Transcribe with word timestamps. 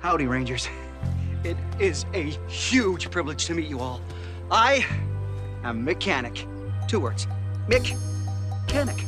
Howdy, 0.00 0.26
Rangers. 0.26 0.66
It 1.44 1.58
is 1.78 2.06
a 2.14 2.30
huge 2.48 3.10
privilege 3.10 3.44
to 3.46 3.54
meet 3.54 3.68
you 3.68 3.80
all. 3.80 4.00
I 4.50 4.86
am 5.62 5.84
Mechanic. 5.84 6.46
Two 6.88 7.00
words. 7.00 7.26
Mick. 7.68 7.94
Mechanic. 8.62 9.04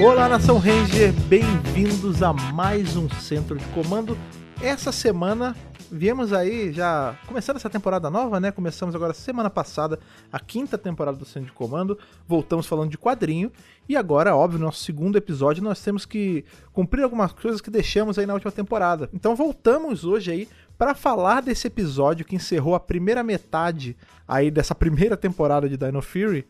Olá, 0.00 0.30
Nação 0.30 0.56
Ranger, 0.56 1.12
bem-vindos 1.28 2.22
a 2.22 2.32
mais 2.32 2.96
um 2.96 3.10
Centro 3.10 3.58
de 3.58 3.64
Comando. 3.66 4.16
Essa 4.62 4.92
semana 4.92 5.56
viemos 5.90 6.34
aí 6.34 6.70
já 6.70 7.16
começando 7.26 7.56
essa 7.56 7.70
temporada 7.70 8.10
nova, 8.10 8.38
né? 8.38 8.52
Começamos 8.52 8.94
agora 8.94 9.14
semana 9.14 9.48
passada 9.48 9.98
a 10.30 10.38
quinta 10.38 10.76
temporada 10.76 11.16
do 11.16 11.24
Centro 11.24 11.46
de 11.46 11.52
Comando. 11.52 11.98
Voltamos 12.28 12.66
falando 12.66 12.90
de 12.90 12.98
quadrinho 12.98 13.50
e 13.88 13.96
agora, 13.96 14.36
óbvio, 14.36 14.58
no 14.58 14.66
nosso 14.66 14.84
segundo 14.84 15.16
episódio 15.16 15.64
nós 15.64 15.82
temos 15.82 16.04
que 16.04 16.44
cumprir 16.74 17.02
algumas 17.02 17.32
coisas 17.32 17.62
que 17.62 17.70
deixamos 17.70 18.18
aí 18.18 18.26
na 18.26 18.34
última 18.34 18.52
temporada. 18.52 19.08
Então 19.14 19.34
voltamos 19.34 20.04
hoje 20.04 20.30
aí 20.30 20.48
para 20.76 20.94
falar 20.94 21.40
desse 21.40 21.66
episódio 21.66 22.26
que 22.26 22.36
encerrou 22.36 22.74
a 22.74 22.80
primeira 22.80 23.22
metade 23.22 23.96
aí 24.28 24.50
dessa 24.50 24.74
primeira 24.74 25.16
temporada 25.16 25.70
de 25.70 25.78
Dino 25.78 26.02
Fury. 26.02 26.46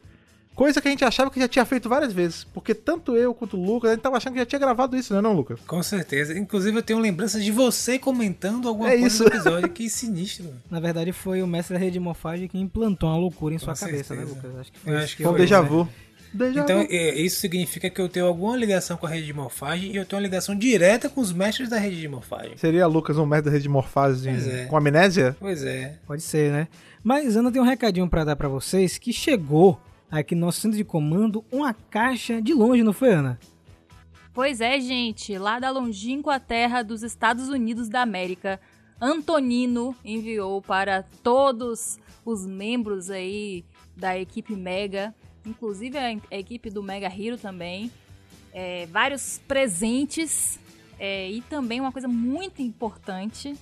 Coisa 0.61 0.79
que 0.79 0.89
a 0.89 0.91
gente 0.91 1.03
achava 1.07 1.31
que 1.31 1.41
já 1.41 1.49
tinha 1.49 1.65
feito 1.65 1.89
várias 1.89 2.13
vezes. 2.13 2.45
Porque 2.45 2.75
tanto 2.75 3.17
eu 3.17 3.33
quanto 3.33 3.57
o 3.57 3.65
Lucas, 3.65 3.93
a 3.93 3.95
gente 3.95 4.03
tava 4.03 4.19
achando 4.19 4.35
que 4.35 4.41
já 4.41 4.45
tinha 4.45 4.59
gravado 4.59 4.95
isso, 4.95 5.15
né, 5.15 5.21
não, 5.23 5.33
Lucas? 5.33 5.59
Com 5.67 5.83
certeza. 5.83 6.39
Inclusive, 6.39 6.77
eu 6.77 6.83
tenho 6.83 6.99
lembrança 6.99 7.41
de 7.41 7.51
você 7.51 7.99
comentando 7.99 8.69
alguma 8.69 8.91
É 8.93 8.99
coisa 8.99 9.07
isso. 9.07 9.25
do 9.25 9.29
episódio. 9.31 9.69
Que 9.73 9.89
sinistro. 9.89 10.53
Na 10.71 10.79
verdade, 10.79 11.13
foi 11.13 11.43
o 11.43 11.47
mestre 11.47 11.73
da 11.73 11.81
rede 11.81 11.93
de 11.95 12.01
morfagem 12.01 12.47
que 12.47 12.59
implantou 12.59 13.09
uma 13.09 13.17
loucura 13.17 13.55
em 13.55 13.59
Com 13.59 13.65
sua 13.65 13.75
cabeça, 13.75 14.15
né, 14.15 14.21
certeza. 14.27 14.37
Lucas? 14.47 14.61
Acho 14.61 14.71
que 14.73 14.79
Eu 14.79 14.83
foi 14.83 14.97
acho 14.97 15.05
isso 15.07 15.17
que 15.17 15.23
Foi 15.23 15.33
um 15.33 15.37
déjà 15.37 15.63
né? 15.63 15.69
vu. 15.71 15.89
Déjà 16.35 16.61
Então, 16.61 16.79
vu. 16.81 16.87
é, 16.91 17.15
isso 17.23 17.41
significa 17.41 17.89
que 17.89 17.99
eu 17.99 18.09
tenho 18.11 18.27
alguma 18.27 18.55
ligação 18.55 18.99
com 18.99 19.07
a 19.07 19.09
rede 19.09 19.25
de 19.25 19.33
morfagem 19.33 19.93
e 19.93 19.97
eu 19.97 20.05
tenho 20.05 20.21
uma 20.21 20.27
ligação 20.29 20.55
direta 20.55 21.09
com 21.09 21.23
os 21.23 21.33
mestres 21.33 21.71
da 21.71 21.79
rede 21.79 21.99
de 21.99 22.07
morfagem. 22.07 22.53
Seria 22.59 22.87
Lucas 22.87 23.17
um 23.17 23.25
mestre 23.25 23.47
da 23.47 23.51
rede 23.53 23.63
de 23.63 23.69
morfagem 23.71 24.35
é. 24.37 24.67
com 24.67 24.77
amnésia? 24.77 25.35
Pois 25.41 25.65
é. 25.65 25.95
Pode 26.07 26.21
ser, 26.21 26.53
né? 26.53 26.69
Mas 27.03 27.35
Ana 27.35 27.51
tem 27.51 27.63
um 27.63 27.65
recadinho 27.65 28.07
pra 28.11 28.25
dar 28.25 28.37
pra 28.37 28.47
vocês 28.47 28.99
que 28.99 29.11
chegou 29.11 29.81
aqui 30.11 30.35
no 30.35 30.47
nosso 30.47 30.61
centro 30.61 30.77
de 30.77 30.85
comando 30.85 31.45
uma 31.53 31.73
caixa 31.73 32.41
de 32.43 32.53
longe, 32.53 32.83
não 32.83 32.93
foi, 32.93 33.13
Ana? 33.13 33.39
Pois 34.33 34.61
é, 34.61 34.81
gente, 34.81 35.37
lá 35.39 35.59
da 35.59 35.71
longínqua 35.71 36.41
terra 36.41 36.83
dos 36.83 37.03
Estados 37.03 37.49
Unidos 37.49 37.89
da 37.89 38.03
América, 38.03 38.61
Antonino 39.01 39.95
enviou 40.05 40.61
para 40.61 41.03
todos 41.23 41.99
os 42.25 42.47
membros 42.47 43.11
aí 43.11 43.65
da 43.97 44.19
equipe 44.19 44.55
Mega, 44.55 45.15
inclusive 45.45 45.99
a, 45.99 46.13
equipe 46.31 46.71
do 46.71 46.83
Mega 46.83 47.09
Hero 47.09 47.39
também, 47.39 47.91
é, 48.53 48.87
vários 48.87 49.41
presentes 49.49 50.59
é, 50.99 51.31
e 51.31 51.41
também 51.43 51.81
uma 51.81 51.93
coisa 51.93 52.09
muito 52.09 52.61
importante 52.63 53.57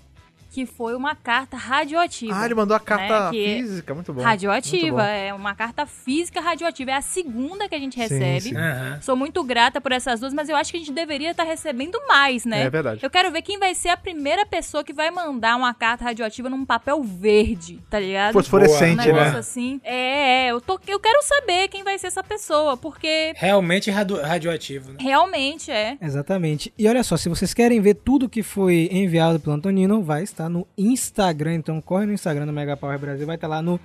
que 0.51 0.65
foi 0.67 0.95
uma 0.97 1.15
carta 1.15 1.57
radioativa. 1.57 2.35
Ah, 2.37 2.45
ele 2.45 2.55
mandou 2.55 2.77
a 2.77 2.81
carta 2.81 3.27
né, 3.27 3.31
que- 3.31 3.57
física, 3.63 3.95
muito 3.95 4.13
bom. 4.13 4.23
Radioativa, 4.23 4.79
Muito 4.87 4.95
bom. 4.97 5.01
é 5.03 5.33
uma 5.35 5.55
carta 5.55 5.87
física 5.87 6.41
radioativa. 6.41 6.91
É 6.91 6.95
a 6.95 7.01
segunda 7.03 7.69
que 7.69 7.75
a 7.75 7.79
gente 7.79 7.95
Sim, 7.95 8.01
recebe. 8.01 8.41
sim. 8.41 8.57
Aham. 8.57 8.99
Sou 9.03 9.15
muito 9.17 9.43
grata 9.45 9.81
por 9.81 9.93
essas 9.93 10.21
duas, 10.21 10.33
mas 10.33 10.49
eu 10.49 10.57
acho 10.57 10.71
que 10.71 10.77
a 10.77 10.81
gente 10.81 10.93
deveria 10.93 11.31
estar 11.33 11.45
recebendo 11.45 11.99
mais, 12.09 12.45
né? 12.45 12.63
É 12.63 12.71
verdade. 12.71 13.01
Eu 13.03 13.11
quero 13.11 13.31
ver 13.31 13.43
quem 13.43 13.59
vai 13.59 13.75
ser 13.75 13.91
a 13.91 13.97
primeira 13.97 14.45
pessoa 14.47 14.83
que 14.83 14.93
vai 14.93 15.11
mandar 15.11 15.57
uma 15.57 15.73
carta 15.75 16.05
radioativa 16.05 16.49
num 16.49 16.65
papel 16.65 17.03
verde, 17.03 17.79
tá 17.91 18.01
ligado? 18.01 18.33
Fosforescente, 18.33 19.03
um 19.03 19.05
negócio 19.07 19.33
né? 19.35 19.39
assim. 19.39 19.81
É, 19.85 20.47
é, 20.47 20.51
eu, 20.51 20.61
tô, 20.61 20.81
eu 20.87 20.99
quero 20.99 21.23
saber 21.25 21.69
quem 21.69 21.85
vai 21.85 21.99
ser 21.99 22.07
essa 22.09 22.23
pessoa, 22.23 22.77
porque 22.77 23.33
Realmente 23.37 23.91
radu- 23.91 24.21
radioativo, 24.21 24.93
né? 24.93 24.97
realmente 25.01 25.71
é. 25.71 25.97
Exatamente. 26.01 26.73
E 26.79 26.89
olha 26.89 27.03
só, 27.03 27.17
se 27.17 27.29
vocês 27.29 27.53
querem 27.55 27.81
ver 27.81 27.95
tudo 27.95 28.29
que 28.29 28.43
foi 28.43 28.89
enviado 28.91 29.39
pelo 29.41 29.55
Antonino, 29.57 30.03
vai 30.03 30.23
estar 30.23 30.48
no 30.49 30.67
Instagram. 30.77 31.55
Então 31.55 31.81
corre 31.81 32.07
no 32.07 32.13
Instagram 32.13 32.47
do 32.47 32.53
Mega 32.53 32.77
Power 32.77 32.99
Brasil, 32.99 33.27
vai 33.27 33.37
estar 33.37 33.49
lá 33.49 33.63
no 33.63 33.79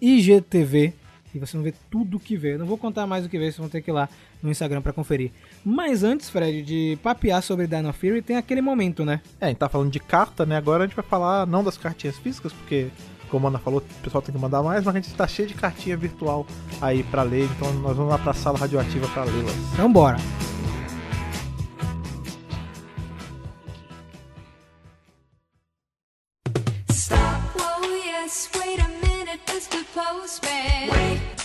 IGTV. 0.00 0.94
E 1.34 1.38
você 1.38 1.56
não 1.56 1.62
vê 1.62 1.72
tudo 1.90 2.18
que 2.18 2.36
vê. 2.36 2.54
Eu 2.54 2.58
não 2.58 2.66
vou 2.66 2.76
contar 2.76 3.06
mais 3.06 3.24
o 3.24 3.28
que 3.28 3.38
vê, 3.38 3.44
vocês 3.44 3.56
vão 3.56 3.68
ter 3.68 3.80
que 3.82 3.90
ir 3.90 3.94
lá 3.94 4.08
no 4.42 4.50
Instagram 4.50 4.82
pra 4.82 4.92
conferir. 4.92 5.30
Mas 5.64 6.02
antes, 6.02 6.28
Fred, 6.28 6.62
de 6.62 6.98
papear 7.02 7.42
sobre 7.42 7.66
Dino 7.66 7.92
Fury, 7.92 8.22
tem 8.22 8.36
aquele 8.36 8.60
momento, 8.60 9.04
né? 9.04 9.20
É, 9.40 9.46
a 9.46 9.48
gente 9.48 9.58
tá 9.58 9.68
falando 9.68 9.90
de 9.90 10.00
carta, 10.00 10.44
né? 10.44 10.56
Agora 10.56 10.84
a 10.84 10.86
gente 10.86 10.96
vai 10.96 11.04
falar 11.04 11.46
não 11.46 11.62
das 11.62 11.78
cartinhas 11.78 12.18
físicas, 12.18 12.52
porque, 12.52 12.88
como 13.30 13.46
a 13.46 13.50
Ana 13.50 13.58
falou, 13.60 13.80
o 13.80 14.02
pessoal 14.02 14.22
tem 14.22 14.34
que 14.34 14.40
mandar 14.40 14.62
mais, 14.62 14.84
mas 14.84 14.96
a 14.96 15.00
gente 15.00 15.14
tá 15.14 15.26
cheio 15.28 15.46
de 15.46 15.54
cartinha 15.54 15.96
virtual 15.96 16.46
aí 16.80 17.04
pra 17.04 17.22
ler, 17.22 17.44
então 17.44 17.72
nós 17.74 17.96
vamos 17.96 18.10
lá 18.10 18.18
pra 18.18 18.32
sala 18.32 18.58
radioativa 18.58 19.06
pra 19.08 19.24
lê-las. 19.24 19.54
Então 19.72 19.92
bora. 19.92 20.16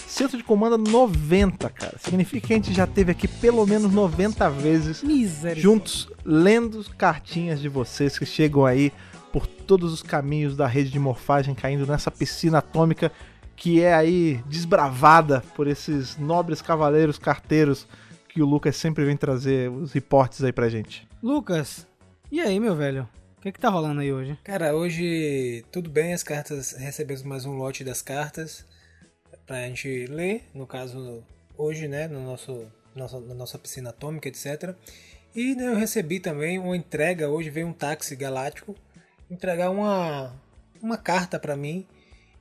Centro 0.07 0.38
de 0.38 0.44
comando 0.44 0.78
90, 0.78 1.68
cara. 1.72 1.97
Significa 1.97 2.47
que 2.47 2.53
a 2.53 2.56
gente 2.57 2.73
já 2.73 2.85
teve 2.85 3.12
aqui 3.12 3.28
pelo 3.28 3.66
menos 3.66 3.91
90 3.91 4.50
vezes 4.51 5.01
juntos 5.57 6.07
lendo 6.24 6.85
cartinhas 6.95 7.59
de 7.59 7.68
vocês 7.68 8.19
que 8.19 8.25
chegam 8.25 8.66
aí 8.68 8.94
por 9.34 9.47
todos 9.47 9.91
os 9.91 10.03
caminhos 10.03 10.56
da 10.56 10.68
rede 10.68 10.91
de 10.91 11.00
morfagem 11.00 11.56
caindo 11.56 11.88
nessa 11.88 12.12
piscina 12.12 12.59
atômica 12.59 13.12
que 13.56 13.81
é 13.81 13.95
aí 13.95 14.44
desbravada 14.47 15.41
por 15.56 15.68
esses 15.68 16.18
nobres 16.18 16.62
cavaleiros 16.62 17.18
carteiros 17.18 17.88
que 18.29 18.44
o 18.44 18.45
Lucas 18.45 18.75
sempre 18.75 19.03
vem 19.06 19.18
trazer 19.18 19.72
os 19.72 19.91
reportes 19.91 20.44
aí 20.44 20.53
pra 20.53 20.69
gente. 20.69 21.07
Lucas, 21.24 21.88
e 22.31 22.40
aí, 22.40 22.59
meu 22.59 22.75
velho? 22.75 23.09
Que 23.45 23.51
que 23.51 23.59
tá 23.59 23.69
rolando 23.69 24.01
aí 24.01 24.11
hoje? 24.11 24.35
Cara, 24.44 24.75
hoje 24.75 25.63
tudo 25.72 25.88
bem, 25.88 26.13
as 26.13 26.23
cartas, 26.23 26.72
recebemos 26.72 27.22
mais 27.22 27.45
um 27.45 27.53
lote 27.53 27.83
das 27.83 28.01
cartas 28.01 28.66
pra 29.45 29.67
gente 29.67 30.07
ler, 30.07 30.50
no 30.51 30.66
caso 30.66 31.23
hoje, 31.56 31.88
né, 31.88 32.07
no 32.07 32.23
nosso, 32.23 32.66
nossa, 32.95 33.19
na 33.19 33.35
nossa 33.35 33.59
piscina 33.59 33.91
atômica, 33.91 34.28
etc. 34.28 34.73
E 35.35 35.53
né, 35.53 35.67
eu 35.67 35.75
recebi 35.75 36.19
também 36.19 36.57
uma 36.57 36.75
entrega, 36.75 37.29
hoje 37.29 37.51
veio 37.51 37.67
um 37.67 37.72
táxi 37.72 38.16
galáctico 38.16 38.75
entregar 39.29 39.69
uma, 39.69 40.33
uma 40.81 40.97
carta 40.97 41.38
pra 41.38 41.56
mim. 41.56 41.85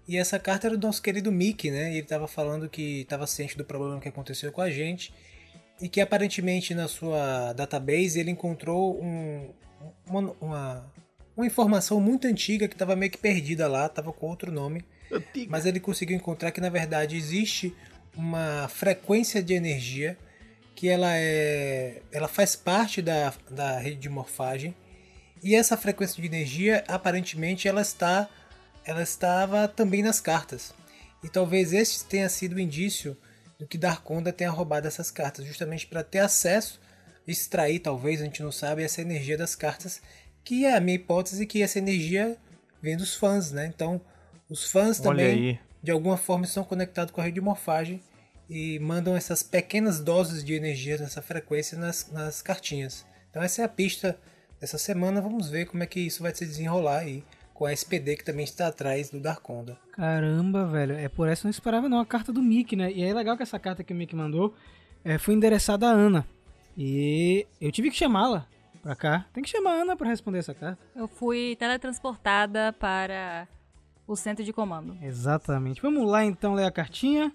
E 0.09 0.16
essa 0.16 0.38
carta 0.38 0.69
era 0.69 0.76
do 0.78 0.86
nosso 0.86 1.03
querido 1.03 1.31
Mickey, 1.31 1.71
né? 1.71 1.91
Ele 1.92 2.06
tava 2.06 2.26
falando 2.26 2.66
que 2.66 3.03
estava 3.03 3.26
ciente 3.26 3.59
do 3.59 3.65
problema 3.66 4.00
que 4.00 4.09
aconteceu 4.09 4.50
com 4.50 4.62
a 4.62 4.71
gente 4.71 5.12
e 5.82 5.86
que 5.86 6.00
aparentemente 6.00 6.75
na 6.75 6.88
sua 6.88 7.53
database 7.53 8.19
ele 8.19 8.31
encontrou 8.31 8.98
um, 9.03 9.50
uma, 10.06 10.36
uma, 10.41 10.92
uma 11.37 11.47
informação 11.47 12.00
muito 12.00 12.27
antiga 12.27 12.69
que 12.69 12.75
estava 12.75 12.95
meio 12.95 13.11
que 13.11 13.19
perdida 13.19 13.67
lá, 13.67 13.87
estava 13.87 14.12
com 14.12 14.27
outro 14.27 14.53
nome, 14.53 14.84
mas 15.49 15.67
ele 15.67 15.81
conseguiu 15.81 16.17
encontrar 16.17 16.50
que 16.50 16.61
na 16.61 16.69
verdade 16.69 17.17
existe 17.17 17.75
uma 18.17 18.69
frequência 18.69 19.43
de 19.43 19.55
energia 19.55 20.17
que 20.75 20.89
ela 20.89 21.17
é, 21.17 22.03
ela 22.11 22.28
faz 22.28 22.56
parte 22.56 23.00
da, 23.00 23.33
da 23.50 23.78
rede 23.78 23.97
de 23.97 24.09
morfagem. 24.09 24.75
E 25.43 25.55
essa 25.55 25.77
frequência 25.77 26.21
de 26.21 26.27
energia 26.27 26.83
aparentemente 26.89 27.69
ela 27.69 27.83
está, 27.83 28.28
ela 28.84 29.03
estava 29.03 29.69
também 29.69 30.03
nas 30.03 30.21
cartas. 30.21 30.75
E 31.22 31.28
talvez 31.28 31.72
esse 31.72 32.05
tenha 32.05 32.28
sido 32.28 32.56
o 32.56 32.61
indício 32.61 33.16
do 33.59 33.66
que 33.66 33.78
Darkonda 33.78 34.33
tenha 34.33 34.51
roubado 34.51 34.87
essas 34.87 35.11
cartas, 35.11 35.47
justamente 35.47 35.87
para 35.87 36.03
ter 36.03 36.19
acesso, 36.19 36.81
extrair 37.27 37.78
talvez, 37.78 38.21
a 38.21 38.25
gente 38.25 38.43
não 38.43 38.53
sabe, 38.53 38.83
essa 38.83 39.01
energia 39.01 39.37
das 39.37 39.55
cartas, 39.55 40.03
que 40.44 40.65
é 40.65 40.77
a 40.77 40.81
minha 40.81 40.97
hipótese 40.97 41.47
que 41.47 41.62
essa 41.62 41.78
energia 41.78 42.37
vem 42.82 42.97
dos 42.97 43.15
fãs, 43.15 43.50
né? 43.50 43.66
Então, 43.75 44.00
os 44.49 44.71
fãs 44.71 45.00
Olha 45.00 45.09
também, 45.09 45.49
aí. 45.49 45.59
de 45.82 45.91
alguma 45.91 46.16
forma, 46.16 46.44
estão 46.44 46.62
conectados 46.62 47.12
com 47.12 47.21
a 47.21 47.25
rede 47.25 47.37
de 47.37 47.41
morfagem 47.41 48.00
e 48.49 48.78
mandam 48.78 49.16
essas 49.16 49.43
pequenas 49.43 50.00
doses 50.00 50.44
de 50.44 50.53
energia 50.53 50.99
nessa 50.99 51.22
frequência 51.22 51.78
nas, 51.78 52.10
nas 52.12 52.43
cartinhas. 52.43 53.06
Então, 53.31 53.43
essa 53.43 53.62
é 53.62 53.65
a 53.65 53.69
pista 53.69 54.19
dessa 54.60 54.77
semana. 54.77 55.22
Vamos 55.22 55.48
ver 55.48 55.65
como 55.65 55.83
é 55.83 55.86
que 55.86 56.01
isso 56.01 56.22
vai 56.22 56.34
se 56.34 56.45
desenrolar 56.45 56.98
aí 56.98 57.24
com 57.54 57.65
a 57.65 57.72
SPD 57.72 58.16
que 58.16 58.24
também 58.24 58.45
está 58.45 58.66
atrás 58.66 59.09
do 59.09 59.19
Darkonda. 59.19 59.78
Caramba, 59.92 60.66
velho. 60.66 60.95
É 60.95 61.09
por 61.09 61.28
essa 61.28 61.42
que 61.42 61.47
eu 61.47 61.48
não 61.48 61.53
esperava 61.53 61.89
não. 61.89 62.01
A 62.01 62.07
carta 62.07 62.33
do 62.33 62.42
Mickey, 62.42 62.77
né? 62.77 62.92
E 62.92 63.03
é 63.03 63.15
legal 63.15 63.36
que 63.36 63.42
essa 63.42 63.59
carta 63.59 63.83
que 63.83 63.92
o 63.92 63.97
Mickey 63.97 64.15
mandou 64.15 64.54
é, 65.04 65.16
foi 65.16 65.34
endereçada 65.34 65.86
a 65.86 65.91
Ana. 65.91 66.27
E 66.77 67.47
eu 67.60 67.72
tive 67.72 67.91
que 67.91 67.97
chamá-la 67.97 68.47
pra 68.84 68.95
cá. 68.95 69.25
Tem 69.33 69.42
que 69.42 69.48
chamar 69.48 69.71
a 69.71 69.83
Ana 69.83 69.97
pra 69.97 70.07
responder 70.07 70.39
essa 70.39 70.53
carta. 70.53 70.78
Eu 70.95 71.09
fui 71.09 71.57
teletransportada 71.57 72.71
para 72.75 73.48
o 74.07 74.15
centro 74.15 74.45
de 74.45 74.53
comando. 74.53 74.95
Exatamente. 75.01 75.81
Vamos 75.81 76.07
lá 76.07 76.22
então 76.22 76.53
ler 76.53 76.66
a 76.66 76.71
cartinha. 76.71 77.33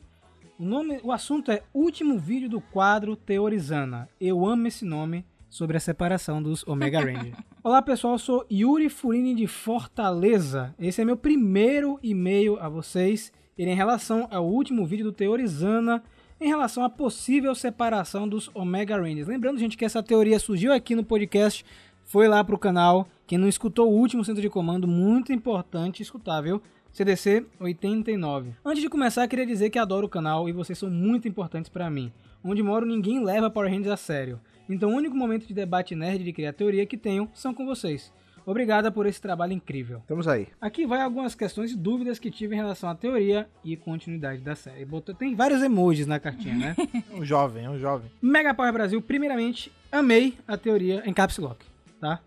O, 0.60 0.64
nome, 0.64 1.00
o 1.04 1.12
assunto 1.12 1.52
é 1.52 1.64
Último 1.74 2.20
vídeo 2.20 2.48
do 2.48 2.62
quadro 2.62 3.16
Teorizana. 3.16 4.08
Eu 4.22 4.46
amo 4.46 4.68
esse 4.68 4.86
nome 4.86 5.26
sobre 5.50 5.76
a 5.76 5.80
separação 5.80 6.44
dos 6.44 6.66
Omega 6.68 7.00
Ranger. 7.00 7.34
Olá 7.64 7.82
pessoal, 7.82 8.14
eu 8.14 8.20
sou 8.20 8.46
Yuri 8.52 8.88
Furini 8.88 9.34
de 9.34 9.48
Fortaleza. 9.48 10.76
Esse 10.78 11.02
é 11.02 11.06
meu 11.06 11.18
primeiro 11.18 12.00
e-mail 12.04 12.60
a 12.60 12.70
vocês. 12.70 13.34
Ele 13.58 13.72
é 13.72 13.74
em 13.74 13.76
relação 13.76 14.28
ao 14.30 14.46
último 14.46 14.86
vídeo 14.86 15.06
do 15.06 15.12
Teorizana 15.12 16.04
em 16.40 16.48
relação 16.48 16.84
à 16.84 16.90
possível 16.90 17.54
separação 17.54 18.28
dos 18.28 18.50
Omega 18.54 18.98
Rangers. 18.98 19.28
Lembrando, 19.28 19.60
gente, 19.60 19.78
que 19.78 19.86
essa 19.86 20.02
teoria 20.02 20.40
surgiu 20.40 20.72
aqui 20.72 20.96
no 20.96 21.04
podcast, 21.04 21.66
foi 22.06 22.28
lá 22.28 22.44
pro 22.44 22.58
canal. 22.58 23.08
Quem 23.28 23.38
não 23.38 23.48
escutou 23.48 23.90
o 23.90 23.96
último 23.96 24.24
centro 24.24 24.42
de 24.42 24.50
comando, 24.50 24.88
muito 24.88 25.34
importante 25.34 26.02
escutar, 26.02 26.42
viu? 26.42 26.62
CDC 26.92 27.46
89. 27.60 28.52
Antes 28.66 28.82
de 28.82 28.90
começar, 28.90 29.28
queria 29.28 29.46
dizer 29.46 29.70
que 29.70 29.78
adoro 29.78 30.08
o 30.08 30.10
canal 30.10 30.50
e 30.50 30.52
vocês 30.52 30.78
são 30.78 30.90
muito 30.90 31.28
importantes 31.28 31.70
pra 31.70 31.90
mim. 31.90 32.12
Onde 32.44 32.64
moro, 32.64 32.86
ninguém 32.86 33.24
leva 33.24 33.50
Power 33.50 33.70
Rangers 33.70 33.92
a 33.92 33.98
sério. 33.98 34.40
Então, 34.68 34.92
o 34.92 34.96
único 34.96 35.16
momento 35.16 35.46
de 35.46 35.54
debate 35.54 35.96
nerd 35.96 36.24
de 36.24 36.34
criar 36.34 36.54
teoria 36.54 36.86
que 36.86 36.98
tenho 36.98 37.30
são 37.34 37.54
com 37.54 37.66
vocês. 37.66 38.12
Obrigada 38.46 38.92
por 38.92 39.06
esse 39.06 39.22
trabalho 39.22 39.54
incrível. 39.54 40.00
Estamos 40.00 40.28
aí. 40.28 40.48
Aqui 40.60 40.86
vai 40.86 41.02
algumas 41.02 41.36
questões 41.36 41.72
e 41.72 41.78
dúvidas 41.78 42.20
que 42.20 42.32
tive 42.32 42.56
em 42.56 42.58
relação 42.58 42.90
à 42.90 42.96
teoria 42.96 43.48
e 43.64 43.76
continuidade 43.78 44.42
da 44.42 44.56
série. 44.56 44.86
Botou- 44.86 45.14
Tem 45.16 45.36
vários 45.36 45.62
emojis 45.62 46.08
na 46.08 46.20
cartinha, 46.20 46.56
né? 46.56 46.76
Um 47.14 47.24
jovem, 47.26 47.68
um 47.68 47.78
jovem. 47.80 48.10
Mega 48.22 48.54
Power 48.54 48.72
Brasil, 48.74 49.02
primeiramente, 49.02 49.72
amei 49.92 50.38
a 50.48 50.58
teoria 50.58 51.04
em 51.06 51.14
Caps 51.14 51.38
Lock, 51.38 51.66
tá? 52.00 52.20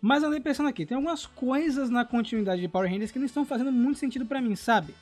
Mas 0.00 0.22
andei 0.22 0.40
pensando 0.40 0.68
aqui, 0.68 0.86
tem 0.86 0.96
algumas 0.96 1.26
coisas 1.26 1.90
na 1.90 2.04
continuidade 2.04 2.60
de 2.62 2.68
Power 2.68 2.90
Rangers 2.90 3.10
que 3.10 3.18
não 3.18 3.26
estão 3.26 3.44
fazendo 3.44 3.70
muito 3.70 3.98
sentido 3.98 4.24
pra 4.24 4.40
mim, 4.40 4.56
sabe? 4.56 4.94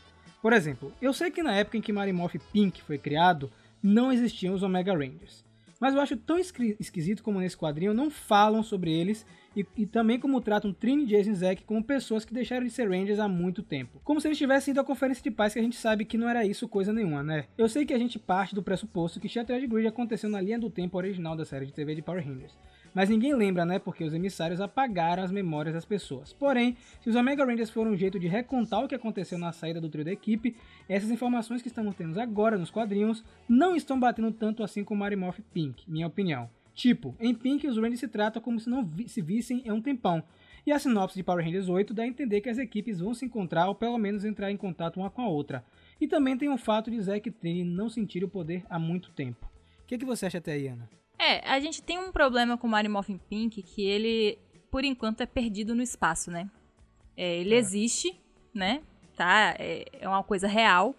Por 0.43 0.53
exemplo, 0.53 0.93
eu 1.01 1.13
sei 1.13 1.31
que 1.31 1.43
na 1.43 1.53
época 1.55 1.77
em 1.77 1.81
que 1.81 1.93
Marimoth 1.93 2.33
Pink 2.53 2.83
foi 2.83 2.99
criado, 2.99 3.51
não 3.83 4.11
existiam 4.13 4.55
os 4.55 4.63
Omega 4.63 4.93
Rangers. 4.93 5.45
Mas 5.81 5.95
eu 5.95 6.01
acho 6.01 6.17
tão 6.17 6.39
esqui- 6.39 6.77
esquisito 6.81 7.23
como 7.23 7.39
nesse 7.41 7.57
quadrinho 7.57 7.95
não 7.95 8.11
falam 8.11 8.63
sobre 8.63 8.93
eles 8.93 9.25
e, 9.57 9.65
e 9.77 9.87
também 9.87 10.19
como 10.19 10.41
tratam 10.41 10.73
Trini, 10.73 11.07
Jason 11.07 11.31
e 11.31 11.35
Zack 11.35 11.65
como 11.65 11.83
pessoas 11.85 12.25
que 12.25 12.35
deixaram 12.35 12.65
de 12.65 12.71
ser 12.73 12.89
Rangers 12.89 13.19
há 13.21 13.29
muito 13.29 13.63
tempo. 13.63 14.01
Como 14.05 14.21
se 14.21 14.27
eles 14.29 14.39
tivessem 14.39 14.73
ido 14.73 14.81
à 14.81 14.85
conferência 14.85 15.23
de 15.23 15.31
paz 15.31 15.53
que 15.53 15.59
a 15.59 15.63
gente 15.63 15.77
sabe 15.77 16.05
que 16.05 16.19
não 16.19 16.29
era 16.29 16.45
isso 16.45 16.69
coisa 16.69 16.93
nenhuma, 16.93 17.23
né? 17.23 17.45
Eu 17.57 17.69
sei 17.69 17.87
que 17.87 17.95
a 17.95 17.99
gente 17.99 18.19
parte 18.19 18.55
do 18.55 18.63
pressuposto 18.63 19.21
que 19.21 19.29
Shattered 19.29 19.67
Grid 19.67 19.87
aconteceu 19.87 20.29
na 20.29 20.41
linha 20.41 20.59
do 20.59 20.69
tempo 20.69 20.97
original 20.97 21.37
da 21.37 21.45
série 21.45 21.67
de 21.67 21.73
TV 21.73 21.95
de 21.95 22.03
Power 22.03 22.27
Rangers. 22.27 22.57
Mas 22.95 23.09
ninguém 23.09 23.35
lembra, 23.35 23.65
né? 23.65 23.79
Porque 23.79 24.03
os 24.05 24.13
emissários 24.15 24.61
apagaram 24.61 25.23
as 25.23 25.31
memórias 25.31 25.75
das 25.75 25.85
pessoas. 25.85 26.33
Porém, 26.33 26.77
se 27.01 27.09
os 27.11 27.17
Omega 27.17 27.45
Rangers 27.45 27.71
foram 27.71 27.93
um 27.93 27.97
jeito 27.97 28.19
de 28.19 28.27
recontar 28.29 28.85
o 28.85 28.89
que 28.89 28.95
aconteceu 28.95 29.39
na 29.39 29.53
saída 29.53 29.81
do 29.81 29.89
trio 29.89 30.05
da 30.05 30.13
equipe, 30.13 30.57
essas 30.89 31.11
informações 31.11 31.63
que 31.63 31.69
estamos 31.69 31.95
tendo 31.95 32.19
agora 32.21 32.59
nos 32.59 32.71
quadrinhos 32.71 33.23
não 33.49 33.77
estão 33.77 33.99
batendo 33.99 34.33
tanto 34.33 34.63
assim 34.63 34.83
com 34.83 34.95
Marimoth 34.95 35.41
Pink, 35.53 35.85
minha 35.91 36.07
opinião. 36.07 36.49
Tipo, 36.75 37.15
em 37.19 37.35
Pink 37.35 37.67
os 37.67 37.77
Rangers 37.77 38.01
se 38.01 38.09
tratam 38.09 38.41
como 38.41 38.61
se 38.61 38.71
não 38.71 38.85
vi- 38.85 39.09
se 39.09 39.21
vissem 39.21 39.63
há 39.69 39.75
um 39.75 39.81
tempão. 39.83 40.23
E 40.67 40.71
a 40.73 40.79
sinopse 40.79 41.17
de 41.17 41.23
Power 41.23 41.45
Rangers 41.45 41.69
8 41.69 41.95
dá 41.95 42.03
a 42.03 42.07
entender 42.07 42.41
que 42.41 42.49
as 42.49 42.59
equipes 42.59 43.01
vão 43.01 43.15
se 43.15 43.25
encontrar 43.25 43.67
ou 43.69 43.75
pelo 43.75 43.97
menos 43.99 44.25
entrar 44.25 44.51
em 44.51 44.57
contato 44.57 44.99
uma 45.01 45.11
com 45.11 45.23
a 45.23 45.29
outra. 45.29 45.65
E 46.01 46.07
também 46.07 46.37
tem 46.37 46.49
o 46.51 46.59
fato 46.59 46.91
de 46.91 47.01
Zack 47.01 47.29
e 47.29 47.33
Trini 47.33 47.65
não 47.65 47.89
sentirem 47.89 48.27
o 48.27 48.31
poder 48.31 48.65
há 48.69 48.79
muito 48.79 49.11
tempo. 49.11 49.47
O 49.83 49.87
que, 49.87 49.97
que 49.99 50.05
você 50.05 50.27
acha 50.27 50.39
até 50.39 50.53
aí, 50.53 50.69
Ana? 50.69 50.89
É, 51.19 51.49
a 51.51 51.59
gente 51.59 51.83
tem 51.83 51.99
um 51.99 52.13
problema 52.13 52.57
com 52.57 52.67
o 52.67 52.71
Mario 52.71 52.91
Morphin 52.91 53.19
Pink 53.29 53.63
que 53.63 53.83
ele, 53.83 54.39
por 54.71 54.85
enquanto, 54.85 55.21
é 55.21 55.27
perdido 55.27 55.75
no 55.75 55.83
espaço, 55.83 56.31
né? 56.31 56.49
É, 57.17 57.39
ele 57.39 57.55
existe, 57.55 58.19
né? 58.55 58.83
Tá? 59.17 59.57
É, 59.59 59.85
é 60.01 60.09
uma 60.09 60.23
coisa 60.23 60.47
real. 60.47 60.95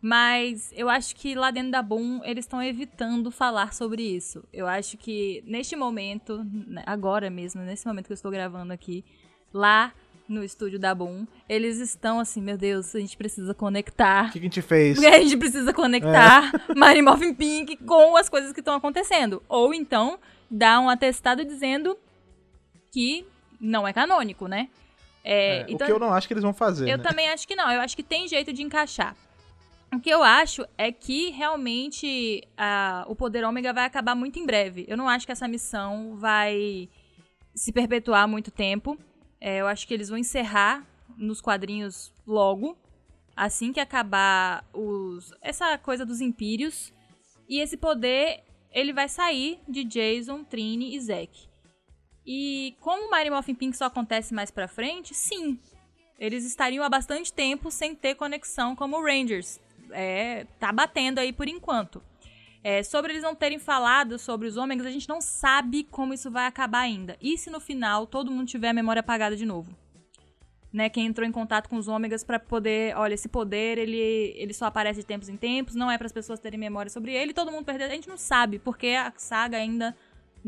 Mas 0.00 0.72
eu 0.74 0.88
acho 0.88 1.14
que 1.16 1.34
lá 1.34 1.50
dentro 1.50 1.72
da 1.72 1.82
Boom 1.82 2.20
eles 2.24 2.44
estão 2.44 2.62
evitando 2.62 3.30
falar 3.30 3.74
sobre 3.74 4.02
isso. 4.02 4.44
Eu 4.52 4.66
acho 4.66 4.96
que 4.96 5.42
neste 5.44 5.74
momento, 5.74 6.44
né, 6.44 6.84
agora 6.86 7.28
mesmo, 7.28 7.62
nesse 7.62 7.86
momento 7.86 8.06
que 8.06 8.12
eu 8.12 8.14
estou 8.14 8.30
gravando 8.30 8.72
aqui, 8.72 9.04
lá 9.52 9.92
no 10.28 10.44
estúdio 10.44 10.78
da 10.78 10.94
Boom, 10.94 11.26
eles 11.48 11.78
estão 11.78 12.20
assim, 12.20 12.42
meu 12.42 12.58
Deus, 12.58 12.94
a 12.94 13.00
gente 13.00 13.16
precisa 13.16 13.54
conectar 13.54 14.26
O 14.28 14.32
que, 14.32 14.32
que 14.32 14.38
a 14.38 14.42
gente 14.42 14.60
fez? 14.62 14.94
porque 14.98 15.06
a 15.14 15.20
gente 15.22 15.36
precisa 15.38 15.72
conectar 15.72 16.52
Mary 16.76 17.00
Morphin 17.00 17.32
Pink 17.34 17.76
com 17.78 18.16
as 18.16 18.28
coisas 18.28 18.52
que 18.52 18.60
estão 18.60 18.74
acontecendo. 18.74 19.42
Ou 19.48 19.72
então, 19.72 20.18
dar 20.50 20.80
um 20.80 20.88
atestado 20.90 21.44
dizendo 21.44 21.96
que 22.92 23.26
não 23.60 23.88
é 23.88 23.92
canônico, 23.92 24.46
né? 24.46 24.68
É, 25.24 25.60
É, 25.60 25.66
então, 25.68 25.86
o 25.86 25.88
que 25.88 25.92
eu 25.92 25.98
não 25.98 26.12
acho 26.12 26.26
que 26.28 26.34
eles 26.34 26.44
vão 26.44 26.52
fazer. 26.54 26.88
eu 26.90 26.98
né? 26.98 27.02
também 27.02 27.28
acho 27.30 27.46
que 27.48 27.56
não. 27.56 27.70
Eu 27.70 27.80
acho 27.80 27.96
que 27.96 28.02
tem 28.02 28.28
jeito 28.28 28.52
de 28.52 28.62
encaixar. 28.62 29.16
O 29.94 29.98
que 29.98 30.10
eu 30.10 30.22
acho 30.22 30.66
é 30.76 30.92
que 30.92 31.30
realmente 31.30 32.42
a- 32.56 33.04
o 33.08 33.16
poder 33.16 33.44
ômega 33.44 33.72
vai 33.72 33.84
acabar 33.86 34.14
muito 34.14 34.38
em 34.38 34.44
breve. 34.44 34.84
Eu 34.86 34.96
não 34.98 35.08
acho 35.08 35.24
que 35.24 35.32
essa 35.32 35.48
missão 35.48 36.16
vai 36.16 36.88
se 37.54 37.72
perpetuar 37.72 38.28
muito 38.28 38.50
tempo. 38.50 38.98
É, 39.40 39.58
eu 39.58 39.66
acho 39.66 39.86
que 39.86 39.94
eles 39.94 40.08
vão 40.08 40.18
encerrar 40.18 40.86
nos 41.16 41.40
quadrinhos 41.40 42.12
logo, 42.26 42.76
assim 43.36 43.72
que 43.72 43.80
acabar 43.80 44.64
os, 44.72 45.32
essa 45.40 45.76
coisa 45.78 46.04
dos 46.04 46.20
impérios. 46.20 46.92
E 47.48 47.60
esse 47.60 47.76
poder 47.76 48.44
ele 48.70 48.92
vai 48.92 49.08
sair 49.08 49.58
de 49.68 49.84
Jason, 49.84 50.44
Trini 50.44 50.94
e 50.94 51.00
Zack. 51.00 51.48
E 52.26 52.76
como 52.80 53.08
o 53.08 53.10
Mighty 53.10 53.30
Morphin 53.30 53.54
Pink 53.54 53.76
só 53.76 53.86
acontece 53.86 54.34
mais 54.34 54.50
pra 54.50 54.68
frente, 54.68 55.14
sim, 55.14 55.58
eles 56.18 56.44
estariam 56.44 56.84
há 56.84 56.88
bastante 56.88 57.32
tempo 57.32 57.70
sem 57.70 57.94
ter 57.94 58.16
conexão 58.16 58.76
como 58.76 59.02
Rangers. 59.02 59.58
É, 59.90 60.44
tá 60.58 60.70
batendo 60.70 61.18
aí 61.18 61.32
por 61.32 61.48
enquanto. 61.48 62.02
É, 62.70 62.82
sobre 62.82 63.12
eles 63.12 63.22
não 63.22 63.34
terem 63.34 63.58
falado 63.58 64.18
sobre 64.18 64.46
os 64.46 64.58
ômegas, 64.58 64.86
a 64.86 64.90
gente 64.90 65.08
não 65.08 65.22
sabe 65.22 65.84
como 65.84 66.12
isso 66.12 66.30
vai 66.30 66.44
acabar 66.44 66.80
ainda. 66.80 67.16
E 67.18 67.38
se 67.38 67.48
no 67.48 67.60
final 67.60 68.06
todo 68.06 68.30
mundo 68.30 68.46
tiver 68.46 68.68
a 68.68 68.74
memória 68.74 69.00
apagada 69.00 69.34
de 69.34 69.46
novo? 69.46 69.74
Né, 70.70 70.90
quem 70.90 71.06
entrou 71.06 71.26
em 71.26 71.32
contato 71.32 71.66
com 71.66 71.76
os 71.76 71.88
ômegas 71.88 72.22
pra 72.22 72.38
poder, 72.38 72.94
olha, 72.94 73.14
esse 73.14 73.26
poder 73.26 73.78
ele, 73.78 73.96
ele 74.36 74.52
só 74.52 74.66
aparece 74.66 75.00
de 75.00 75.06
tempos 75.06 75.30
em 75.30 75.36
tempos, 75.38 75.74
não 75.74 75.90
é 75.90 75.96
para 75.96 76.08
as 76.08 76.12
pessoas 76.12 76.40
terem 76.40 76.60
memória 76.60 76.90
sobre 76.90 77.14
ele, 77.14 77.32
todo 77.32 77.50
mundo 77.50 77.64
perdeu. 77.64 77.86
A 77.86 77.90
gente 77.90 78.06
não 78.06 78.18
sabe, 78.18 78.58
porque 78.58 78.88
a 78.88 79.14
saga 79.16 79.56
ainda 79.56 79.96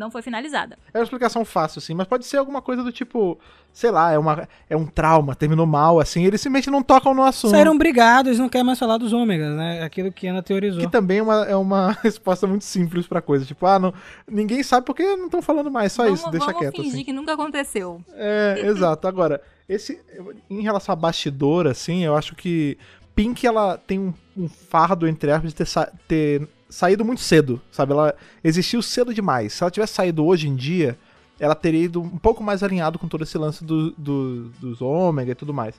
não 0.00 0.10
foi 0.10 0.22
finalizada. 0.22 0.78
É 0.92 0.98
uma 0.98 1.04
explicação 1.04 1.44
fácil, 1.44 1.80
sim, 1.80 1.94
mas 1.94 2.06
pode 2.06 2.24
ser 2.24 2.38
alguma 2.38 2.62
coisa 2.62 2.82
do 2.82 2.90
tipo, 2.90 3.38
sei 3.72 3.90
lá, 3.90 4.10
é, 4.10 4.18
uma, 4.18 4.48
é 4.68 4.76
um 4.76 4.86
trauma, 4.86 5.36
terminou 5.36 5.66
mal, 5.66 6.00
assim, 6.00 6.24
eles 6.24 6.40
simplesmente 6.40 6.70
não 6.70 6.82
tocam 6.82 7.14
no 7.14 7.22
assunto. 7.22 7.50
Saíram 7.50 7.76
brigados, 7.76 8.28
eles 8.28 8.38
não 8.40 8.48
querem 8.48 8.66
mais 8.66 8.78
falar 8.78 8.96
dos 8.96 9.12
ômegas, 9.12 9.54
né? 9.54 9.82
Aquilo 9.82 10.10
que 10.10 10.26
Ana 10.26 10.42
teorizou. 10.42 10.80
Que 10.80 10.90
também 10.90 11.18
é 11.18 11.22
uma, 11.22 11.44
é 11.44 11.54
uma 11.54 11.92
resposta 12.02 12.46
muito 12.46 12.64
simples 12.64 13.06
pra 13.06 13.20
coisa. 13.20 13.44
Tipo, 13.44 13.66
ah, 13.66 13.78
não, 13.78 13.94
ninguém 14.26 14.62
sabe 14.62 14.86
porque 14.86 15.04
não 15.04 15.26
estão 15.26 15.42
falando 15.42 15.70
mais, 15.70 15.92
só 15.92 16.04
vamos 16.04 16.20
isso, 16.20 16.30
deixa 16.30 16.46
vamos 16.46 16.60
quieto. 16.60 16.76
fingir 16.76 16.92
Assim. 16.94 17.04
que 17.04 17.12
nunca 17.12 17.34
aconteceu. 17.34 18.02
É, 18.14 18.62
exato. 18.64 19.06
Agora, 19.06 19.42
esse, 19.68 20.00
em 20.48 20.62
relação 20.62 20.94
a 20.94 20.96
bastidor, 20.96 21.66
assim, 21.66 22.04
eu 22.04 22.16
acho 22.16 22.34
que 22.34 22.78
Pink, 23.14 23.46
ela 23.46 23.76
tem 23.76 23.98
um, 23.98 24.14
um 24.34 24.48
fardo, 24.48 25.06
entre 25.06 25.30
aspas, 25.30 25.52
de 25.52 25.56
ter, 25.56 25.68
ter 26.08 26.48
saído 26.70 27.04
muito 27.04 27.20
cedo, 27.20 27.60
sabe? 27.70 27.92
Ela 27.92 28.14
existiu 28.42 28.80
cedo 28.80 29.12
demais. 29.12 29.52
Se 29.52 29.62
ela 29.62 29.70
tivesse 29.70 29.92
saído 29.94 30.24
hoje 30.24 30.48
em 30.48 30.54
dia, 30.56 30.96
ela 31.38 31.54
teria 31.54 31.84
ido 31.84 32.00
um 32.00 32.18
pouco 32.18 32.42
mais 32.42 32.62
alinhado 32.62 32.98
com 32.98 33.08
todo 33.08 33.24
esse 33.24 33.36
lance 33.36 33.64
do, 33.64 33.90
do- 33.92 34.48
dos 34.60 34.80
ômega 34.80 35.32
e 35.32 35.34
tudo 35.34 35.52
mais. 35.52 35.74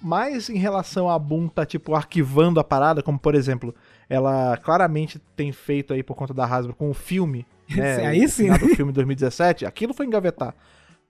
Mas 0.00 0.50
em 0.50 0.58
relação 0.58 1.08
a 1.08 1.16
Boom 1.18 1.46
tá, 1.48 1.64
tipo, 1.64 1.94
arquivando 1.94 2.58
a 2.58 2.64
parada, 2.64 3.02
como 3.02 3.18
por 3.18 3.34
exemplo, 3.34 3.72
ela 4.08 4.56
claramente 4.56 5.20
tem 5.36 5.52
feito 5.52 5.92
aí 5.94 6.02
por 6.02 6.16
conta 6.16 6.34
da 6.34 6.44
Hasbro 6.44 6.74
com 6.74 6.90
o 6.90 6.94
filme, 6.94 7.46
né? 7.70 8.06
Aí 8.06 8.24
o 8.24 8.28
sim. 8.28 8.50
do 8.50 8.68
filme 8.74 8.90
2017, 8.92 9.64
aquilo 9.64 9.94
foi 9.94 10.06
engavetar. 10.06 10.54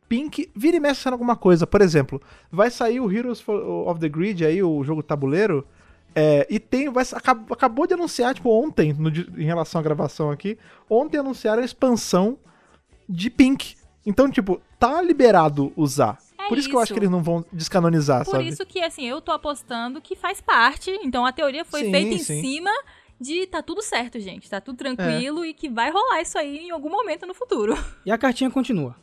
Pink 0.08 0.50
vira 0.54 0.76
e 0.76 0.80
mexe 0.80 1.08
alguma 1.08 1.34
coisa. 1.34 1.66
Por 1.66 1.80
exemplo, 1.80 2.20
vai 2.50 2.70
sair 2.70 3.00
o 3.00 3.10
Heroes 3.10 3.42
of 3.48 3.98
the 3.98 4.10
Grid 4.10 4.44
aí, 4.44 4.62
o 4.62 4.84
jogo 4.84 5.02
tabuleiro, 5.02 5.66
é, 6.14 6.46
e 6.50 6.58
tem, 6.60 6.88
vai, 6.90 7.04
acab- 7.12 7.50
acabou 7.52 7.86
de 7.86 7.94
anunciar, 7.94 8.34
tipo, 8.34 8.50
ontem, 8.50 8.92
no 8.92 9.08
em 9.10 9.44
relação 9.44 9.80
à 9.80 9.82
gravação 9.84 10.30
aqui, 10.30 10.58
ontem 10.88 11.18
anunciaram 11.18 11.62
a 11.62 11.64
expansão 11.64 12.38
de 13.08 13.30
Pink. 13.30 13.76
Então, 14.04 14.30
tipo, 14.30 14.60
tá 14.78 15.00
liberado 15.02 15.72
usar. 15.76 16.18
É 16.38 16.48
Por 16.48 16.58
isso, 16.58 16.68
que 16.68 16.74
eu 16.74 16.80
acho 16.80 16.86
isso. 16.86 16.94
que 16.94 16.98
eles 17.00 17.10
não 17.10 17.22
vão 17.22 17.44
descanonizar, 17.52 18.24
Por 18.24 18.32
sabe? 18.32 18.48
isso 18.48 18.66
que, 18.66 18.80
assim, 18.80 19.06
eu 19.06 19.20
tô 19.20 19.30
apostando 19.30 20.00
que 20.00 20.16
faz 20.16 20.40
parte. 20.40 20.90
Então 21.04 21.24
a 21.24 21.32
teoria 21.32 21.64
foi 21.64 21.84
Sim, 21.84 21.90
feita 21.92 22.14
em 22.14 22.18
sim. 22.18 22.40
cima 22.40 22.70
de 23.20 23.46
tá 23.46 23.62
tudo 23.62 23.80
certo, 23.80 24.18
gente. 24.18 24.50
Tá 24.50 24.56
É. 24.56 24.60
tudo 24.60 24.76
tranquilo 24.76 25.44
e 25.44 25.54
que 25.54 25.68
vai 25.68 25.90
rolar 25.92 26.20
isso 26.20 26.36
aí 26.36 26.58
em 26.66 26.70
algum 26.72 26.90
momento 26.90 27.24
no 27.26 27.32
futuro. 27.34 27.74
E 28.04 28.10
a 28.10 28.18
cartinha 28.18 28.50
continua. 28.50 28.96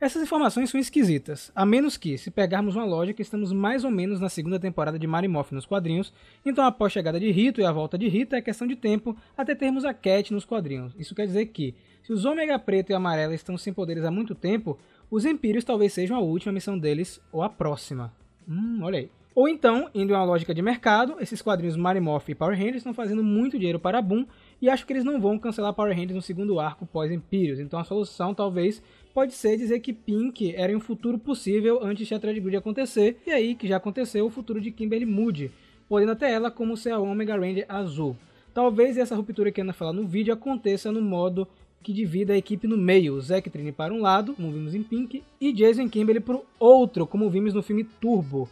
Essas 0.00 0.22
informações 0.22 0.70
são 0.70 0.78
esquisitas, 0.78 1.50
a 1.56 1.66
menos 1.66 1.96
que, 1.96 2.16
se 2.16 2.30
pegarmos 2.30 2.76
uma 2.76 2.84
lógica, 2.84 3.20
estamos 3.20 3.52
mais 3.52 3.82
ou 3.82 3.90
menos 3.90 4.20
na 4.20 4.28
segunda 4.28 4.56
temporada 4.56 4.96
de 4.96 5.08
Marimoff 5.08 5.52
nos 5.52 5.66
quadrinhos, 5.66 6.12
então 6.46 6.64
após 6.64 6.92
a 6.92 6.94
chegada 6.94 7.18
de 7.18 7.28
Rito 7.32 7.60
e 7.60 7.64
a 7.64 7.72
volta 7.72 7.98
de 7.98 8.06
Rita 8.06 8.36
é 8.36 8.40
questão 8.40 8.64
de 8.64 8.76
tempo 8.76 9.16
até 9.36 9.56
termos 9.56 9.84
a 9.84 9.92
Cat 9.92 10.32
nos 10.32 10.44
quadrinhos. 10.44 10.94
Isso 10.96 11.16
quer 11.16 11.26
dizer 11.26 11.46
que, 11.46 11.74
se 12.00 12.12
os 12.12 12.24
Ômega 12.24 12.56
Preto 12.60 12.90
e 12.90 12.94
Amarela 12.94 13.34
estão 13.34 13.58
sem 13.58 13.72
poderes 13.72 14.04
há 14.04 14.10
muito 14.10 14.36
tempo, 14.36 14.78
os 15.10 15.24
Empírios 15.24 15.64
talvez 15.64 15.92
sejam 15.92 16.16
a 16.16 16.20
última 16.20 16.52
missão 16.52 16.78
deles 16.78 17.20
ou 17.32 17.42
a 17.42 17.48
próxima. 17.48 18.12
Hum, 18.48 18.78
olha 18.82 19.00
aí. 19.00 19.10
Ou 19.38 19.48
então, 19.48 19.88
indo 19.94 20.12
em 20.12 20.16
uma 20.16 20.24
lógica 20.24 20.52
de 20.52 20.60
mercado, 20.60 21.14
esses 21.20 21.40
quadrinhos 21.40 21.76
Marimoff 21.76 22.28
e 22.28 22.34
Power 22.34 22.58
Rangers 22.58 22.78
estão 22.78 22.92
fazendo 22.92 23.22
muito 23.22 23.56
dinheiro 23.56 23.78
para 23.78 23.98
a 23.98 24.02
Boom 24.02 24.26
e 24.60 24.68
acho 24.68 24.84
que 24.84 24.92
eles 24.92 25.04
não 25.04 25.20
vão 25.20 25.38
cancelar 25.38 25.72
Power 25.72 25.94
Rangers 25.94 26.16
no 26.16 26.20
segundo 26.20 26.58
arco 26.58 26.84
pós-Empírios. 26.84 27.60
Então 27.60 27.78
a 27.78 27.84
solução, 27.84 28.34
talvez, 28.34 28.82
pode 29.18 29.34
ser 29.34 29.56
dizer 29.56 29.80
que 29.80 29.92
Pink 29.92 30.54
era 30.54 30.76
um 30.76 30.78
futuro 30.78 31.18
possível 31.18 31.80
antes 31.82 32.06
de 32.06 32.06
Shattered 32.06 32.38
Grid 32.38 32.56
acontecer, 32.56 33.16
e 33.26 33.32
aí, 33.32 33.56
que 33.56 33.66
já 33.66 33.76
aconteceu, 33.76 34.24
o 34.24 34.30
futuro 34.30 34.60
de 34.60 34.70
Kimberly 34.70 35.04
mude, 35.04 35.50
podendo 35.88 36.12
até 36.12 36.30
ela 36.30 36.52
como 36.52 36.76
ser 36.76 36.90
a 36.90 37.00
Omega 37.00 37.36
Ranger 37.36 37.66
azul. 37.68 38.16
Talvez 38.54 38.96
essa 38.96 39.16
ruptura 39.16 39.50
que 39.50 39.60
a 39.60 39.64
Ana 39.64 39.72
falou 39.72 39.92
no 39.92 40.06
vídeo 40.06 40.32
aconteça 40.32 40.92
no 40.92 41.02
modo 41.02 41.48
que 41.82 41.92
divida 41.92 42.32
a 42.32 42.36
equipe 42.36 42.68
no 42.68 42.78
meio. 42.78 43.20
Zack 43.20 43.50
Trini 43.50 43.72
para 43.72 43.92
um 43.92 44.00
lado, 44.00 44.34
como 44.34 44.52
vimos 44.52 44.72
em 44.72 44.84
Pink, 44.84 45.20
e 45.40 45.52
Jason 45.52 45.88
Kimberly 45.88 46.20
para 46.20 46.36
o 46.36 46.44
outro, 46.56 47.04
como 47.04 47.28
vimos 47.28 47.52
no 47.52 47.60
filme 47.60 47.82
Turbo. 47.82 48.48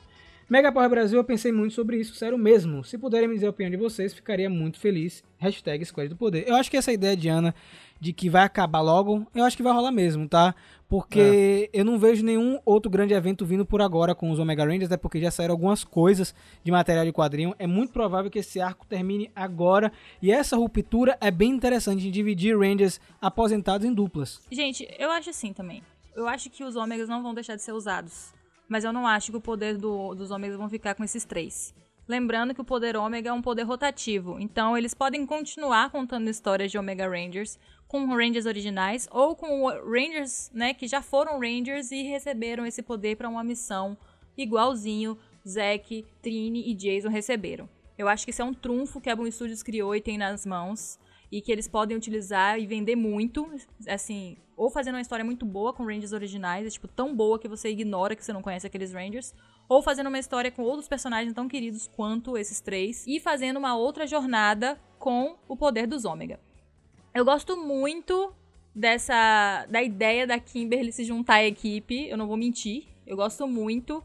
Mega 0.48 0.70
Power 0.70 0.88
Brasil, 0.88 1.18
eu 1.18 1.24
pensei 1.24 1.50
muito 1.50 1.74
sobre 1.74 1.98
isso, 1.98 2.14
sério 2.14 2.38
mesmo. 2.38 2.84
Se 2.84 2.96
puderem 2.96 3.26
me 3.26 3.34
dizer 3.34 3.48
a 3.48 3.50
opinião 3.50 3.68
de 3.68 3.76
vocês, 3.76 4.14
ficaria 4.14 4.48
muito 4.48 4.78
feliz. 4.78 5.24
Hashtag 5.38 5.84
Squad 5.84 6.08
do 6.08 6.14
Poder. 6.14 6.46
Eu 6.46 6.54
acho 6.54 6.70
que 6.70 6.76
essa 6.76 6.92
ideia 6.92 7.16
de 7.16 7.28
Ana 7.28 7.52
de 8.00 8.12
que 8.12 8.30
vai 8.30 8.44
acabar 8.44 8.80
logo, 8.80 9.26
eu 9.34 9.42
acho 9.42 9.56
que 9.56 9.62
vai 9.62 9.72
rolar 9.72 9.90
mesmo, 9.90 10.28
tá? 10.28 10.54
Porque 10.88 11.68
eu 11.72 11.84
não 11.84 11.98
vejo 11.98 12.24
nenhum 12.24 12.60
outro 12.64 12.88
grande 12.88 13.12
evento 13.12 13.44
vindo 13.44 13.66
por 13.66 13.82
agora 13.82 14.14
com 14.14 14.30
os 14.30 14.38
Omega 14.38 14.64
Rangers, 14.64 14.84
até 14.84 14.96
porque 14.96 15.20
já 15.20 15.32
saíram 15.32 15.52
algumas 15.52 15.82
coisas 15.82 16.32
de 16.62 16.70
material 16.70 17.04
de 17.04 17.12
quadrinho. 17.12 17.52
É 17.58 17.66
muito 17.66 17.92
provável 17.92 18.30
que 18.30 18.38
esse 18.38 18.60
arco 18.60 18.86
termine 18.86 19.32
agora. 19.34 19.90
E 20.22 20.30
essa 20.30 20.56
ruptura 20.56 21.18
é 21.20 21.28
bem 21.28 21.50
interessante 21.50 22.02
de 22.02 22.10
dividir 22.12 22.56
Rangers 22.56 23.00
aposentados 23.20 23.84
em 23.84 23.92
duplas. 23.92 24.40
Gente, 24.52 24.86
eu 24.96 25.10
acho 25.10 25.30
assim 25.30 25.52
também. 25.52 25.82
Eu 26.14 26.28
acho 26.28 26.48
que 26.50 26.62
os 26.62 26.76
ômegas 26.76 27.08
não 27.08 27.20
vão 27.20 27.34
deixar 27.34 27.56
de 27.56 27.62
ser 27.62 27.72
usados. 27.72 28.35
Mas 28.68 28.84
eu 28.84 28.92
não 28.92 29.06
acho 29.06 29.30
que 29.30 29.36
o 29.36 29.40
poder 29.40 29.76
do- 29.76 30.14
dos 30.14 30.30
ômegas 30.30 30.56
vão 30.56 30.68
ficar 30.68 30.94
com 30.94 31.04
esses 31.04 31.24
três. 31.24 31.74
Lembrando 32.08 32.54
que 32.54 32.60
o 32.60 32.64
poder 32.64 32.96
ômega 32.96 33.30
é 33.30 33.32
um 33.32 33.42
poder 33.42 33.64
rotativo. 33.64 34.38
Então 34.38 34.76
eles 34.78 34.94
podem 34.94 35.26
continuar 35.26 35.90
contando 35.90 36.28
histórias 36.30 36.70
de 36.70 36.78
Omega 36.78 37.08
Rangers 37.08 37.58
com 37.88 38.06
Rangers 38.06 38.46
originais 38.46 39.08
ou 39.10 39.34
com 39.34 39.66
Rangers, 39.68 40.50
né, 40.52 40.72
que 40.74 40.86
já 40.86 41.02
foram 41.02 41.40
Rangers 41.40 41.90
e 41.90 42.02
receberam 42.02 42.64
esse 42.66 42.82
poder 42.82 43.16
para 43.16 43.28
uma 43.28 43.42
missão 43.44 43.96
igualzinho 44.36 45.18
Zack, 45.48 46.04
Trini 46.22 46.68
e 46.70 46.74
Jason 46.74 47.08
receberam. 47.08 47.68
Eu 47.96 48.08
acho 48.08 48.24
que 48.24 48.30
isso 48.30 48.42
é 48.42 48.44
um 48.44 48.54
trunfo 48.54 49.00
que 49.00 49.08
a 49.08 49.16
Boom 49.16 49.30
Studios 49.30 49.62
criou 49.62 49.94
e 49.94 50.00
tem 50.00 50.18
nas 50.18 50.44
mãos 50.44 50.98
e 51.32 51.40
que 51.40 51.50
eles 51.50 51.66
podem 51.66 51.96
utilizar 51.96 52.58
e 52.60 52.66
vender 52.66 52.94
muito, 52.94 53.50
assim, 53.88 54.36
ou 54.56 54.70
fazendo 54.70 54.94
uma 54.94 55.00
história 55.00 55.24
muito 55.24 55.44
boa 55.44 55.72
com 55.72 55.84
Rangers 55.84 56.12
originais, 56.12 56.66
é, 56.66 56.70
tipo 56.70 56.88
tão 56.88 57.14
boa 57.14 57.38
que 57.38 57.46
você 57.46 57.68
ignora 57.68 58.16
que 58.16 58.24
você 58.24 58.32
não 58.32 58.42
conhece 58.42 58.66
aqueles 58.66 58.92
Rangers, 58.92 59.34
ou 59.68 59.82
fazendo 59.82 60.06
uma 60.06 60.18
história 60.18 60.50
com 60.50 60.62
outros 60.62 60.88
personagens 60.88 61.34
tão 61.34 61.46
queridos 61.46 61.86
quanto 61.86 62.38
esses 62.38 62.60
três 62.60 63.06
e 63.06 63.20
fazendo 63.20 63.58
uma 63.58 63.76
outra 63.76 64.06
jornada 64.06 64.80
com 64.98 65.36
o 65.46 65.56
poder 65.56 65.86
dos 65.86 66.04
Ômega. 66.04 66.40
Eu 67.14 67.24
gosto 67.24 67.56
muito 67.56 68.32
dessa 68.74 69.66
da 69.68 69.82
ideia 69.82 70.26
da 70.26 70.38
Kimberly 70.38 70.92
se 70.92 71.04
juntar 71.04 71.36
à 71.36 71.44
equipe, 71.44 72.08
eu 72.08 72.16
não 72.16 72.26
vou 72.26 72.36
mentir, 72.36 72.86
eu 73.06 73.16
gosto 73.16 73.46
muito, 73.46 74.02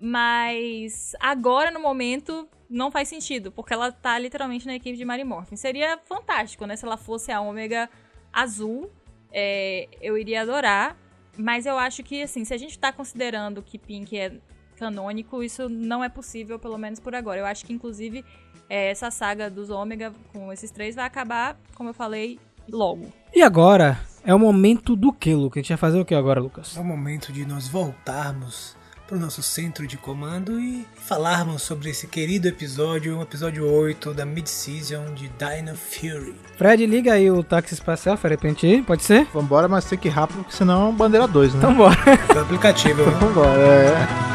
mas 0.00 1.14
agora 1.20 1.70
no 1.70 1.80
momento 1.80 2.48
não 2.68 2.90
faz 2.90 3.08
sentido, 3.08 3.52
porque 3.52 3.74
ela 3.74 3.92
tá 3.92 4.18
literalmente 4.18 4.66
na 4.66 4.74
equipe 4.74 4.96
de 4.96 5.04
Mary 5.04 5.24
Morphin. 5.24 5.56
Seria 5.56 5.98
fantástico, 5.98 6.64
né, 6.66 6.76
se 6.76 6.84
ela 6.84 6.96
fosse 6.96 7.30
a 7.30 7.40
Ômega 7.40 7.88
azul, 8.32 8.90
é, 9.32 9.88
eu 10.00 10.16
iria 10.16 10.42
adorar, 10.42 10.96
mas 11.36 11.66
eu 11.66 11.78
acho 11.78 12.02
que 12.02 12.22
assim, 12.22 12.44
se 12.44 12.52
a 12.52 12.58
gente 12.58 12.78
tá 12.78 12.92
considerando 12.92 13.62
que 13.62 13.78
Pink 13.78 14.18
é 14.18 14.32
canônico, 14.76 15.42
isso 15.42 15.68
não 15.68 16.02
é 16.02 16.08
possível, 16.08 16.58
pelo 16.58 16.76
menos 16.76 16.98
por 16.98 17.14
agora. 17.14 17.40
Eu 17.40 17.46
acho 17.46 17.64
que 17.64 17.72
inclusive 17.72 18.24
é, 18.68 18.90
essa 18.90 19.10
saga 19.10 19.48
dos 19.50 19.70
Ômega 19.70 20.12
com 20.32 20.52
esses 20.52 20.70
três 20.70 20.94
vai 20.94 21.04
acabar, 21.04 21.58
como 21.74 21.90
eu 21.90 21.94
falei, 21.94 22.38
logo. 22.68 23.06
E 23.34 23.42
agora 23.42 24.00
é 24.24 24.34
o 24.34 24.38
momento 24.38 24.94
do 24.94 25.12
que, 25.12 25.34
Lucas? 25.34 25.60
A 25.60 25.62
gente 25.62 25.68
vai 25.70 25.78
fazer 25.78 26.00
o 26.00 26.04
que 26.04 26.14
agora, 26.14 26.40
Lucas? 26.40 26.76
É 26.76 26.80
o 26.80 26.84
momento 26.84 27.32
de 27.32 27.44
nós 27.46 27.68
voltarmos 27.68 28.76
para 29.12 29.18
o 29.18 29.20
nosso 29.20 29.42
centro 29.42 29.86
de 29.86 29.98
comando 29.98 30.58
e 30.58 30.86
falarmos 30.94 31.60
sobre 31.60 31.90
esse 31.90 32.06
querido 32.06 32.48
episódio, 32.48 33.18
um 33.18 33.20
episódio 33.20 33.70
8 33.70 34.14
da 34.14 34.24
Mid-Season 34.24 35.12
de 35.12 35.28
Dino 35.28 35.76
Fury. 35.76 36.34
Fred, 36.56 36.86
liga 36.86 37.12
aí 37.12 37.30
o 37.30 37.44
táxi 37.44 37.74
espacial, 37.74 38.16
para 38.16 38.30
repente 38.30 38.66
ir, 38.66 38.82
pode 38.82 39.02
ser? 39.02 39.26
Vambora, 39.34 39.68
mas 39.68 39.84
tem 39.84 39.98
que 39.98 40.08
ir 40.08 40.12
rápido, 40.12 40.38
porque 40.38 40.56
senão 40.56 40.88
é 40.88 40.92
bandeira 40.92 41.28
2, 41.28 41.52
né? 41.52 41.58
Então 41.58 41.74
bora. 41.74 41.94
Do 42.32 42.40
aplicativo, 42.40 43.04
né? 43.04 43.12
vambora, 43.20 43.60
é. 43.60 44.31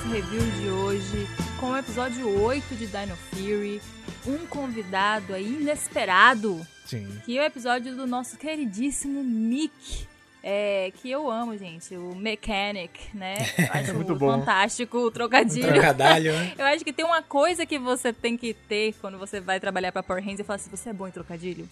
Nosso 0.00 0.08
review 0.08 0.40
de 0.52 0.68
hoje 0.68 1.28
com 1.58 1.72
o 1.72 1.76
episódio 1.76 2.42
8 2.42 2.74
de 2.74 2.86
Dino 2.86 3.16
Fury, 3.16 3.82
um 4.26 4.46
convidado 4.46 5.34
aí 5.34 5.60
inesperado, 5.60 6.66
Sim. 6.86 7.20
que 7.24 7.36
é 7.36 7.42
o 7.42 7.44
episódio 7.44 7.94
do 7.94 8.06
nosso 8.06 8.38
queridíssimo 8.38 9.22
Mick. 9.22 10.08
É, 10.42 10.90
que 10.96 11.10
eu 11.10 11.30
amo, 11.30 11.54
gente, 11.58 11.94
o 11.94 12.14
Mechanic, 12.14 13.14
né? 13.14 13.34
Eu 13.58 13.68
acho 13.74 13.94
muito 13.94 14.16
bom. 14.16 14.38
fantástico 14.38 14.96
o 14.96 15.10
trocadilho. 15.10 15.68
Trocadalho, 15.68 16.32
né? 16.32 16.54
Eu 16.56 16.64
acho 16.64 16.82
que 16.82 16.94
tem 16.94 17.04
uma 17.04 17.20
coisa 17.20 17.66
que 17.66 17.78
você 17.78 18.10
tem 18.10 18.38
que 18.38 18.54
ter 18.54 18.94
quando 19.02 19.18
você 19.18 19.38
vai 19.38 19.60
trabalhar 19.60 19.92
pra 19.92 20.02
Power 20.02 20.22
Rangers 20.22 20.40
e 20.40 20.44
falar 20.44 20.56
assim, 20.56 20.70
você 20.70 20.88
é 20.88 20.92
bom 20.94 21.06
em 21.06 21.10
trocadilho? 21.10 21.68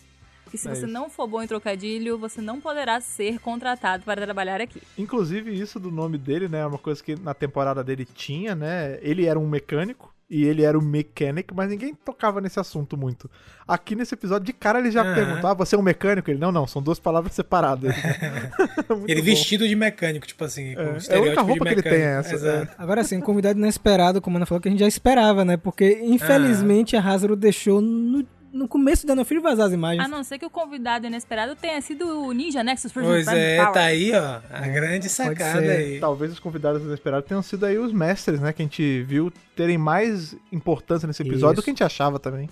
Porque 0.48 0.56
se 0.56 0.66
É 0.66 0.74
você 0.74 0.84
isso. 0.84 0.92
não 0.92 1.10
for 1.10 1.26
bom 1.26 1.42
em 1.42 1.46
trocadilho, 1.46 2.16
você 2.16 2.40
não 2.40 2.58
poderá 2.58 2.98
ser 3.02 3.38
contratado 3.38 4.02
para 4.02 4.22
trabalhar 4.24 4.62
aqui. 4.62 4.80
Inclusive, 4.96 5.52
isso 5.54 5.78
do 5.78 5.90
nome 5.90 6.16
dele, 6.16 6.48
né? 6.48 6.60
É 6.60 6.66
uma 6.66 6.78
coisa 6.78 7.04
que 7.04 7.14
na 7.16 7.34
temporada 7.34 7.84
dele 7.84 8.06
tinha, 8.06 8.54
né? 8.54 8.98
Ele 9.02 9.26
era 9.26 9.38
um 9.38 9.46
mecânico 9.46 10.14
e 10.30 10.44
ele 10.44 10.62
era 10.62 10.78
o 10.78 10.82
mechanic, 10.82 11.54
mas 11.54 11.70
ninguém 11.70 11.94
tocava 11.94 12.40
nesse 12.40 12.58
assunto 12.60 12.96
muito. 12.98 13.30
Aqui 13.66 13.94
nesse 13.94 14.14
episódio, 14.14 14.44
de 14.46 14.52
cara, 14.52 14.78
ele 14.78 14.90
já 14.90 15.02
Aham. 15.02 15.14
perguntou: 15.14 15.50
ah, 15.50 15.54
você 15.54 15.74
é 15.74 15.78
um 15.78 15.82
mecânico? 15.82 16.30
Ele, 16.30 16.38
não, 16.38 16.50
não, 16.52 16.66
são 16.66 16.82
duas 16.82 16.98
palavras 16.98 17.34
separadas. 17.34 17.94
Ele 19.06 19.20
bom. 19.20 19.24
vestido 19.24 19.66
de 19.68 19.74
mecânico, 19.76 20.26
tipo 20.26 20.44
assim, 20.44 20.74
com 20.74 20.80
É, 20.80 20.98
é 21.08 21.16
a 21.16 21.20
única 21.20 21.40
roupa 21.42 21.64
de 21.64 21.68
que 21.70 21.74
ele 21.74 21.82
tem, 21.82 22.00
é 22.02 22.18
essa, 22.18 22.34
Exato. 22.34 22.74
Agora 22.78 23.04
sim, 23.04 23.18
um 23.18 23.20
convidado 23.20 23.58
inesperado, 23.58 24.20
como 24.20 24.36
a 24.36 24.38
Ana 24.38 24.46
falou, 24.46 24.60
que 24.60 24.68
a 24.68 24.70
gente 24.70 24.80
já 24.80 24.88
esperava, 24.88 25.44
né? 25.44 25.56
Porque, 25.56 26.00
infelizmente, 26.02 26.96
a 26.96 27.00
Hasbro 27.00 27.34
deixou 27.36 27.80
no, 27.80 28.24
no 28.52 28.68
começo 28.68 29.06
do 29.06 29.12
Dino 29.12 29.24
Fury 29.24 29.40
vazar 29.40 29.66
as 29.66 29.72
imagens. 29.72 30.04
A 30.04 30.08
não 30.08 30.22
ser 30.24 30.38
que 30.38 30.46
o 30.46 30.50
convidado 30.50 31.06
inesperado 31.06 31.54
tenha 31.56 31.80
sido 31.80 32.22
o 32.22 32.32
Ninja 32.32 32.62
Nexus 32.62 32.92
Fusion 32.92 33.08
Pois 33.08 33.26
Prime 33.26 33.40
é, 33.40 33.56
Power. 33.58 33.72
tá 33.72 33.80
aí, 33.82 34.12
ó, 34.12 34.40
a 34.50 34.68
grande 34.68 35.08
sacada 35.08 35.60
aí. 35.60 36.00
Talvez 36.00 36.32
os 36.32 36.38
convidados 36.38 36.82
inesperados 36.82 37.28
tenham 37.28 37.42
sido 37.42 37.66
aí 37.66 37.78
os 37.78 37.92
mestres, 37.92 38.40
né? 38.40 38.52
Que 38.52 38.62
a 38.62 38.64
gente 38.64 39.02
viu 39.02 39.32
terem 39.54 39.78
mais 39.78 40.36
importância 40.52 41.06
nesse 41.06 41.22
episódio 41.22 41.56
do 41.56 41.58
Isso. 41.58 41.64
que 41.64 41.70
a 41.70 41.72
gente 41.72 41.84
achava 41.84 42.18
também. 42.18 42.48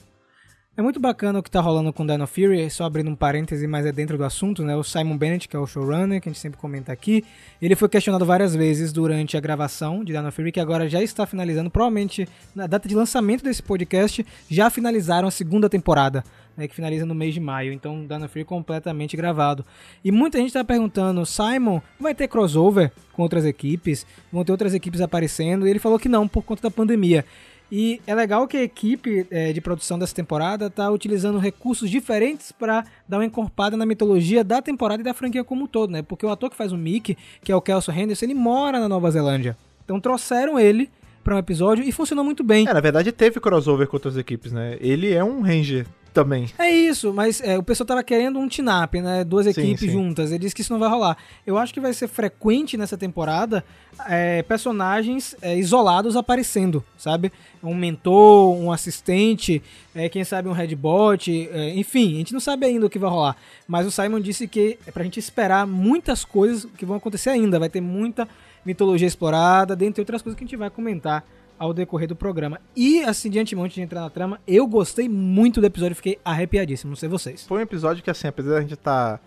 É 0.78 0.82
muito 0.82 1.00
bacana 1.00 1.38
o 1.38 1.42
que 1.42 1.50
tá 1.50 1.58
rolando 1.58 1.90
com 1.90 2.04
Dino 2.04 2.26
Fury, 2.26 2.68
só 2.68 2.84
abrindo 2.84 3.08
um 3.08 3.16
parêntese, 3.16 3.66
mas 3.66 3.86
é 3.86 3.92
dentro 3.92 4.18
do 4.18 4.24
assunto, 4.24 4.62
né? 4.62 4.76
O 4.76 4.84
Simon 4.84 5.16
Bennett, 5.16 5.48
que 5.48 5.56
é 5.56 5.58
o 5.58 5.66
showrunner, 5.66 6.20
que 6.20 6.28
a 6.28 6.30
gente 6.30 6.38
sempre 6.38 6.60
comenta 6.60 6.92
aqui, 6.92 7.24
ele 7.62 7.74
foi 7.74 7.88
questionado 7.88 8.26
várias 8.26 8.54
vezes 8.54 8.92
durante 8.92 9.38
a 9.38 9.40
gravação 9.40 10.04
de 10.04 10.12
Dino 10.12 10.30
Fury, 10.30 10.52
que 10.52 10.60
agora 10.60 10.86
já 10.86 11.02
está 11.02 11.24
finalizando, 11.24 11.70
provavelmente 11.70 12.28
na 12.54 12.66
data 12.66 12.86
de 12.86 12.94
lançamento 12.94 13.42
desse 13.42 13.62
podcast, 13.62 14.26
já 14.50 14.68
finalizaram 14.68 15.26
a 15.26 15.30
segunda 15.30 15.66
temporada, 15.66 16.22
né? 16.54 16.68
Que 16.68 16.74
finaliza 16.74 17.06
no 17.06 17.14
mês 17.14 17.32
de 17.32 17.40
maio, 17.40 17.72
então 17.72 18.06
Dino 18.06 18.28
Fury 18.28 18.44
completamente 18.44 19.16
gravado. 19.16 19.64
E 20.04 20.12
muita 20.12 20.36
gente 20.36 20.52
tá 20.52 20.62
perguntando, 20.62 21.24
Simon, 21.24 21.80
vai 21.98 22.14
ter 22.14 22.28
crossover 22.28 22.92
com 23.14 23.22
outras 23.22 23.46
equipes? 23.46 24.06
Vão 24.30 24.44
ter 24.44 24.52
outras 24.52 24.74
equipes 24.74 25.00
aparecendo? 25.00 25.66
E 25.66 25.70
ele 25.70 25.78
falou 25.78 25.98
que 25.98 26.06
não, 26.08 26.28
por 26.28 26.42
conta 26.42 26.64
da 26.64 26.70
pandemia. 26.70 27.24
E 27.70 28.00
é 28.06 28.14
legal 28.14 28.46
que 28.46 28.56
a 28.56 28.62
equipe 28.62 29.26
eh, 29.30 29.52
de 29.52 29.60
produção 29.60 29.98
dessa 29.98 30.14
temporada 30.14 30.70
tá 30.70 30.88
utilizando 30.90 31.38
recursos 31.38 31.90
diferentes 31.90 32.52
para 32.52 32.84
dar 33.08 33.18
uma 33.18 33.24
encorpada 33.24 33.76
na 33.76 33.84
mitologia 33.84 34.44
da 34.44 34.62
temporada 34.62 35.00
e 35.00 35.04
da 35.04 35.12
franquia 35.12 35.42
como 35.42 35.64
um 35.64 35.66
todo, 35.66 35.90
né? 35.90 36.02
Porque 36.02 36.24
o 36.24 36.30
ator 36.30 36.48
que 36.48 36.56
faz 36.56 36.72
o 36.72 36.76
Mickey, 36.76 37.16
que 37.42 37.50
é 37.50 37.56
o 37.56 37.60
Kelso 37.60 37.90
Henderson, 37.90 38.26
ele 38.26 38.34
mora 38.34 38.78
na 38.78 38.88
Nova 38.88 39.10
Zelândia. 39.10 39.56
Então 39.84 40.00
trouxeram 40.00 40.58
ele 40.58 40.88
para 41.24 41.34
um 41.34 41.38
episódio 41.38 41.82
e 41.82 41.90
funcionou 41.90 42.24
muito 42.24 42.44
bem. 42.44 42.68
É, 42.68 42.72
na 42.72 42.80
verdade 42.80 43.10
teve 43.10 43.40
crossover 43.40 43.88
com 43.88 43.96
outras 43.96 44.16
equipes, 44.16 44.52
né? 44.52 44.76
Ele 44.80 45.12
é 45.12 45.24
um 45.24 45.40
Ranger 45.40 45.86
também. 46.16 46.48
É 46.58 46.70
isso, 46.70 47.12
mas 47.12 47.42
é, 47.42 47.58
o 47.58 47.62
pessoal 47.62 47.86
tava 47.86 48.02
querendo 48.02 48.38
um 48.38 48.48
team-up, 48.48 48.98
né? 49.02 49.22
Duas 49.22 49.44
Sim, 49.44 49.50
equipes 49.50 49.80
sim. 49.80 49.90
juntas. 49.90 50.30
Ele 50.30 50.38
disse 50.38 50.54
que 50.54 50.62
isso 50.62 50.72
não 50.72 50.80
vai 50.80 50.88
rolar. 50.88 51.18
Eu 51.46 51.58
acho 51.58 51.74
que 51.74 51.80
vai 51.80 51.92
ser 51.92 52.08
frequente 52.08 52.74
nessa 52.78 52.96
temporada 52.96 53.62
é, 54.08 54.42
personagens 54.42 55.36
é, 55.42 55.54
isolados 55.58 56.16
aparecendo, 56.16 56.82
sabe? 56.96 57.30
Um 57.62 57.74
mentor, 57.74 58.56
um 58.56 58.72
assistente, 58.72 59.62
é, 59.94 60.08
quem 60.08 60.24
sabe 60.24 60.48
um 60.48 60.52
headbot, 60.52 61.50
é, 61.52 61.74
enfim, 61.74 62.14
a 62.14 62.18
gente 62.18 62.32
não 62.32 62.40
sabe 62.40 62.64
ainda 62.64 62.86
o 62.86 62.90
que 62.90 62.98
vai 62.98 63.10
rolar. 63.10 63.36
Mas 63.68 63.86
o 63.86 63.90
Simon 63.90 64.20
disse 64.20 64.48
que 64.48 64.78
é 64.86 64.90
pra 64.90 65.04
gente 65.04 65.20
esperar 65.20 65.66
muitas 65.66 66.24
coisas 66.24 66.66
que 66.78 66.86
vão 66.86 66.96
acontecer 66.96 67.28
ainda. 67.28 67.58
Vai 67.58 67.68
ter 67.68 67.82
muita 67.82 68.26
mitologia 68.64 69.06
explorada, 69.06 69.76
dentre 69.76 70.00
outras 70.00 70.22
coisas 70.22 70.38
que 70.38 70.44
a 70.44 70.46
gente 70.46 70.56
vai 70.56 70.70
comentar 70.70 71.22
ao 71.58 71.72
decorrer 71.72 72.08
do 72.08 72.16
programa. 72.16 72.60
E, 72.74 73.02
assim, 73.02 73.30
de 73.30 73.38
antemão, 73.38 73.66
de 73.66 73.80
entrar 73.80 74.00
na 74.00 74.10
trama, 74.10 74.40
eu 74.46 74.66
gostei 74.66 75.08
muito 75.08 75.60
do 75.60 75.66
episódio, 75.66 75.96
fiquei 75.96 76.18
arrepiadíssimo, 76.24 76.90
não 76.90 76.96
sei 76.96 77.08
vocês. 77.08 77.44
Foi 77.46 77.58
um 77.58 77.62
episódio 77.62 78.02
que, 78.02 78.10
assim, 78.10 78.28
apesar 78.28 78.54
da 78.54 78.60
gente 78.60 78.74
estar 78.74 79.20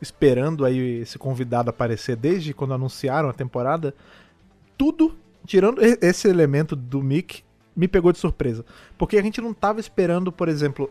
esperando 0.00 0.64
aí 0.64 1.00
esse 1.00 1.18
convidado 1.18 1.70
aparecer 1.70 2.16
desde 2.16 2.52
quando 2.52 2.74
anunciaram 2.74 3.28
a 3.28 3.32
temporada, 3.32 3.94
tudo, 4.76 5.16
tirando 5.46 5.80
esse 5.82 6.28
elemento 6.28 6.76
do 6.76 7.02
Mick, 7.02 7.42
me 7.74 7.86
pegou 7.86 8.12
de 8.12 8.18
surpresa. 8.18 8.64
Porque 8.96 9.18
a 9.18 9.22
gente 9.22 9.40
não 9.40 9.52
tava 9.52 9.80
esperando, 9.80 10.32
por 10.32 10.48
exemplo, 10.48 10.90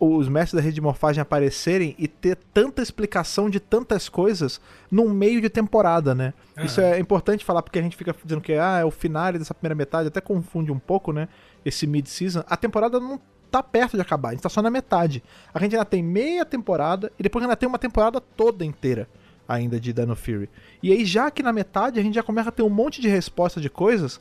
os 0.00 0.28
mestres 0.28 0.60
da 0.60 0.64
rede 0.64 0.76
de 0.76 0.80
morfagem 0.80 1.20
aparecerem 1.20 1.94
e 1.98 2.06
ter 2.06 2.36
tanta 2.54 2.80
explicação 2.80 3.50
de 3.50 3.58
tantas 3.58 4.08
coisas 4.08 4.60
num 4.90 5.10
meio 5.10 5.40
de 5.40 5.48
temporada, 5.48 6.14
né? 6.14 6.32
Isso 6.62 6.80
é 6.80 6.98
importante 7.00 7.44
falar 7.44 7.62
porque 7.62 7.78
a 7.78 7.82
gente 7.82 7.96
fica 7.96 8.14
dizendo 8.22 8.40
que 8.40 8.52
ah, 8.52 8.78
é 8.78 8.84
o 8.84 8.90
final 8.90 9.32
dessa 9.32 9.54
primeira 9.54 9.74
metade, 9.74 10.08
até 10.08 10.20
confunde 10.20 10.70
um 10.70 10.78
pouco, 10.78 11.12
né? 11.12 11.28
Esse 11.64 11.86
mid-season. 11.86 12.44
A 12.46 12.56
temporada 12.56 13.00
não 13.00 13.20
tá 13.50 13.62
perto 13.62 13.96
de 13.96 14.02
acabar, 14.02 14.28
a 14.28 14.32
gente 14.32 14.42
tá 14.42 14.48
só 14.48 14.62
na 14.62 14.70
metade. 14.70 15.22
A 15.52 15.58
gente 15.58 15.74
ainda 15.74 15.84
tem 15.84 16.02
meia 16.02 16.44
temporada 16.44 17.10
e 17.18 17.22
depois 17.22 17.42
ainda 17.42 17.56
tem 17.56 17.68
uma 17.68 17.78
temporada 17.78 18.20
toda 18.20 18.64
inteira 18.64 19.08
ainda 19.48 19.80
de 19.80 19.92
Dino 19.92 20.14
Fury. 20.14 20.50
E 20.82 20.92
aí, 20.92 21.04
já 21.06 21.30
que 21.30 21.42
na 21.42 21.52
metade, 21.52 21.98
a 21.98 22.02
gente 22.02 22.14
já 22.14 22.22
começa 22.22 22.50
a 22.50 22.52
ter 22.52 22.62
um 22.62 22.68
monte 22.68 23.00
de 23.00 23.08
resposta 23.08 23.60
de 23.60 23.70
coisas 23.70 24.20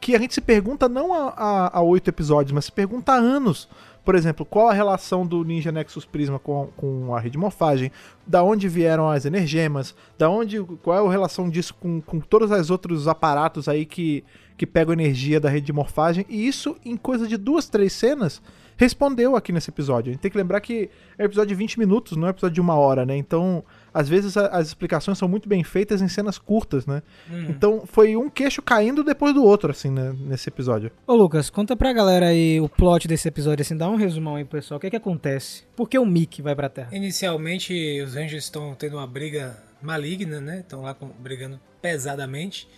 que 0.00 0.14
a 0.14 0.18
gente 0.18 0.34
se 0.34 0.40
pergunta 0.40 0.88
não 0.88 1.12
há- 1.12 1.80
oito 1.82 2.08
episódios, 2.08 2.52
mas 2.52 2.66
se 2.66 2.72
pergunta 2.72 3.12
há 3.12 3.16
anos. 3.16 3.68
Por 4.04 4.14
exemplo, 4.14 4.46
qual 4.46 4.68
a 4.68 4.72
relação 4.72 5.26
do 5.26 5.44
Ninja 5.44 5.70
Nexus 5.70 6.06
Prisma 6.06 6.38
com, 6.38 6.68
com 6.76 7.14
a 7.14 7.18
rede 7.20 7.32
de 7.32 7.38
morfagem? 7.38 7.92
Da 8.26 8.42
onde 8.42 8.66
vieram 8.66 9.06
as 9.10 9.26
energemas? 9.26 9.94
Da 10.16 10.30
onde, 10.30 10.62
qual 10.82 10.96
é 10.96 11.06
a 11.06 11.10
relação 11.10 11.50
disso 11.50 11.74
com, 11.74 12.00
com 12.00 12.18
todos 12.18 12.50
os 12.50 12.70
outros 12.70 13.06
aparatos 13.06 13.68
aí 13.68 13.84
que, 13.84 14.24
que 14.56 14.66
pegam 14.66 14.94
energia 14.94 15.38
da 15.38 15.50
rede 15.50 15.66
de 15.66 15.72
morfagem? 15.74 16.24
E 16.26 16.46
isso, 16.48 16.74
em 16.86 16.96
coisa 16.96 17.26
de 17.28 17.36
duas, 17.36 17.68
três 17.68 17.92
cenas, 17.92 18.40
respondeu 18.78 19.36
aqui 19.36 19.52
nesse 19.52 19.68
episódio. 19.70 20.08
A 20.08 20.12
gente 20.14 20.22
tem 20.22 20.30
que 20.30 20.38
lembrar 20.38 20.60
que 20.62 20.88
é 21.18 21.22
um 21.24 21.26
episódio 21.26 21.48
de 21.48 21.54
20 21.56 21.78
minutos, 21.78 22.16
não 22.16 22.28
é 22.28 22.30
um 22.30 22.30
episódio 22.30 22.54
de 22.54 22.60
uma 22.62 22.76
hora, 22.76 23.04
né? 23.04 23.14
Então, 23.14 23.62
às 23.98 24.08
vezes 24.08 24.36
a- 24.36 24.46
as 24.48 24.68
explicações 24.68 25.18
são 25.18 25.28
muito 25.28 25.48
bem 25.48 25.62
feitas 25.64 26.00
em 26.02 26.08
cenas 26.08 26.38
curtas, 26.38 26.86
né? 26.86 27.02
Então, 27.48 27.84
foi 27.86 28.16
um 28.16 28.28
queixo 28.30 28.62
caindo 28.62 29.02
depois 29.02 29.34
do 29.34 29.44
outro, 29.44 29.70
assim, 29.70 29.90
né, 29.90 30.14
nesse 30.20 30.48
episódio. 30.48 30.90
Ô 31.06 31.14
Lucas, 31.14 31.50
conta 31.50 31.76
pra 31.76 31.92
galera 31.92 32.26
aí 32.26 32.60
o 32.60 32.68
plot 32.68 33.08
desse 33.08 33.26
episódio, 33.28 33.62
assim, 33.62 33.76
dá 33.76 33.88
um 33.88 33.96
resumão 33.96 34.36
aí, 34.36 34.44
pessoal. 34.44 34.78
O 34.78 34.80
que 34.80 34.86
é 34.86 34.90
que 34.90 34.96
acontece? 34.96 35.64
Por 35.76 35.88
que 35.88 35.98
o 35.98 36.06
Mickey 36.06 36.42
vai 36.42 36.54
pra 36.54 36.68
Terra? 36.68 36.88
Inicialmente, 36.92 38.00
os 38.02 38.14
Rangers 38.14 38.44
estão 38.44 38.74
tendo 38.74 38.96
uma 38.96 39.06
briga 39.06 39.56
maligna, 39.82 40.40
né? 40.40 40.60
Estão 40.60 40.82
lá 40.82 40.94
com- 40.94 41.08
brigando 41.08 41.60
pesadamente. 41.82 42.68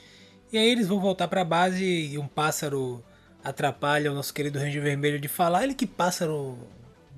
E 0.53 0.59
aí 0.59 0.69
eles 0.69 0.89
vão 0.89 1.01
voltar 1.01 1.29
pra 1.29 1.45
base 1.45 1.85
e 1.85 2.19
um 2.19 2.27
pássaro 2.27 3.03
atrapalha 3.43 4.11
o 4.11 4.15
nosso 4.15 4.35
querido 4.35 4.59
Ranger 4.59 4.83
Vermelho 4.83 5.19
de 5.21 5.29
falar. 5.29 5.65
Ele 5.65 5.75
que 5.75 5.87
pássaro 5.87 6.59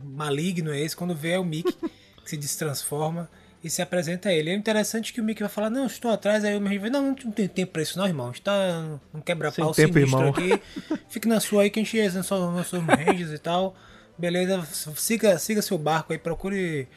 maligno 0.05 0.73
é 0.73 0.81
esse? 0.81 0.97
Quando 0.97 1.15
vê 1.15 1.31
é 1.33 1.39
o 1.39 1.45
Mickey 1.45 1.73
que 2.23 2.31
se 2.31 2.37
destransforma 2.37 3.29
e 3.63 3.71
se 3.71 3.81
apresenta 3.81 4.29
a 4.29 4.33
ele. 4.33 4.51
É 4.51 4.55
interessante 4.55 5.13
que 5.13 5.21
o 5.21 5.25
Mickey 5.25 5.43
vai 5.43 5.49
falar, 5.49 5.71
não, 5.71 5.87
estou 5.87 6.11
atrás, 6.11 6.45
aí 6.45 6.57
o 6.57 6.63
Ranger 6.63 6.81
vai, 6.81 6.91
não, 6.91 7.03
não 7.09 7.15
tem 7.15 7.47
tempo 7.47 7.73
pra 7.73 7.83
isso 7.83 7.99
não, 7.99 8.07
irmão. 8.07 8.27
A 8.27 8.33
gente 8.33 8.43
tá 8.43 8.99
num 9.13 9.21
quebra-pau 9.21 9.73
Sem 9.73 9.87
tempo, 9.87 9.95
sinistro 9.95 10.19
irmão. 10.19 10.31
aqui. 10.31 10.63
Fique 11.09 11.29
na 11.29 11.41
sua 11.41 11.63
aí 11.63 11.71
que 11.71 11.79
a 11.79 11.83
gente 11.85 12.23
só 12.25 12.51
nós 12.51 12.67
somos 12.67 12.87
Rangers 12.95 13.33
e 13.33 13.39
tal. 13.39 13.75
Beleza, 14.19 14.63
siga, 14.97 15.39
siga 15.39 15.63
seu 15.63 15.79
barco 15.79 16.13
aí, 16.13 16.19
procure 16.19 16.89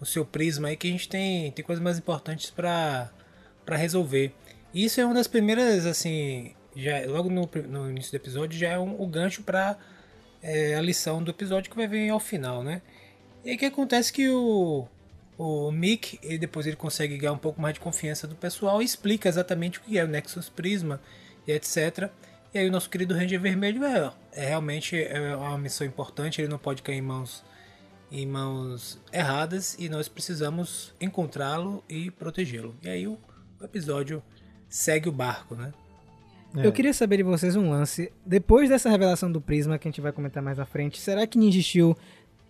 o 0.00 0.06
seu 0.06 0.24
prisma 0.24 0.68
aí 0.68 0.76
que 0.76 0.88
a 0.88 0.90
gente 0.90 1.08
tem, 1.08 1.50
tem 1.52 1.64
coisas 1.64 1.82
mais 1.82 1.98
importantes 1.98 2.50
pra 2.50 3.10
pra 3.64 3.76
resolver. 3.76 4.34
E 4.74 4.84
isso 4.84 5.00
é 5.00 5.04
uma 5.04 5.14
das 5.14 5.28
primeiras, 5.28 5.86
assim, 5.86 6.54
já 6.74 7.06
logo 7.06 7.30
no, 7.30 7.48
no 7.68 7.90
início 7.90 8.10
do 8.10 8.16
episódio 8.16 8.58
já 8.58 8.70
é 8.70 8.78
um, 8.78 9.00
o 9.00 9.06
gancho 9.06 9.42
pra 9.42 9.76
é, 10.42 10.74
a 10.74 10.80
lição 10.80 11.22
do 11.22 11.30
episódio 11.30 11.70
que 11.70 11.76
vai 11.76 11.86
vir 11.86 12.10
ao 12.10 12.20
final, 12.20 12.62
né? 12.62 12.82
E 13.44 13.50
aí 13.50 13.56
que 13.56 13.64
acontece 13.64 14.12
que 14.12 14.28
o, 14.28 14.86
o 15.42 15.72
Mick, 15.72 16.18
ele, 16.22 16.36
depois 16.36 16.66
ele 16.66 16.76
consegue 16.76 17.16
ganhar 17.16 17.32
um 17.32 17.38
pouco 17.38 17.62
mais 17.62 17.72
de 17.72 17.80
confiança 17.80 18.26
do 18.26 18.34
pessoal 18.34 18.82
e 18.82 18.84
explica 18.84 19.26
exatamente 19.26 19.78
o 19.78 19.82
que 19.82 19.98
é 19.98 20.04
o 20.04 20.06
Nexus 20.06 20.50
Prisma 20.50 21.00
e 21.46 21.52
etc. 21.52 22.10
E 22.52 22.58
aí 22.58 22.68
o 22.68 22.70
nosso 22.70 22.90
querido 22.90 23.14
Ranger 23.14 23.40
Vermelho 23.40 23.82
é, 23.82 24.12
é 24.32 24.48
realmente 24.48 25.02
é 25.02 25.34
uma 25.34 25.56
missão 25.56 25.86
importante, 25.86 26.42
ele 26.42 26.48
não 26.48 26.58
pode 26.58 26.82
cair 26.82 26.98
em 26.98 27.02
mãos 27.02 27.42
em 28.12 28.26
mãos 28.26 29.00
erradas 29.12 29.76
e 29.78 29.88
nós 29.88 30.08
precisamos 30.08 30.92
encontrá-lo 31.00 31.82
e 31.88 32.10
protegê-lo. 32.10 32.76
E 32.82 32.88
aí 32.90 33.06
o, 33.06 33.16
o 33.58 33.64
episódio 33.64 34.22
segue 34.68 35.08
o 35.08 35.12
barco, 35.12 35.54
né? 35.54 35.72
É. 36.54 36.66
Eu 36.66 36.72
queria 36.72 36.92
saber 36.92 37.18
de 37.18 37.22
vocês 37.22 37.56
um 37.56 37.70
lance. 37.70 38.12
Depois 38.26 38.68
dessa 38.68 38.90
revelação 38.90 39.32
do 39.32 39.40
Prisma, 39.40 39.78
que 39.78 39.88
a 39.88 39.90
gente 39.90 40.00
vai 40.02 40.12
comentar 40.12 40.42
mais 40.42 40.58
à 40.58 40.66
frente, 40.66 40.98
será 40.98 41.26
que 41.26 41.38
Ninja 41.38 41.62
Steel 41.62 41.96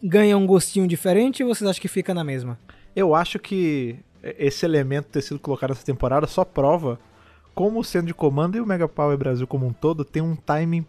ganha 0.03 0.37
um 0.37 0.47
gostinho 0.47 0.89
diferente 0.89 1.45
ou 1.45 1.55
vocês 1.55 1.69
acham 1.69 1.81
que 1.81 1.89
fica 1.89 2.13
na 2.15 2.25
mesma? 2.25 2.59
Eu 3.01 3.15
acho 3.15 3.39
que 3.39 3.97
esse 4.23 4.65
elemento 4.67 5.09
ter 5.09 5.23
sido 5.23 5.39
colocado 5.41 5.71
nessa 5.71 5.85
temporada 5.85 6.27
só 6.27 6.45
prova 6.45 6.99
como 7.55 7.81
o 7.81 7.85
Centro 7.85 8.09
de 8.09 8.15
Comando 8.15 8.57
e 8.57 8.61
o 8.61 8.67
Mega 8.67 8.87
Power 8.89 9.17
Brasil 9.17 9.47
como 9.47 9.67
um 9.67 9.73
todo 9.73 10.05
tem 10.05 10.23
um 10.23 10.37
timing 10.37 10.87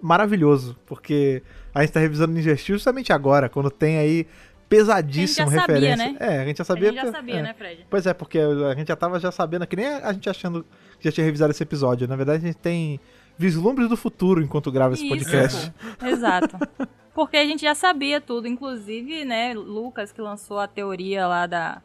maravilhoso, 0.00 0.76
porque 0.86 1.42
a 1.74 1.82
gente 1.82 1.92
tá 1.92 2.00
revisando 2.00 2.32
Ninja 2.32 2.56
Steel 2.56 2.76
justamente 2.78 3.12
agora, 3.12 3.48
quando 3.48 3.70
tem 3.70 3.98
aí 3.98 4.26
pesadíssimo 4.68 5.48
A 5.48 5.50
gente 5.50 5.60
já 5.60 5.66
sabia, 5.66 5.90
referência. 5.96 6.12
né? 6.12 6.34
É, 6.36 6.42
a 6.42 6.44
gente 6.46 6.56
já 6.58 6.62
A 6.62 6.64
sabia. 6.64 6.88
gente 6.92 7.02
já 7.02 7.12
sabia, 7.12 7.34
é. 7.34 7.42
né, 7.42 7.54
Fred? 7.54 7.86
Pois 7.90 8.06
é, 8.06 8.14
porque 8.14 8.38
a 8.38 8.74
gente 8.74 8.88
já 8.88 8.96
tava 8.96 9.18
já 9.18 9.32
sabendo, 9.32 9.66
que 9.66 9.76
nem 9.76 9.86
a 9.86 10.12
gente 10.12 10.28
achando 10.30 10.64
que 10.98 11.04
já 11.08 11.12
tinha 11.12 11.24
revisado 11.24 11.50
esse 11.50 11.62
episódio. 11.62 12.06
Na 12.06 12.16
verdade, 12.16 12.44
a 12.44 12.46
gente 12.46 12.58
tem 12.58 13.00
vislumbres 13.40 13.88
do 13.88 13.96
futuro 13.96 14.42
enquanto 14.42 14.70
grava 14.70 14.92
esse 14.92 15.02
Isso, 15.02 15.14
podcast. 15.14 15.72
Exato. 16.04 16.58
Porque 17.14 17.38
a 17.38 17.44
gente 17.44 17.62
já 17.62 17.74
sabia 17.74 18.20
tudo, 18.20 18.46
inclusive, 18.46 19.24
né, 19.24 19.54
Lucas 19.54 20.12
que 20.12 20.20
lançou 20.20 20.58
a 20.58 20.68
teoria 20.68 21.26
lá 21.26 21.46
da 21.46 21.82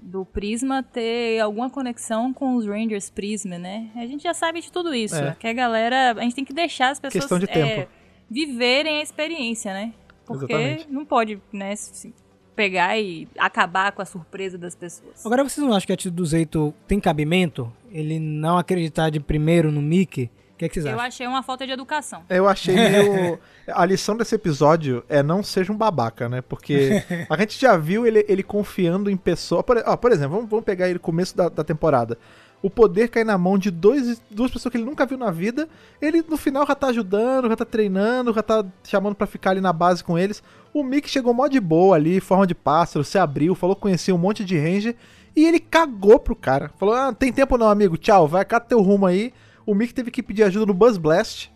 do 0.00 0.24
Prisma 0.24 0.82
ter 0.82 1.38
alguma 1.38 1.70
conexão 1.70 2.32
com 2.34 2.56
os 2.56 2.66
Rangers 2.66 3.08
Prisma, 3.08 3.56
né? 3.56 3.88
A 3.94 4.04
gente 4.04 4.24
já 4.24 4.34
sabe 4.34 4.60
de 4.60 4.70
tudo 4.70 4.92
isso. 4.92 5.14
É. 5.14 5.36
Que 5.38 5.46
a 5.46 5.52
galera, 5.52 6.12
a 6.18 6.22
gente 6.22 6.34
tem 6.34 6.44
que 6.44 6.52
deixar 6.52 6.90
as 6.90 6.98
pessoas 6.98 7.22
Questão 7.22 7.38
de 7.38 7.44
é, 7.44 7.76
tempo. 7.76 7.90
viverem 8.28 8.98
a 8.98 9.02
experiência, 9.02 9.72
né? 9.72 9.94
Porque 10.26 10.52
Exatamente. 10.52 10.90
não 10.90 11.04
pode, 11.04 11.40
né, 11.52 11.76
se 11.76 12.12
pegar 12.56 12.98
e 12.98 13.28
acabar 13.38 13.92
com 13.92 14.02
a 14.02 14.04
surpresa 14.04 14.58
das 14.58 14.74
pessoas. 14.74 15.24
Agora 15.24 15.44
vocês 15.44 15.64
não 15.64 15.72
acham 15.72 15.86
que 15.86 15.92
a 15.92 15.94
atitude 15.94 16.16
do 16.16 16.26
Zeito 16.26 16.74
tem 16.88 16.98
cabimento? 16.98 17.72
Ele 17.90 18.18
não 18.18 18.58
acreditar 18.58 19.08
de 19.08 19.20
primeiro 19.20 19.70
no 19.70 19.80
Mickey? 19.80 20.30
Que, 20.62 20.66
é 20.66 20.68
que 20.68 20.74
vocês 20.74 20.84
Eu 20.86 20.92
acham? 20.92 21.06
achei 21.06 21.26
uma 21.26 21.42
falta 21.42 21.66
de 21.66 21.72
educação. 21.72 22.22
Eu 22.28 22.46
achei 22.46 22.74
meio. 22.76 23.38
A 23.66 23.84
lição 23.84 24.16
desse 24.16 24.34
episódio 24.34 25.02
é 25.08 25.20
não 25.22 25.42
seja 25.42 25.72
um 25.72 25.76
babaca, 25.76 26.28
né? 26.28 26.40
Porque 26.40 27.02
a 27.28 27.36
gente 27.36 27.60
já 27.60 27.76
viu 27.76 28.06
ele, 28.06 28.24
ele 28.28 28.44
confiando 28.44 29.10
em 29.10 29.16
pessoa. 29.16 29.62
Por, 29.62 29.82
ó, 29.84 29.96
por 29.96 30.12
exemplo, 30.12 30.36
vamos, 30.36 30.48
vamos 30.50 30.64
pegar 30.64 30.86
ele 30.86 30.94
no 30.94 31.00
começo 31.00 31.36
da, 31.36 31.48
da 31.48 31.64
temporada. 31.64 32.16
O 32.62 32.70
poder 32.70 33.08
cair 33.08 33.24
na 33.24 33.36
mão 33.36 33.58
de 33.58 33.72
dois, 33.72 34.22
duas 34.30 34.52
pessoas 34.52 34.70
que 34.70 34.78
ele 34.78 34.84
nunca 34.84 35.04
viu 35.04 35.18
na 35.18 35.32
vida. 35.32 35.68
Ele 36.00 36.22
no 36.22 36.36
final 36.36 36.64
já 36.64 36.76
tá 36.76 36.86
ajudando, 36.86 37.48
já 37.48 37.56
tá 37.56 37.64
treinando, 37.64 38.32
já 38.32 38.40
tá 38.40 38.64
chamando 38.84 39.16
pra 39.16 39.26
ficar 39.26 39.50
ali 39.50 39.60
na 39.60 39.72
base 39.72 40.04
com 40.04 40.16
eles. 40.16 40.40
O 40.72 40.84
Mick 40.84 41.10
chegou 41.10 41.34
mó 41.34 41.48
de 41.48 41.58
boa 41.58 41.96
ali, 41.96 42.20
forma 42.20 42.46
de 42.46 42.54
pássaro, 42.54 43.04
se 43.04 43.18
abriu, 43.18 43.56
falou 43.56 43.74
que 43.74 43.82
conhecia 43.82 44.14
um 44.14 44.18
monte 44.18 44.44
de 44.44 44.56
ranger. 44.56 44.94
E 45.34 45.44
ele 45.44 45.58
cagou 45.58 46.20
pro 46.20 46.36
cara. 46.36 46.70
Falou: 46.78 46.94
Ah, 46.94 47.06
não 47.06 47.14
tem 47.14 47.32
tempo 47.32 47.58
não, 47.58 47.68
amigo. 47.68 47.96
Tchau, 47.96 48.28
vai, 48.28 48.44
cata 48.44 48.68
teu 48.68 48.80
rumo 48.80 49.06
aí. 49.06 49.32
O 49.66 49.74
Mick 49.74 49.92
teve 49.94 50.10
que 50.10 50.22
pedir 50.22 50.42
ajuda 50.44 50.66
no 50.66 50.74
Buzz 50.74 50.96
Blast. 50.98 51.50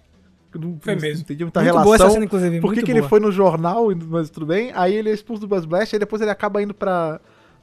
Não, 0.55 0.79
Foi 0.81 0.95
não 0.95 1.03
mesmo. 1.03 1.21
entendi 1.23 1.45
muita 1.45 1.61
Muito 1.61 1.73
relação. 1.75 1.85
boa 1.99 2.11
cena, 2.11 2.25
inclusive, 2.25 2.61
Por 2.61 2.73
que, 2.73 2.83
que 2.83 2.90
ele 2.90 3.03
foi 3.03 3.21
no 3.21 3.31
jornal, 3.31 3.88
mas 4.09 4.31
tudo 4.31 4.47
bem. 4.47 4.73
Aí 4.75 4.95
ele 4.95 5.11
é 5.11 5.12
expulso 5.12 5.42
do 5.42 5.47
Buzz 5.49 5.66
Blast, 5.66 5.95
aí 5.95 5.99
depois 6.01 6.23
ele 6.23 6.31
acaba 6.31 6.62
indo 6.62 6.73
pra, 6.73 7.21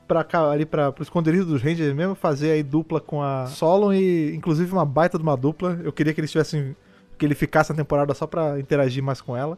pra 0.07 0.23
cá, 0.23 0.51
ali 0.51 0.63
pra, 0.65 0.91
pro 0.91 1.01
esconderijo 1.01 1.45
dos 1.45 1.61
Rangers 1.61 1.93
mesmo, 1.95 2.13
fazer 2.13 2.51
aí 2.51 2.61
dupla 2.61 2.99
com 3.01 3.21
a 3.23 3.47
Solon 3.47 3.93
e 3.93 4.35
inclusive 4.35 4.71
uma 4.71 4.85
baita 4.85 5.17
de 5.17 5.23
uma 5.23 5.35
dupla. 5.35 5.79
Eu 5.83 5.91
queria 5.91 6.13
que 6.13 6.19
eles 6.21 6.31
tivessem. 6.31 6.75
que 7.17 7.25
ele 7.25 7.33
ficasse 7.33 7.71
na 7.71 7.75
temporada 7.77 8.13
só 8.13 8.27
pra 8.27 8.59
interagir 8.59 9.01
mais 9.03 9.21
com 9.21 9.35
ela. 9.35 9.57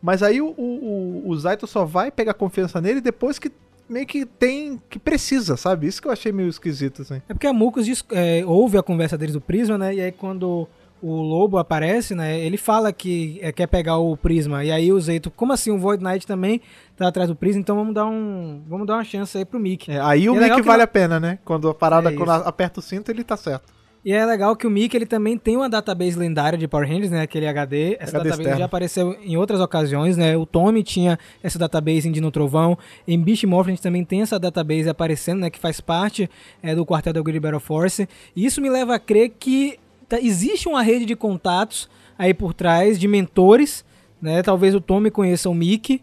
Mas 0.00 0.22
aí 0.22 0.40
o, 0.40 0.54
o, 0.56 1.24
o 1.26 1.36
Zaito 1.36 1.66
só 1.66 1.84
vai 1.84 2.12
pegar 2.12 2.34
confiança 2.34 2.80
nele 2.80 3.00
depois 3.00 3.40
que 3.40 3.50
meio 3.88 4.06
que 4.06 4.24
tem. 4.26 4.80
que 4.88 4.98
precisa, 4.98 5.56
sabe? 5.56 5.86
Isso 5.86 6.00
que 6.02 6.08
eu 6.08 6.12
achei 6.12 6.30
meio 6.32 6.48
esquisito, 6.48 7.02
assim. 7.02 7.22
É 7.28 7.34
porque 7.34 7.46
a 7.46 7.52
Mucos 7.52 7.86
diz- 7.86 8.04
é, 8.12 8.42
ouve 8.46 8.76
a 8.78 8.82
conversa 8.82 9.16
deles 9.16 9.34
do 9.34 9.40
Prisma, 9.40 9.76
né? 9.78 9.94
E 9.94 10.00
aí 10.00 10.12
quando 10.12 10.68
o 11.00 11.22
Lobo 11.22 11.58
aparece, 11.58 12.14
né? 12.14 12.40
Ele 12.40 12.56
fala 12.56 12.92
que 12.92 13.38
é, 13.40 13.52
quer 13.52 13.66
pegar 13.68 13.98
o 13.98 14.16
Prisma. 14.16 14.64
E 14.64 14.72
aí 14.72 14.92
o 14.92 15.00
Zeito, 15.00 15.30
como 15.30 15.52
assim? 15.52 15.70
O 15.70 15.78
Void 15.78 16.02
Knight 16.02 16.26
também 16.26 16.60
tá 16.96 17.06
atrás 17.08 17.28
do 17.28 17.36
Prisma, 17.36 17.60
então 17.60 17.76
vamos 17.76 17.94
dar 17.94 18.06
um. 18.06 18.62
Vamos 18.68 18.86
dar 18.86 18.94
uma 18.94 19.04
chance 19.04 19.38
aí 19.38 19.44
pro 19.44 19.60
Mickey. 19.60 19.92
É, 19.92 20.00
aí 20.00 20.28
o 20.28 20.34
é 20.34 20.40
Mickey 20.48 20.62
vale 20.62 20.78
não- 20.78 20.84
a 20.84 20.88
pena, 20.88 21.20
né? 21.20 21.38
Quando 21.44 21.68
a 21.68 21.74
parada, 21.74 22.10
É 22.10 22.14
quando 22.16 22.30
aperta 22.30 22.80
o 22.80 22.82
cinto, 22.82 23.10
ele 23.10 23.22
tá 23.22 23.36
certo. 23.36 23.77
E 24.08 24.12
é 24.14 24.24
legal 24.24 24.56
que 24.56 24.66
o 24.66 24.70
Mickey 24.70 24.96
ele 24.96 25.04
também 25.04 25.36
tem 25.36 25.54
uma 25.54 25.68
database 25.68 26.18
lendária 26.18 26.58
de 26.58 26.66
Power 26.66 26.88
Rangers, 26.88 27.10
né? 27.10 27.20
Aquele 27.20 27.46
HD. 27.46 27.98
Essa 28.00 28.16
HD 28.16 28.30
database 28.30 28.40
externo. 28.40 28.58
já 28.58 28.64
apareceu 28.64 29.18
em 29.22 29.36
outras 29.36 29.60
ocasiões, 29.60 30.16
né? 30.16 30.34
O 30.34 30.46
Tommy 30.46 30.82
tinha 30.82 31.18
essa 31.42 31.58
database 31.58 32.08
em 32.08 32.12
Dino 32.12 32.30
Trovão. 32.30 32.78
Em 33.06 33.20
Beast 33.22 33.44
Morphin 33.44 33.72
a 33.72 33.74
gente 33.74 33.82
também 33.82 34.06
tem 34.06 34.22
essa 34.22 34.38
database 34.38 34.88
aparecendo, 34.88 35.40
né? 35.40 35.50
Que 35.50 35.58
faz 35.58 35.78
parte 35.78 36.26
é, 36.62 36.74
do 36.74 36.86
quartel 36.86 37.12
da 37.12 37.20
Great 37.20 37.38
Battle 37.38 37.60
Force. 37.60 38.08
E 38.34 38.46
isso 38.46 38.62
me 38.62 38.70
leva 38.70 38.94
a 38.94 38.98
crer 38.98 39.32
que 39.38 39.78
tá- 40.08 40.18
existe 40.18 40.70
uma 40.70 40.80
rede 40.80 41.04
de 41.04 41.14
contatos 41.14 41.86
aí 42.18 42.32
por 42.32 42.54
trás, 42.54 42.98
de 42.98 43.06
mentores, 43.06 43.84
né? 44.22 44.42
Talvez 44.42 44.74
o 44.74 44.80
Tommy 44.80 45.10
conheça 45.10 45.50
o 45.50 45.54
Mickey. 45.54 46.02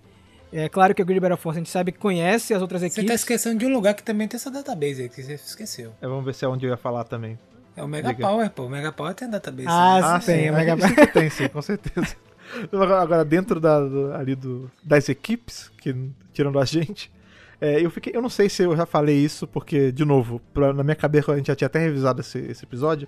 É 0.53 0.69
claro 0.69 0.93
que 0.93 1.01
a 1.01 1.05
Great 1.05 1.19
Battle 1.19 1.39
Force 1.39 1.57
a 1.57 1.59
gente 1.61 1.71
sabe 1.71 1.91
que 1.91 1.97
conhece 1.97 2.53
as 2.53 2.61
outras 2.61 2.81
Você 2.83 2.89
tá 2.89 3.01
equipes. 3.01 3.21
esquecendo 3.21 3.57
de 3.57 3.65
um 3.65 3.73
lugar 3.73 3.95
que 3.95 4.03
também 4.03 4.27
tem 4.27 4.37
essa 4.37 4.51
database 4.51 5.01
aí, 5.01 5.09
que 5.09 5.23
você 5.23 5.33
esqueceu. 5.33 5.91
É, 5.99 6.07
vamos 6.07 6.23
ver 6.23 6.35
se 6.35 6.45
é 6.45 6.47
onde 6.47 6.67
eu 6.67 6.69
ia 6.69 6.77
falar 6.77 7.03
também. 7.05 7.35
É 7.75 7.83
o 7.83 7.87
Mega 7.87 8.13
Diga. 8.13 8.27
Power, 8.27 8.49
pô. 8.49 8.63
O 8.65 8.69
Mega 8.69 8.91
Power 8.91 9.13
tem 9.13 9.29
database. 9.29 9.67
Ah, 9.69 10.13
né? 10.13 10.19
sim, 10.21 10.25
tem. 10.25 10.43
sim, 10.45 10.49
o 10.49 10.53
Mega... 10.53 10.75
isso 10.75 10.95
que 10.95 11.07
tem, 11.07 11.29
sim, 11.29 11.47
com 11.49 11.61
certeza. 11.61 12.15
Agora, 12.71 13.01
agora 13.01 13.25
dentro 13.25 13.59
da, 13.59 13.79
do- 13.81 14.13
ali 14.13 14.35
do, 14.35 14.69
das 14.83 15.09
equipes, 15.09 15.69
que 15.81 15.93
tirando 16.31 16.57
a 16.59 16.63
gente, 16.63 17.11
é, 17.59 17.83
eu 17.83 17.89
fiquei. 17.89 18.15
Eu 18.15 18.21
não 18.21 18.29
sei 18.29 18.47
se 18.47 18.61
eu 18.63 18.77
já 18.77 18.85
falei 18.85 19.17
isso, 19.17 19.45
porque, 19.47 19.91
de 19.91 20.05
novo, 20.05 20.39
pra- 20.53 20.71
na 20.71 20.83
minha 20.83 20.95
cabeça 20.95 21.31
a 21.33 21.37
gente 21.37 21.47
já 21.47 21.55
tinha 21.55 21.65
até 21.65 21.79
revisado 21.79 22.21
esse, 22.21 22.37
esse 22.37 22.63
episódio, 22.63 23.07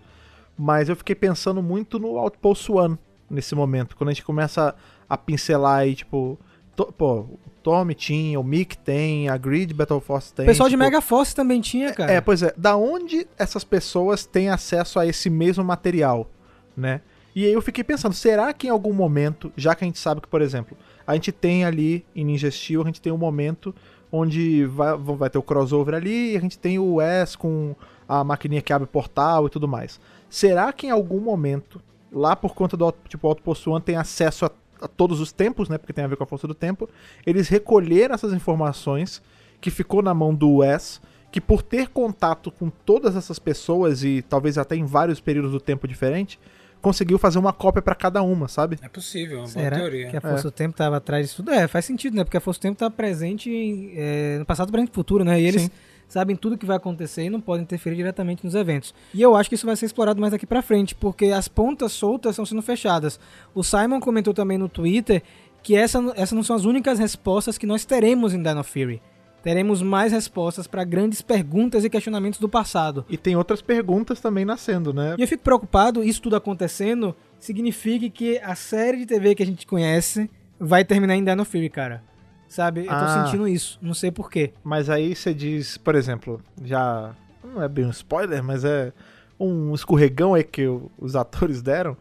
mas 0.58 0.89
eu 0.89 0.95
fiquei 0.95 1.15
pensando 1.15 1.62
muito 1.62 1.99
no 1.99 2.17
Outpost 2.17 2.69
One 2.71 2.97
nesse 3.30 3.53
momento, 3.53 3.95
quando 3.95 4.10
a 4.10 4.13
gente 4.13 4.25
começa 4.25 4.75
a 5.08 5.17
pincelar 5.17 5.80
aí, 5.82 5.95
tipo. 5.95 6.38
To- 6.77 6.93
pô, 6.93 7.15
o 7.21 7.39
Tommy 7.61 7.93
tinha, 7.93 8.39
o 8.39 8.43
Mick 8.43 8.77
tem, 8.77 9.27
a 9.27 9.35
Grid 9.35 9.73
Battle 9.73 9.99
Force 9.99 10.33
tem. 10.33 10.45
O 10.45 10.47
pessoal 10.47 10.69
de 10.69 10.75
tipo, 10.75 10.83
Mega 10.83 11.01
Force 11.01 11.35
também 11.35 11.59
tinha, 11.59 11.91
cara. 11.93 12.11
é, 12.13 12.21
pois 12.21 12.41
é. 12.41 12.53
Da 12.55 12.77
onde 12.77 13.27
essas 13.37 13.63
pessoas 13.65 14.25
têm 14.25 14.47
acesso 14.49 14.99
a 14.99 15.05
esse 15.05 15.29
mesmo 15.29 15.63
material, 15.63 16.29
né? 16.75 17.01
E 17.35 17.45
aí 17.45 17.51
eu 17.53 17.61
fiquei 17.61 17.83
pensando, 17.83 18.13
será 18.13 18.51
que 18.53 18.67
em 18.67 18.69
algum 18.69 18.93
momento, 18.93 19.51
já 19.57 19.75
que 19.75 19.83
a 19.83 19.87
gente 19.87 19.99
sabe 19.99 20.21
que, 20.21 20.27
por 20.27 20.41
exemplo, 20.41 20.75
a 21.05 21.13
gente 21.13 21.31
tem 21.31 21.65
ali 21.65 22.05
em 22.15 22.23
Ninja 22.25 22.49
Steel, 22.49 22.81
a 22.81 22.85
gente 22.85 23.01
tem 23.01 23.11
um 23.11 23.17
momento 23.17 23.75
onde 24.11 24.65
vai, 24.65 24.95
vai 24.97 25.29
ter 25.29 25.37
o 25.37 25.43
crossover 25.43 25.93
ali 25.93 26.33
e 26.33 26.37
a 26.37 26.39
gente 26.39 26.57
tem 26.57 26.79
o 26.79 26.95
Wes 26.95 27.35
com 27.35 27.75
a 28.07 28.23
maquininha 28.23 28.61
que 28.61 28.71
abre 28.73 28.87
portal 28.87 29.45
e 29.45 29.49
tudo 29.49 29.67
mais. 29.67 29.99
Será 30.29 30.71
que 30.73 30.87
em 30.87 30.91
algum 30.91 31.19
momento, 31.19 31.79
lá 32.11 32.35
por 32.35 32.55
conta 32.55 32.75
do 32.77 32.91
tipo, 33.07 33.27
Outpost 33.27 33.69
One 33.69 33.81
tem 33.81 33.97
acesso 33.97 34.45
a, 34.45 34.51
a 34.81 34.87
todos 34.87 35.19
os 35.19 35.31
tempos, 35.31 35.69
né? 35.69 35.77
Porque 35.77 35.93
tem 35.93 36.03
a 36.03 36.07
ver 36.07 36.15
com 36.15 36.23
a 36.23 36.27
força 36.27 36.47
do 36.47 36.53
tempo, 36.53 36.89
eles 37.25 37.47
recolheram 37.47 38.15
essas 38.15 38.33
informações 38.33 39.21
que 39.59 39.71
ficou 39.71 40.01
na 40.01 40.13
mão 40.13 40.33
do 40.33 40.57
Wes, 40.57 41.01
que 41.31 41.41
por 41.41 41.61
ter 41.61 41.89
contato 41.89 42.51
com 42.51 42.69
todas 42.69 43.15
essas 43.15 43.39
pessoas 43.39 44.03
e 44.03 44.21
talvez 44.21 44.57
até 44.57 44.75
em 44.75 44.85
vários 44.85 45.19
períodos 45.19 45.51
do 45.51 45.59
tempo 45.59 45.87
diferente, 45.87 46.39
conseguiu 46.81 47.17
fazer 47.17 47.39
uma 47.39 47.51
cópia 47.51 47.81
pra 47.81 47.95
cada 47.95 48.21
uma, 48.21 48.47
sabe? 48.47 48.77
É 48.81 48.87
possível, 48.87 49.39
é 49.39 49.41
uma 49.41 49.47
Será 49.47 49.77
boa 49.77 49.89
teoria. 49.89 50.09
que 50.09 50.17
a 50.17 50.21
Força 50.21 50.43
do 50.43 50.51
Tempo 50.51 50.77
tava 50.77 50.97
atrás 50.97 51.25
disso 51.25 51.37
tudo? 51.37 51.51
É, 51.51 51.67
faz 51.67 51.85
sentido, 51.85 52.15
né? 52.15 52.23
Porque 52.23 52.37
a 52.37 52.41
Força 52.41 52.59
do 52.59 52.63
Tempo 52.63 52.77
tá 52.77 52.89
presente 52.89 53.49
em, 53.49 53.93
é, 53.95 54.37
no 54.39 54.45
passado, 54.45 54.71
presente 54.71 54.91
e 54.91 54.93
futuro, 54.93 55.23
né? 55.23 55.41
E 55.41 55.45
eles 55.45 55.63
Sim. 55.63 55.71
Sabem 56.07 56.35
tudo 56.35 56.57
que 56.57 56.65
vai 56.65 56.77
acontecer 56.77 57.23
e 57.23 57.29
não 57.29 57.41
podem 57.41 57.63
interferir 57.63 57.95
diretamente 57.95 58.43
nos 58.43 58.55
eventos. 58.55 58.93
E 59.13 59.21
eu 59.21 59.35
acho 59.35 59.49
que 59.49 59.55
isso 59.55 59.65
vai 59.65 59.75
ser 59.75 59.85
explorado 59.85 60.19
mais 60.19 60.31
daqui 60.31 60.45
pra 60.45 60.61
frente, 60.61 60.95
porque 60.95 61.25
as 61.25 61.47
pontas 61.47 61.91
soltas 61.91 62.31
estão 62.31 62.45
sendo 62.45 62.61
fechadas. 62.61 63.19
O 63.53 63.63
Simon 63.63 63.99
comentou 63.99 64.33
também 64.33 64.57
no 64.57 64.69
Twitter 64.69 65.21
que 65.61 65.75
essa, 65.75 65.99
essas 66.15 66.31
não 66.31 66.43
são 66.43 66.55
as 66.55 66.65
únicas 66.65 66.99
respostas 66.99 67.57
que 67.57 67.65
nós 67.65 67.83
teremos 67.85 68.33
em 68.33 68.41
Dino 68.41 68.63
Fury. 68.63 69.01
Teremos 69.43 69.81
mais 69.81 70.11
respostas 70.11 70.67
para 70.67 70.83
grandes 70.83 71.21
perguntas 71.21 71.85
e 71.85 71.89
questionamentos 71.89 72.39
do 72.39 72.49
passado. 72.49 73.05
E 73.09 73.17
tem 73.17 73.35
outras 73.35 73.61
perguntas 73.61 74.19
também 74.19 74.43
nascendo, 74.43 74.93
né? 74.93 75.15
E 75.17 75.21
eu 75.21 75.27
fico 75.27 75.43
preocupado, 75.43 76.03
isso 76.03 76.21
tudo 76.21 76.35
acontecendo, 76.35 77.15
significa 77.39 78.09
que 78.09 78.39
a 78.39 78.55
série 78.55 78.97
de 78.97 79.05
TV 79.05 79.35
que 79.35 79.43
a 79.43 79.45
gente 79.45 79.65
conhece 79.65 80.29
vai 80.59 80.83
terminar 80.83 81.15
em 81.15 81.23
Dino 81.23 81.45
Fury, 81.45 81.69
cara. 81.69 82.03
Sabe? 82.47 82.81
Eu 82.81 82.88
tô 82.88 82.93
Ah. 82.93 83.25
sentindo 83.25 83.47
isso, 83.47 83.77
não 83.81 83.93
sei 83.93 84.10
porquê. 84.12 84.53
Mas 84.63 84.89
aí 84.89 85.15
você 85.15 85.33
diz, 85.33 85.77
por 85.77 85.95
exemplo, 85.95 86.41
já. 86.63 87.12
Não 87.43 87.62
é 87.62 87.67
bem 87.67 87.86
um 87.86 87.89
spoiler, 87.89 88.43
mas 88.43 88.63
é 88.65 88.91
um 89.39 89.73
escorregão 89.73 90.33
aí 90.33 90.43
que 90.43 90.63
os 90.97 91.15
atores 91.15 91.62
deram. 91.62 91.95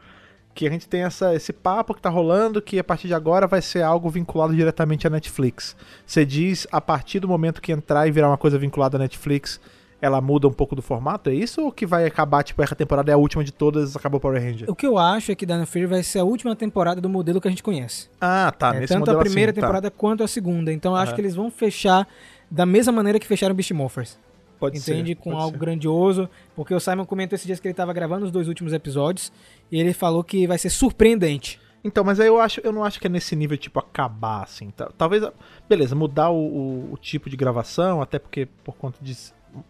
Que 0.54 0.66
a 0.66 0.70
gente 0.70 0.88
tem 0.88 1.02
essa, 1.02 1.34
esse 1.34 1.52
papo 1.52 1.92
que 1.94 2.00
tá 2.00 2.08
rolando 2.08 2.62
que 2.62 2.78
a 2.78 2.84
partir 2.84 3.08
de 3.08 3.14
agora 3.14 3.46
vai 3.46 3.60
ser 3.60 3.82
algo 3.82 4.08
vinculado 4.08 4.54
diretamente 4.54 5.06
à 5.06 5.10
Netflix. 5.10 5.76
Você 6.06 6.24
diz, 6.24 6.66
a 6.72 6.80
partir 6.80 7.20
do 7.20 7.28
momento 7.28 7.60
que 7.60 7.72
entrar 7.72 8.06
e 8.06 8.10
virar 8.10 8.28
uma 8.28 8.38
coisa 8.38 8.58
vinculada 8.58 8.96
à 8.96 8.98
Netflix, 8.98 9.60
ela 10.00 10.20
muda 10.20 10.46
um 10.46 10.52
pouco 10.52 10.76
do 10.76 10.82
formato? 10.82 11.30
É 11.30 11.34
isso? 11.34 11.62
Ou 11.62 11.72
que 11.72 11.86
vai 11.86 12.04
acabar, 12.06 12.42
tipo, 12.42 12.62
essa 12.62 12.74
temporada 12.76 13.10
é 13.10 13.14
a 13.14 13.16
última 13.16 13.42
de 13.42 13.52
todas, 13.52 13.96
acabou 13.96 14.18
o 14.18 14.20
Power 14.20 14.42
Ranger? 14.42 14.70
O 14.70 14.74
que 14.74 14.86
eu 14.86 14.98
acho 14.98 15.32
é 15.32 15.34
que 15.34 15.46
Dino 15.46 15.66
Fury 15.66 15.86
vai 15.86 16.02
ser 16.02 16.18
a 16.18 16.24
última 16.24 16.54
temporada 16.54 17.00
do 17.00 17.08
modelo 17.08 17.40
que 17.40 17.48
a 17.48 17.50
gente 17.50 17.62
conhece. 17.62 18.08
Ah, 18.20 18.52
tá. 18.56 18.74
É, 18.74 18.80
nesse 18.80 18.92
tanto 18.92 19.04
a 19.10 19.12
modelo 19.14 19.20
primeira 19.20 19.50
assim, 19.52 19.60
tá. 19.60 19.66
temporada 19.66 19.90
quanto 19.90 20.22
a 20.22 20.28
segunda. 20.28 20.72
Então 20.72 20.92
eu 20.92 20.96
acho 20.96 21.14
que 21.14 21.20
eles 21.20 21.34
vão 21.34 21.50
fechar 21.50 22.06
da 22.50 22.66
mesma 22.66 22.92
maneira 22.92 23.18
que 23.18 23.26
fecharam 23.26 23.54
Beast 23.54 23.70
Morphers. 23.72 24.18
Pode 24.58 24.78
entende? 24.78 25.10
ser, 25.10 25.14
Com 25.16 25.30
pode 25.32 25.42
algo 25.42 25.56
ser. 25.56 25.60
grandioso. 25.60 26.28
Porque 26.54 26.74
o 26.74 26.80
Simon 26.80 27.04
comentou 27.04 27.34
esses 27.36 27.46
dias 27.46 27.60
que 27.60 27.66
ele 27.68 27.74
tava 27.74 27.92
gravando 27.92 28.24
os 28.24 28.30
dois 28.30 28.48
últimos 28.48 28.72
episódios. 28.72 29.30
E 29.70 29.78
ele 29.80 29.92
falou 29.92 30.22
que 30.24 30.46
vai 30.46 30.56
ser 30.58 30.70
surpreendente. 30.70 31.60
Então, 31.84 32.02
mas 32.02 32.18
aí 32.18 32.26
eu 32.26 32.40
acho, 32.40 32.60
eu 32.64 32.72
não 32.72 32.82
acho 32.82 32.98
que 32.98 33.06
é 33.06 33.10
nesse 33.10 33.36
nível, 33.36 33.56
tipo, 33.56 33.78
acabar, 33.78 34.42
assim. 34.42 34.70
tá- 34.70 34.90
Talvez, 34.98 35.22
beleza, 35.68 35.94
mudar 35.94 36.30
o, 36.30 36.36
o- 36.36 36.92
o 36.92 36.96
tipo 36.96 37.30
de 37.30 37.36
gravação, 37.36 38.02
até 38.02 38.18
porque 38.18 38.48
por 38.64 38.74
conta 38.76 38.98
de 39.00 39.14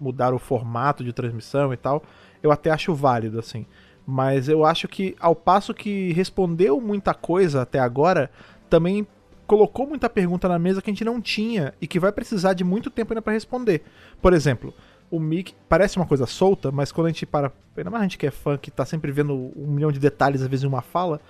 mudar 0.00 0.34
o 0.34 0.38
formato 0.38 1.04
de 1.04 1.12
transmissão 1.12 1.72
e 1.72 1.76
tal, 1.76 2.02
eu 2.42 2.50
até 2.50 2.70
acho 2.70 2.94
válido, 2.94 3.38
assim. 3.38 3.66
Mas 4.06 4.48
eu 4.48 4.64
acho 4.64 4.86
que, 4.86 5.16
ao 5.18 5.34
passo 5.34 5.74
que 5.74 6.12
respondeu 6.12 6.80
muita 6.80 7.12
coisa 7.12 7.62
até 7.62 7.78
agora, 7.78 8.30
também 8.70 9.06
colocou 9.46 9.86
muita 9.86 10.08
pergunta 10.08 10.48
na 10.48 10.58
mesa 10.58 10.82
que 10.82 10.90
a 10.90 10.92
gente 10.92 11.04
não 11.04 11.20
tinha 11.20 11.74
e 11.80 11.86
que 11.86 12.00
vai 12.00 12.12
precisar 12.12 12.52
de 12.52 12.64
muito 12.64 12.90
tempo 12.90 13.12
ainda 13.12 13.22
pra 13.22 13.32
responder. 13.32 13.82
Por 14.20 14.32
exemplo, 14.32 14.74
o 15.10 15.20
Mick 15.20 15.54
parece 15.68 15.96
uma 15.96 16.06
coisa 16.06 16.26
solta, 16.26 16.70
mas 16.72 16.90
quando 16.90 17.06
a 17.06 17.10
gente 17.10 17.26
para, 17.26 17.52
ainda 17.76 17.90
mais 17.90 18.02
a 18.02 18.04
gente 18.04 18.18
que 18.18 18.26
é 18.26 18.30
fã, 18.30 18.56
que 18.56 18.70
tá 18.70 18.84
sempre 18.84 19.12
vendo 19.12 19.52
um 19.56 19.66
milhão 19.68 19.92
de 19.92 19.98
detalhes 19.98 20.42
às 20.42 20.48
vezes 20.48 20.64
em 20.64 20.68
uma 20.68 20.82
fala, 20.82 21.20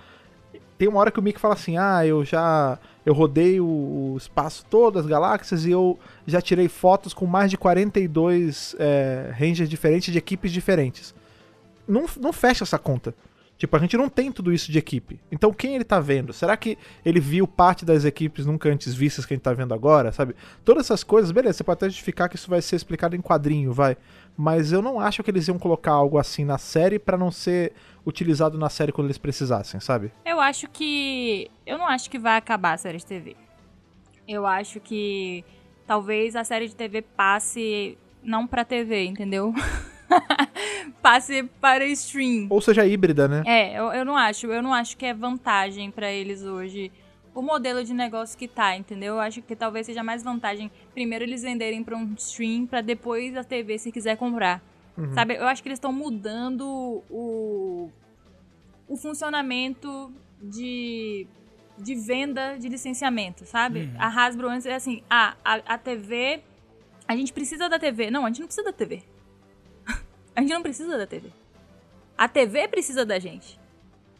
tem 0.77 0.87
uma 0.87 0.99
hora 0.99 1.11
que 1.11 1.19
o 1.19 1.23
Mick 1.23 1.39
fala 1.39 1.55
assim: 1.55 1.77
Ah, 1.77 2.05
eu 2.05 2.23
já. 2.23 2.77
Eu 3.07 3.13
rodei 3.13 3.57
o, 3.61 3.65
o 3.65 4.17
espaço 4.17 4.65
todo, 4.69 4.99
as 4.99 5.05
galáxias, 5.05 5.63
e 5.63 5.71
eu 5.71 5.97
já 6.25 6.41
tirei 6.41 6.67
fotos 6.67 7.13
com 7.13 7.25
mais 7.25 7.49
de 7.49 7.57
42 7.57 8.75
é, 8.77 9.33
rangers 9.33 9.69
diferentes 9.69 10.11
de 10.11 10.17
equipes 10.17 10.51
diferentes. 10.51 11.15
Não, 11.87 12.05
não 12.19 12.33
fecha 12.33 12.65
essa 12.65 12.77
conta. 12.77 13.15
Tipo, 13.57 13.75
a 13.75 13.79
gente 13.79 13.97
não 13.97 14.07
tem 14.07 14.31
tudo 14.31 14.53
isso 14.53 14.71
de 14.71 14.77
equipe. 14.77 15.19
Então 15.31 15.51
quem 15.51 15.75
ele 15.75 15.83
tá 15.83 15.99
vendo? 15.99 16.31
Será 16.31 16.55
que 16.55 16.77
ele 17.03 17.19
viu 17.19 17.47
parte 17.47 17.83
das 17.83 18.05
equipes 18.05 18.45
nunca 18.45 18.69
antes 18.69 18.93
vistas 18.93 19.25
que 19.25 19.33
a 19.33 19.35
gente 19.35 19.43
tá 19.43 19.53
vendo 19.53 19.73
agora, 19.73 20.11
sabe? 20.11 20.35
Todas 20.63 20.85
essas 20.85 21.03
coisas, 21.03 21.31
beleza, 21.31 21.57
você 21.57 21.63
pode 21.63 21.77
até 21.77 21.89
justificar 21.89 22.29
que 22.29 22.35
isso 22.35 22.49
vai 22.49 22.61
ser 22.61 22.75
explicado 22.75 23.15
em 23.15 23.21
quadrinho, 23.21 23.73
vai. 23.73 23.97
Mas 24.37 24.71
eu 24.71 24.81
não 24.81 24.99
acho 24.99 25.23
que 25.23 25.31
eles 25.31 25.47
iam 25.47 25.57
colocar 25.57 25.93
algo 25.93 26.19
assim 26.19 26.45
na 26.45 26.59
série 26.59 26.99
pra 26.99 27.17
não 27.17 27.31
ser 27.31 27.73
utilizado 28.05 28.57
na 28.57 28.69
série 28.69 28.91
quando 28.91 29.07
eles 29.07 29.17
precisassem, 29.17 29.79
sabe? 29.79 30.11
Eu 30.23 30.39
acho 30.39 30.69
que. 30.69 31.49
Eu 31.65 31.79
não 31.79 31.87
acho 31.87 32.09
que 32.09 32.19
vai 32.19 32.37
acabar 32.37 32.73
a 32.73 32.77
série 32.77 32.99
de 32.99 33.05
TV. 33.05 33.35
Eu 34.27 34.45
acho 34.45 34.79
que 34.79 35.43
talvez 35.87 36.35
a 36.35 36.43
série 36.43 36.67
de 36.67 36.75
TV 36.75 37.01
passe 37.01 37.97
não 38.21 38.45
pra 38.45 38.63
TV, 38.63 39.05
entendeu? 39.05 39.53
passe 41.07 41.43
para 41.61 41.85
stream. 41.85 42.47
Ou 42.49 42.59
seja, 42.59 42.85
híbrida, 42.85 43.29
né? 43.29 43.41
É, 43.45 43.79
eu, 43.79 43.85
eu 43.93 44.03
não 44.03 44.17
acho. 44.17 44.47
Eu 44.47 44.61
não 44.61 44.73
acho 44.73 44.97
que 44.97 45.05
é 45.05 45.13
vantagem 45.13 45.89
pra 45.89 46.11
eles 46.11 46.43
hoje 46.43 46.91
o 47.33 47.41
modelo 47.41 47.83
de 47.83 47.93
negócio 47.93 48.37
que 48.37 48.47
tá, 48.47 48.75
entendeu? 48.75 49.13
Eu 49.13 49.19
acho 49.21 49.41
que 49.41 49.55
talvez 49.55 49.85
seja 49.85 50.03
mais 50.03 50.23
vantagem 50.23 50.71
primeiro 50.93 51.23
eles 51.23 51.43
venderem 51.43 51.83
pra 51.83 51.95
um 51.95 52.13
stream 52.17 52.65
pra 52.65 52.81
depois 52.81 53.37
a 53.37 53.43
TV 53.43 53.77
se 53.77 53.91
quiser 53.91 54.17
comprar. 54.17 54.61
Sabe? 55.13 55.35
Eu 55.35 55.47
acho 55.47 55.61
que 55.61 55.69
eles 55.69 55.77
estão 55.77 55.93
mudando 55.93 57.03
o 57.09 57.89
o 58.87 58.97
funcionamento 58.97 60.11
de 60.41 61.27
de 61.77 61.93
venda 61.93 62.57
de 62.57 62.67
licenciamento, 62.67 63.45
sabe? 63.45 63.91
A 63.99 64.07
Hasbro 64.07 64.49
antes 64.49 64.65
é 64.65 64.73
assim, 64.73 65.03
ah, 65.07 65.35
a, 65.45 65.53
a 65.75 65.77
TV, 65.77 66.41
a 67.07 67.15
gente 67.15 67.31
precisa 67.31 67.69
da 67.69 67.77
TV. 67.77 68.09
Não, 68.09 68.25
a 68.25 68.29
gente 68.29 68.39
não 68.39 68.47
precisa 68.47 68.65
da 68.65 68.73
TV. 68.73 69.03
A 70.37 70.41
gente 70.41 70.53
não 70.53 70.61
precisa 70.61 70.95
da 70.97 71.07
TV. 71.07 71.29
A 72.15 72.27
TV 72.29 72.67
precisa 72.67 73.03
da 73.03 73.17
gente. 73.17 73.59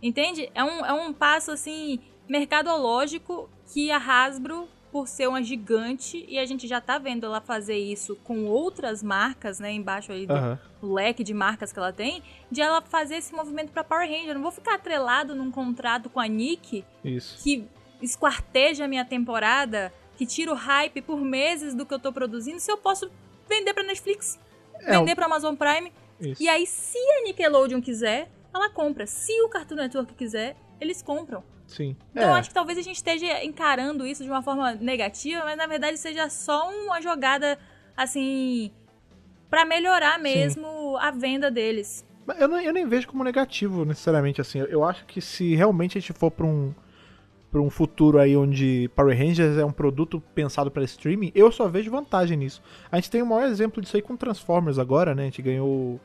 Entende? 0.02 0.50
É 0.56 0.64
um, 0.64 0.84
é 0.86 0.92
um 0.94 1.14
passo, 1.14 1.52
assim, 1.52 2.00
mercadológico 2.28 3.48
que 3.72 3.92
a 3.92 3.98
Hasbro, 3.98 4.68
por 4.92 5.08
ser 5.08 5.28
uma 5.28 5.44
gigante, 5.44 6.26
e 6.28 6.40
a 6.40 6.46
gente 6.46 6.68
já 6.68 6.82
tá 6.82 6.98
vendo 6.98 7.26
ela 7.26 7.40
fazer 7.40 7.78
isso 7.78 8.16
com 8.24 8.46
outras 8.46 9.04
marcas, 9.04 9.60
né, 9.60 9.72
embaixo 9.72 10.12
aí 10.12 10.26
do 10.26 10.34
Aham. 10.34 10.60
leque 10.82 11.24
de 11.24 11.34
marcas 11.34 11.72
que 11.72 11.78
ela 11.78 11.94
tem, 11.94 12.24
de 12.52 12.62
ela 12.62 12.82
fazer 12.82 13.18
esse 13.18 13.34
movimento 13.34 13.72
pra 13.72 13.84
Power 13.84 14.08
Ranger. 14.10 14.30
Eu 14.30 14.36
não 14.36 14.42
vou 14.42 14.52
ficar 14.52 14.76
atrelado 14.76 15.36
num 15.36 15.52
contrato 15.52 16.10
com 16.10 16.20
a 16.20 16.28
Nick 16.28 16.84
Isso. 17.04 17.44
que 17.44 17.68
esquarteja 18.02 18.86
a 18.86 18.88
minha 18.88 19.06
temporada, 19.06 19.94
que 20.18 20.26
tira 20.26 20.52
o 20.52 20.56
hype 20.56 21.02
por 21.02 21.20
meses 21.20 21.76
do 21.76 21.86
que 21.86 21.94
eu 21.94 22.00
tô 22.00 22.12
produzindo, 22.12 22.60
se 22.60 22.72
eu 22.72 22.78
posso 22.78 23.12
vender 23.48 23.74
pra 23.74 23.84
Netflix, 23.84 24.40
É, 24.80 24.92
vender 24.98 25.16
pra 25.16 25.26
Amazon 25.26 25.56
Prime. 25.56 25.92
Isso. 26.20 26.42
E 26.42 26.50
aí, 26.50 26.66
se 26.66 26.98
a 26.98 27.24
Nickelodeon 27.24 27.82
quiser, 27.82 28.30
ela 28.54 28.70
compra. 28.70 29.06
Se 29.06 29.32
o 29.42 29.50
Cartoon 29.50 29.76
Network 29.76 30.14
quiser, 30.16 30.56
eles 30.82 31.02
compram. 31.02 31.44
Sim. 31.68 31.96
Então, 32.12 32.30
eu 32.30 32.36
é. 32.36 32.40
acho 32.40 32.50
que 32.50 32.54
talvez 32.56 32.78
a 32.78 32.82
gente 32.82 32.96
esteja 32.96 33.44
encarando 33.44 34.06
isso 34.06 34.24
de 34.24 34.30
uma 34.30 34.42
forma 34.42 34.74
negativa, 34.76 35.44
mas 35.44 35.58
na 35.58 35.68
verdade 35.68 35.98
seja 35.98 36.30
só 36.30 36.70
uma 36.72 37.02
jogada, 37.02 37.60
assim, 37.96 38.72
pra 39.50 39.66
melhorar 39.66 40.18
mesmo 40.20 40.98
a 40.98 41.12
venda 41.12 41.52
deles. 41.52 42.06
Mas 42.26 42.40
Eu, 42.42 42.48
não- 42.48 42.60
eu 42.62 42.74
nem 42.74 42.88
vejo 42.88 43.08
como 43.08 43.24
negativo, 43.24 43.86
necessariamente, 43.86 44.42
assim. 44.42 44.60
Eu 44.60 44.84
acho 44.84 45.06
que 45.06 45.22
se 45.22 45.56
realmente 45.56 45.98
a 45.98 46.02
gente 46.02 46.14
for 46.14 46.32
pra 46.32 46.46
um, 46.46 46.74
pra 47.52 47.62
um 47.62 47.70
futuro 47.70 48.20
aí 48.20 48.36
onde 48.36 48.90
Power 48.96 49.18
Rangers 49.18 49.58
é 49.58 49.66
um 49.66 49.72
produto 49.72 50.22
pensado 50.36 50.70
para 50.70 50.84
streaming, 50.84 51.32
eu 51.34 51.52
só 51.52 51.68
vejo 51.68 51.90
vantagem 51.90 52.38
nisso. 52.38 52.62
A 52.92 52.98
gente 52.98 53.10
tem 53.10 53.22
o 53.22 53.26
maior 53.26 53.48
exemplo 53.48 53.82
disso 53.82 53.96
aí 53.96 54.02
com 54.02 54.18
Transformers 54.18 54.78
agora, 54.78 55.16
né? 55.16 55.24
A 55.24 55.26
gente 55.26 55.42
ganhou 55.42 56.00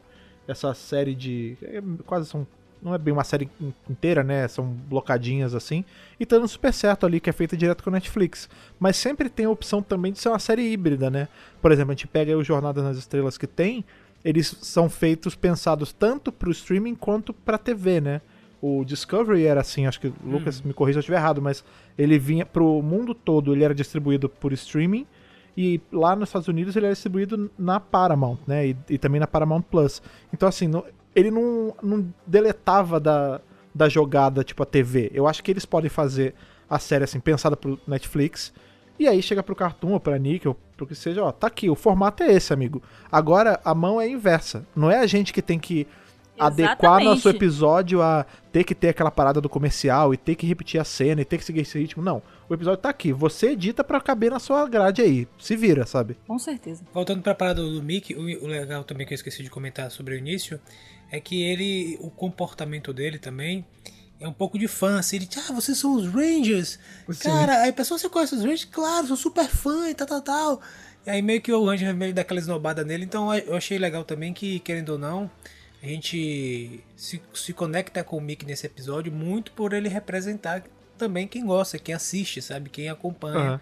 essa 0.46 0.72
série 0.74 1.14
de... 1.14 1.56
é, 1.62 1.82
quase 2.06 2.28
são 2.28 2.46
não 2.82 2.92
é 2.92 2.98
bem 2.98 3.14
uma 3.14 3.22
série 3.22 3.48
in- 3.60 3.72
inteira, 3.88 4.24
né? 4.24 4.48
São 4.48 4.66
blocadinhas 4.66 5.54
assim. 5.54 5.84
E 6.18 6.26
tá 6.26 6.36
dando 6.36 6.48
super 6.48 6.72
certo 6.72 7.06
ali, 7.06 7.20
que 7.20 7.30
é 7.30 7.32
feita 7.32 7.56
direto 7.56 7.82
com 7.84 7.90
a 7.90 7.92
Netflix. 7.92 8.48
Mas 8.78 8.96
sempre 8.96 9.28
tem 9.28 9.46
a 9.46 9.50
opção 9.50 9.80
também 9.80 10.10
de 10.10 10.18
ser 10.18 10.30
uma 10.30 10.38
série 10.40 10.62
híbrida, 10.72 11.08
né? 11.08 11.28
Por 11.60 11.70
exemplo, 11.70 11.92
a 11.92 11.94
gente 11.94 12.08
pega 12.08 12.36
o 12.36 12.42
Jornada 12.42 12.82
nas 12.82 12.96
Estrelas 12.98 13.38
que 13.38 13.46
tem, 13.46 13.84
eles 14.24 14.56
são 14.62 14.90
feitos 14.90 15.36
pensados 15.36 15.92
tanto 15.92 16.32
pro 16.32 16.50
streaming 16.50 16.96
quanto 16.96 17.32
pra 17.32 17.56
TV, 17.56 18.00
né? 18.00 18.20
O 18.62 18.84
Discovery 18.84 19.44
era 19.44 19.60
assim, 19.60 19.86
acho 19.86 19.98
que 20.00 20.06
o 20.06 20.14
Lucas 20.24 20.62
me 20.62 20.72
corrija 20.72 20.94
se 20.94 20.98
eu 20.98 21.00
estiver 21.00 21.16
errado, 21.18 21.42
mas 21.42 21.64
ele 21.98 22.16
vinha 22.18 22.46
pro 22.46 22.80
mundo 22.80 23.12
todo, 23.12 23.52
ele 23.52 23.64
era 23.64 23.74
distribuído 23.74 24.28
por 24.28 24.52
streaming 24.52 25.04
e 25.56 25.80
lá 25.92 26.14
nos 26.14 26.28
Estados 26.28 26.46
Unidos 26.48 26.76
ele 26.76 26.86
era 26.86 26.94
distribuído 26.94 27.50
na 27.58 27.80
Paramount, 27.80 28.38
né? 28.46 28.68
E, 28.68 28.76
e 28.88 28.98
também 28.98 29.18
na 29.20 29.26
Paramount 29.26 29.62
Plus. 29.62 30.00
Então, 30.32 30.48
assim, 30.48 30.68
não- 30.68 30.84
ele 31.14 31.30
não, 31.30 31.74
não 31.82 32.06
deletava 32.26 33.00
da, 33.00 33.40
da 33.74 33.88
jogada, 33.88 34.44
tipo, 34.44 34.62
a 34.62 34.66
TV. 34.66 35.10
Eu 35.12 35.26
acho 35.26 35.42
que 35.42 35.50
eles 35.50 35.66
podem 35.66 35.90
fazer 35.90 36.32
a 36.70 36.78
série, 36.78 37.02
assim, 37.04 37.18
pensada 37.20 37.56
pro 37.56 37.78
Netflix. 37.86 38.52
E 38.98 39.08
aí 39.08 39.20
chega 39.20 39.42
pro 39.42 39.56
Cartoon 39.56 39.92
ou 39.94 40.00
pra 40.00 40.16
Nick 40.18 40.46
ou 40.46 40.56
pro 40.76 40.86
que 40.86 40.94
seja, 40.94 41.22
ó, 41.24 41.32
tá 41.32 41.48
aqui, 41.48 41.68
o 41.68 41.74
formato 41.74 42.22
é 42.22 42.32
esse, 42.32 42.52
amigo. 42.52 42.80
Agora 43.10 43.60
a 43.64 43.74
mão 43.74 44.00
é 44.00 44.08
inversa. 44.08 44.64
Não 44.76 44.88
é 44.90 44.98
a 45.00 45.06
gente 45.06 45.32
que 45.32 45.42
tem 45.42 45.58
que 45.58 45.86
adequar 46.46 47.02
nosso 47.02 47.28
episódio 47.28 48.02
a 48.02 48.26
ter 48.50 48.64
que 48.64 48.74
ter 48.74 48.90
aquela 48.90 49.10
parada 49.10 49.40
do 49.40 49.48
comercial 49.48 50.12
e 50.12 50.16
ter 50.16 50.34
que 50.34 50.46
repetir 50.46 50.80
a 50.80 50.84
cena 50.84 51.22
e 51.22 51.24
ter 51.24 51.38
que 51.38 51.44
seguir 51.44 51.60
esse 51.60 51.78
ritmo. 51.78 52.02
Não. 52.02 52.22
O 52.48 52.54
episódio 52.54 52.80
tá 52.80 52.88
aqui. 52.88 53.12
Você 53.12 53.50
edita 53.50 53.82
pra 53.82 54.00
caber 54.00 54.30
na 54.30 54.38
sua 54.38 54.68
grade 54.68 55.02
aí. 55.02 55.26
Se 55.38 55.56
vira, 55.56 55.86
sabe? 55.86 56.16
Com 56.26 56.38
certeza. 56.38 56.84
Voltando 56.92 57.22
pra 57.22 57.34
parada 57.34 57.62
do 57.62 57.82
Mickey, 57.82 58.14
o, 58.14 58.46
legal 58.46 58.84
também 58.84 59.06
que 59.06 59.12
eu 59.12 59.16
esqueci 59.16 59.42
de 59.42 59.50
comentar 59.50 59.90
sobre 59.90 60.14
o 60.14 60.18
início 60.18 60.60
é 61.10 61.20
que 61.20 61.42
ele, 61.42 61.98
o 62.00 62.10
comportamento 62.10 62.92
dele 62.92 63.18
também 63.18 63.64
é 64.22 64.28
um 64.28 64.32
pouco 64.32 64.58
de 64.58 64.68
fã, 64.68 65.00
assim, 65.00 65.16
ele, 65.16 65.28
ah, 65.36 65.52
vocês 65.52 65.76
são 65.76 65.94
os 65.94 66.06
Rangers. 66.06 66.78
Cara, 67.20 67.62
aí 67.62 67.70
a 67.70 67.72
pessoa, 67.72 67.98
você 67.98 68.08
conhece 68.08 68.34
os 68.34 68.40
Rangers? 68.42 68.64
Claro, 68.64 69.08
sou 69.08 69.16
super 69.16 69.48
fã 69.48 69.90
e 69.90 69.94
tal, 69.94 70.06
tal, 70.06 70.22
tal. 70.22 70.62
E 71.04 71.10
aí 71.10 71.20
meio 71.20 71.40
que 71.40 71.52
o 71.52 71.64
Ranger 71.64 71.94
meio 71.94 72.14
daquela 72.14 72.38
esnobada 72.38 72.84
nele, 72.84 73.04
então 73.04 73.34
eu 73.34 73.56
achei 73.56 73.76
legal 73.78 74.04
também 74.04 74.32
que, 74.32 74.60
querendo 74.60 74.90
ou 74.90 74.98
não, 74.98 75.28
a 75.82 75.86
gente 75.86 76.80
se, 76.94 77.20
se 77.34 77.52
conecta 77.52 78.04
com 78.04 78.16
o 78.16 78.20
Mickey 78.20 78.46
nesse 78.46 78.66
episódio 78.66 79.12
muito 79.12 79.50
por 79.52 79.72
ele 79.72 79.88
representar 79.88 80.62
também 80.96 81.26
quem 81.26 81.44
gosta, 81.44 81.78
quem 81.78 81.92
assiste, 81.92 82.40
sabe? 82.40 82.70
Quem 82.70 82.88
acompanha 82.88 83.36
Aham. 83.36 83.60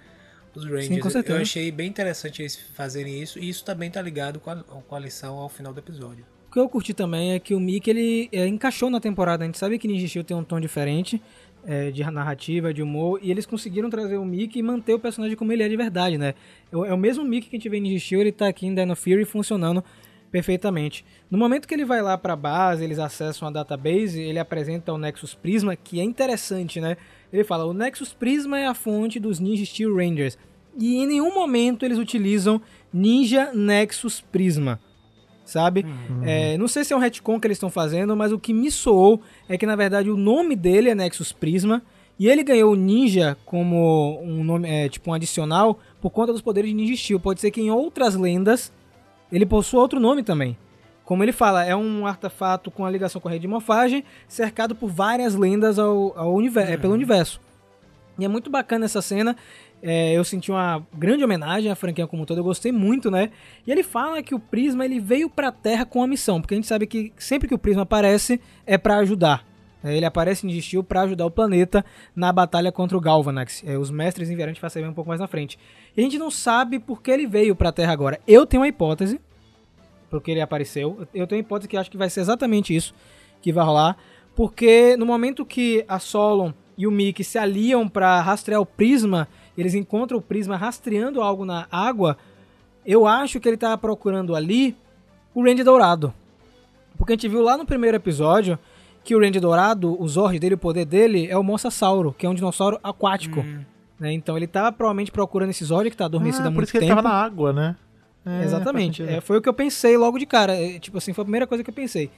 os 0.54 0.64
Rangers. 0.64 0.86
Sim, 0.88 1.00
com 1.00 1.08
certeza. 1.08 1.38
Eu 1.38 1.42
achei 1.42 1.72
bem 1.72 1.88
interessante 1.88 2.42
eles 2.42 2.56
fazerem 2.74 3.22
isso, 3.22 3.38
e 3.38 3.48
isso 3.48 3.64
também 3.64 3.90
tá 3.90 4.02
ligado 4.02 4.38
com 4.38 4.50
a, 4.50 4.56
com 4.56 4.94
a 4.94 4.98
lição 4.98 5.36
ao 5.36 5.48
final 5.48 5.72
do 5.72 5.80
episódio. 5.80 6.24
O 6.50 6.52
que 6.52 6.58
eu 6.58 6.68
curti 6.68 6.92
também 6.92 7.32
é 7.32 7.38
que 7.38 7.54
o 7.54 7.60
Mickey 7.60 7.90
ele 7.90 8.28
é, 8.32 8.46
encaixou 8.46 8.90
na 8.90 9.00
temporada. 9.00 9.44
A 9.44 9.46
gente 9.46 9.56
sabe 9.56 9.78
que 9.78 9.88
Ninja 9.88 10.06
Steel 10.06 10.24
tem 10.24 10.36
um 10.36 10.44
tom 10.44 10.60
diferente 10.60 11.22
é, 11.64 11.90
de 11.90 12.02
narrativa, 12.10 12.74
de 12.74 12.82
humor, 12.82 13.18
e 13.22 13.30
eles 13.30 13.46
conseguiram 13.46 13.88
trazer 13.88 14.18
o 14.18 14.24
Mickey 14.24 14.58
e 14.58 14.62
manter 14.62 14.92
o 14.92 14.98
personagem 14.98 15.36
como 15.36 15.52
ele 15.52 15.62
é 15.62 15.68
de 15.68 15.76
verdade, 15.76 16.18
né? 16.18 16.34
É 16.70 16.76
o 16.76 16.84
é 16.84 16.96
mesmo 16.96 17.24
Mickey 17.24 17.48
que 17.48 17.56
a 17.56 17.58
gente 17.58 17.68
vê 17.68 17.78
em 17.78 17.80
Ninja 17.80 18.04
Steel, 18.04 18.20
ele 18.20 18.32
tá 18.32 18.48
aqui 18.48 18.66
em 18.66 18.74
Dino 18.74 18.94
Fury 18.94 19.24
funcionando 19.24 19.82
perfeitamente. 20.30 21.04
No 21.30 21.36
momento 21.36 21.66
que 21.66 21.74
ele 21.74 21.84
vai 21.84 22.00
lá 22.02 22.16
pra 22.16 22.36
base, 22.36 22.84
eles 22.84 22.98
acessam 22.98 23.48
a 23.48 23.50
database, 23.50 24.20
ele 24.20 24.38
apresenta 24.38 24.92
o 24.92 24.98
Nexus 24.98 25.34
Prisma, 25.34 25.76
que 25.76 26.00
é 26.00 26.04
interessante, 26.04 26.80
né? 26.80 26.96
Ele 27.32 27.44
fala, 27.44 27.64
o 27.64 27.72
Nexus 27.72 28.12
Prisma 28.12 28.58
é 28.58 28.66
a 28.66 28.74
fonte 28.74 29.18
dos 29.18 29.38
Ninja 29.38 29.64
Steel 29.64 29.94
Rangers. 29.94 30.38
E 30.78 30.96
em 30.96 31.06
nenhum 31.06 31.34
momento 31.34 31.84
eles 31.84 31.98
utilizam 31.98 32.60
Ninja 32.92 33.52
Nexus 33.52 34.20
Prisma 34.20 34.80
sabe? 35.50 35.84
É, 36.22 36.56
não 36.56 36.68
sei 36.68 36.84
se 36.84 36.92
é 36.92 36.96
um 36.96 37.00
retcon 37.00 37.40
que 37.40 37.46
eles 37.46 37.56
estão 37.56 37.70
fazendo, 37.70 38.16
mas 38.16 38.30
o 38.30 38.38
que 38.38 38.52
me 38.52 38.70
soou 38.70 39.20
é 39.48 39.58
que 39.58 39.66
na 39.66 39.74
verdade 39.74 40.08
o 40.08 40.16
nome 40.16 40.54
dele 40.54 40.90
é 40.90 40.94
Nexus 40.94 41.32
Prisma 41.32 41.82
e 42.18 42.28
ele 42.28 42.44
ganhou 42.44 42.72
o 42.72 42.76
Ninja 42.76 43.36
como 43.44 44.20
um 44.22 44.44
nome, 44.44 44.68
é, 44.68 44.88
tipo 44.88 45.10
um 45.10 45.14
adicional 45.14 45.80
por 46.00 46.10
conta 46.10 46.32
dos 46.32 46.40
poderes 46.40 46.70
de 46.70 46.76
Ninja 46.76 46.96
Steel. 46.96 47.18
Pode 47.18 47.40
ser 47.40 47.50
que 47.50 47.60
em 47.60 47.70
outras 47.70 48.14
lendas 48.14 48.72
ele 49.32 49.46
possua 49.46 49.80
outro 49.80 50.00
nome 50.00 50.22
também. 50.22 50.56
Como 51.04 51.24
ele 51.24 51.32
fala, 51.32 51.64
é 51.64 51.74
um 51.74 52.06
artefato 52.06 52.70
com 52.70 52.84
a 52.84 52.90
ligação 52.90 53.20
com 53.20 53.28
a 53.28 53.32
rede 53.32 53.42
de 53.42 53.48
morfagem, 53.48 54.04
cercado 54.28 54.74
por 54.74 54.88
várias 54.88 55.34
lendas 55.34 55.78
ao, 55.78 56.16
ao 56.16 56.32
univer- 56.34 56.70
é, 56.70 56.76
pelo 56.76 56.94
universo. 56.94 57.40
E 58.18 58.24
é 58.24 58.28
muito 58.28 58.48
bacana 58.50 58.84
essa 58.84 59.02
cena. 59.02 59.36
É, 59.82 60.12
eu 60.12 60.22
senti 60.22 60.50
uma 60.50 60.86
grande 60.94 61.24
homenagem 61.24 61.70
à 61.70 61.74
franquia 61.74 62.06
como 62.06 62.22
um 62.22 62.26
todo, 62.26 62.38
eu 62.38 62.44
gostei 62.44 62.70
muito, 62.70 63.10
né? 63.10 63.30
E 63.66 63.72
ele 63.72 63.82
fala 63.82 64.22
que 64.22 64.34
o 64.34 64.38
Prisma 64.38 64.84
ele 64.84 65.00
veio 65.00 65.28
pra 65.30 65.50
Terra 65.50 65.86
com 65.86 66.02
a 66.02 66.06
missão, 66.06 66.38
porque 66.40 66.52
a 66.54 66.56
gente 66.56 66.66
sabe 66.66 66.86
que 66.86 67.12
sempre 67.16 67.48
que 67.48 67.54
o 67.54 67.58
Prisma 67.58 67.82
aparece 67.82 68.40
é 68.66 68.76
pra 68.76 68.98
ajudar. 68.98 69.42
É, 69.82 69.96
Ele 69.96 70.04
aparece 70.04 70.46
em 70.46 70.60
Steel 70.60 70.84
pra 70.84 71.02
ajudar 71.02 71.26
o 71.26 71.30
planeta 71.30 71.84
na 72.14 72.32
batalha 72.32 72.70
contra 72.70 72.96
o 72.96 73.00
Galvanax. 73.00 73.62
É, 73.66 73.78
os 73.78 73.90
mestres 73.90 74.30
enviaram, 74.30 74.50
a 74.50 74.52
gente 74.52 74.60
vai 74.60 74.70
saber 74.70 74.86
um 74.86 74.92
pouco 74.92 75.08
mais 75.08 75.20
na 75.20 75.26
frente. 75.26 75.58
E 75.96 76.00
a 76.00 76.04
gente 76.04 76.18
não 76.18 76.30
sabe 76.30 76.78
por 76.78 77.02
que 77.02 77.10
ele 77.10 77.26
veio 77.26 77.56
pra 77.56 77.72
Terra 77.72 77.92
agora. 77.92 78.20
Eu 78.26 78.46
tenho 78.46 78.62
uma 78.62 78.68
hipótese, 78.68 79.20
porque 80.10 80.30
ele 80.30 80.40
apareceu. 80.40 81.06
Eu 81.14 81.26
tenho 81.26 81.40
uma 81.40 81.46
hipótese 81.46 81.68
que 81.68 81.76
acho 81.76 81.90
que 81.90 81.96
vai 81.96 82.10
ser 82.10 82.20
exatamente 82.20 82.74
isso 82.74 82.94
que 83.40 83.52
vai 83.52 83.64
rolar. 83.64 83.96
Porque 84.34 84.96
no 84.96 85.06
momento 85.06 85.44
que 85.44 85.84
a 85.88 85.98
Solon 85.98 86.52
e 86.76 86.86
o 86.86 86.90
Mickey 86.90 87.24
se 87.24 87.38
aliam 87.38 87.88
pra 87.88 88.20
rastrear 88.20 88.60
o 88.60 88.66
Prisma, 88.66 89.28
eles 89.56 89.74
encontram 89.74 90.18
o 90.18 90.22
Prisma 90.22 90.56
rastreando 90.56 91.20
algo 91.20 91.44
na 91.44 91.66
água, 91.70 92.16
eu 92.86 93.06
acho 93.06 93.38
que 93.38 93.48
ele 93.48 93.56
tá 93.56 93.76
procurando 93.76 94.34
ali 94.34 94.76
o 95.34 95.44
Randy 95.44 95.62
Dourado. 95.62 96.14
Porque 96.96 97.12
a 97.12 97.16
gente 97.16 97.28
viu 97.28 97.42
lá 97.42 97.56
no 97.56 97.66
primeiro 97.66 97.96
episódio 97.96 98.58
que 99.02 99.14
o 99.14 99.20
Randy 99.20 99.40
Dourado, 99.40 100.00
o 100.00 100.06
Zord 100.08 100.38
dele, 100.38 100.54
o 100.54 100.58
poder 100.58 100.84
dele 100.84 101.26
é 101.28 101.36
o 101.36 101.42
Mosasauro, 101.42 102.14
que 102.16 102.26
é 102.26 102.28
um 102.28 102.34
dinossauro 102.34 102.78
aquático. 102.82 103.42
né? 103.98 104.12
Então 104.12 104.36
ele 104.36 104.46
tá 104.46 104.70
provavelmente 104.70 105.10
procurando 105.10 105.50
esse 105.50 105.64
Zord 105.64 105.90
que 105.90 105.96
tá 105.96 106.04
adormecido 106.06 106.44
há 106.44 106.48
Ah, 106.48 106.50
por 106.50 106.56
muito 106.56 106.64
isso 106.68 106.72
que 106.72 106.78
tempo. 106.80 106.92
ele 106.92 106.96
tava 107.02 107.08
na 107.08 107.14
água, 107.22 107.52
né? 107.52 107.76
É, 108.24 108.44
Exatamente. 108.44 109.02
É, 109.02 109.20
foi 109.20 109.38
o 109.38 109.42
que 109.42 109.48
eu 109.48 109.54
pensei 109.54 109.96
logo 109.96 110.18
de 110.18 110.26
cara. 110.26 110.54
É, 110.54 110.78
tipo 110.78 110.98
assim, 110.98 111.12
foi 111.12 111.22
a 111.22 111.24
primeira 111.24 111.46
coisa 111.46 111.64
que 111.64 111.70
eu 111.70 111.74
pensei. 111.74 112.10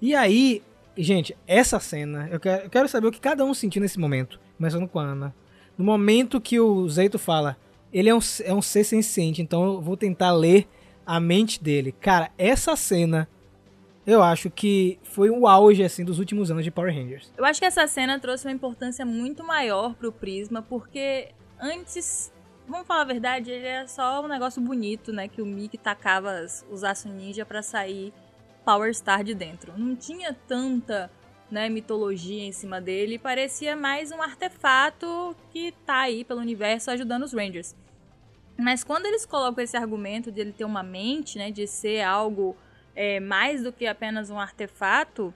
E 0.00 0.14
aí, 0.14 0.62
gente, 0.96 1.36
essa 1.46 1.80
cena, 1.80 2.28
eu 2.30 2.38
quero, 2.38 2.64
eu 2.64 2.70
quero 2.70 2.88
saber 2.88 3.08
o 3.08 3.12
que 3.12 3.20
cada 3.20 3.44
um 3.44 3.52
sentiu 3.52 3.82
nesse 3.82 3.98
momento. 3.98 4.38
Começando 4.56 4.86
com 4.86 5.00
a 5.00 5.02
Ana. 5.04 5.34
No 5.76 5.84
momento 5.84 6.40
que 6.40 6.60
o 6.60 6.88
Zeito 6.88 7.18
fala, 7.18 7.56
ele 7.92 8.08
é 8.08 8.14
um, 8.14 8.20
é 8.44 8.54
um 8.54 8.62
ser 8.62 8.84
senciente, 8.84 9.42
então 9.42 9.64
eu 9.64 9.80
vou 9.80 9.96
tentar 9.96 10.30
ler 10.32 10.68
a 11.04 11.18
mente 11.18 11.62
dele. 11.62 11.90
Cara, 12.00 12.30
essa 12.38 12.76
cena, 12.76 13.28
eu 14.08 14.22
acho 14.22 14.48
que 14.48 14.98
foi 15.02 15.28
o 15.28 15.46
auge, 15.46 15.84
assim, 15.84 16.02
dos 16.02 16.18
últimos 16.18 16.50
anos 16.50 16.64
de 16.64 16.70
Power 16.70 16.94
Rangers. 16.94 17.30
Eu 17.36 17.44
acho 17.44 17.60
que 17.60 17.66
essa 17.66 17.86
cena 17.86 18.18
trouxe 18.18 18.46
uma 18.46 18.54
importância 18.54 19.04
muito 19.04 19.44
maior 19.44 19.94
pro 19.94 20.10
Prisma, 20.10 20.62
porque 20.62 21.28
antes, 21.60 22.32
vamos 22.66 22.86
falar 22.86 23.02
a 23.02 23.04
verdade, 23.04 23.50
ele 23.50 23.66
era 23.66 23.86
só 23.86 24.24
um 24.24 24.26
negócio 24.26 24.62
bonito, 24.62 25.12
né? 25.12 25.28
Que 25.28 25.42
o 25.42 25.46
Mickey 25.46 25.76
tacava 25.76 26.42
os 26.70 26.82
aço 26.82 27.06
ninja 27.06 27.44
pra 27.44 27.62
sair 27.62 28.14
Power 28.64 28.94
Star 28.94 29.22
de 29.22 29.34
dentro. 29.34 29.74
Não 29.76 29.94
tinha 29.94 30.32
tanta 30.32 31.10
né, 31.50 31.68
mitologia 31.68 32.44
em 32.44 32.52
cima 32.52 32.80
dele, 32.80 33.18
parecia 33.18 33.76
mais 33.76 34.10
um 34.10 34.22
artefato 34.22 35.36
que 35.50 35.70
tá 35.84 36.00
aí 36.00 36.24
pelo 36.24 36.40
universo 36.40 36.90
ajudando 36.90 37.24
os 37.24 37.34
Rangers. 37.34 37.76
Mas 38.58 38.82
quando 38.82 39.04
eles 39.04 39.26
colocam 39.26 39.62
esse 39.62 39.76
argumento 39.76 40.32
de 40.32 40.40
ele 40.40 40.52
ter 40.52 40.64
uma 40.64 40.82
mente, 40.82 41.36
né, 41.36 41.50
de 41.50 41.66
ser 41.66 42.00
algo 42.00 42.56
é, 42.98 43.20
mais 43.20 43.62
do 43.62 43.72
que 43.72 43.86
apenas 43.86 44.28
um 44.28 44.40
artefato, 44.40 45.32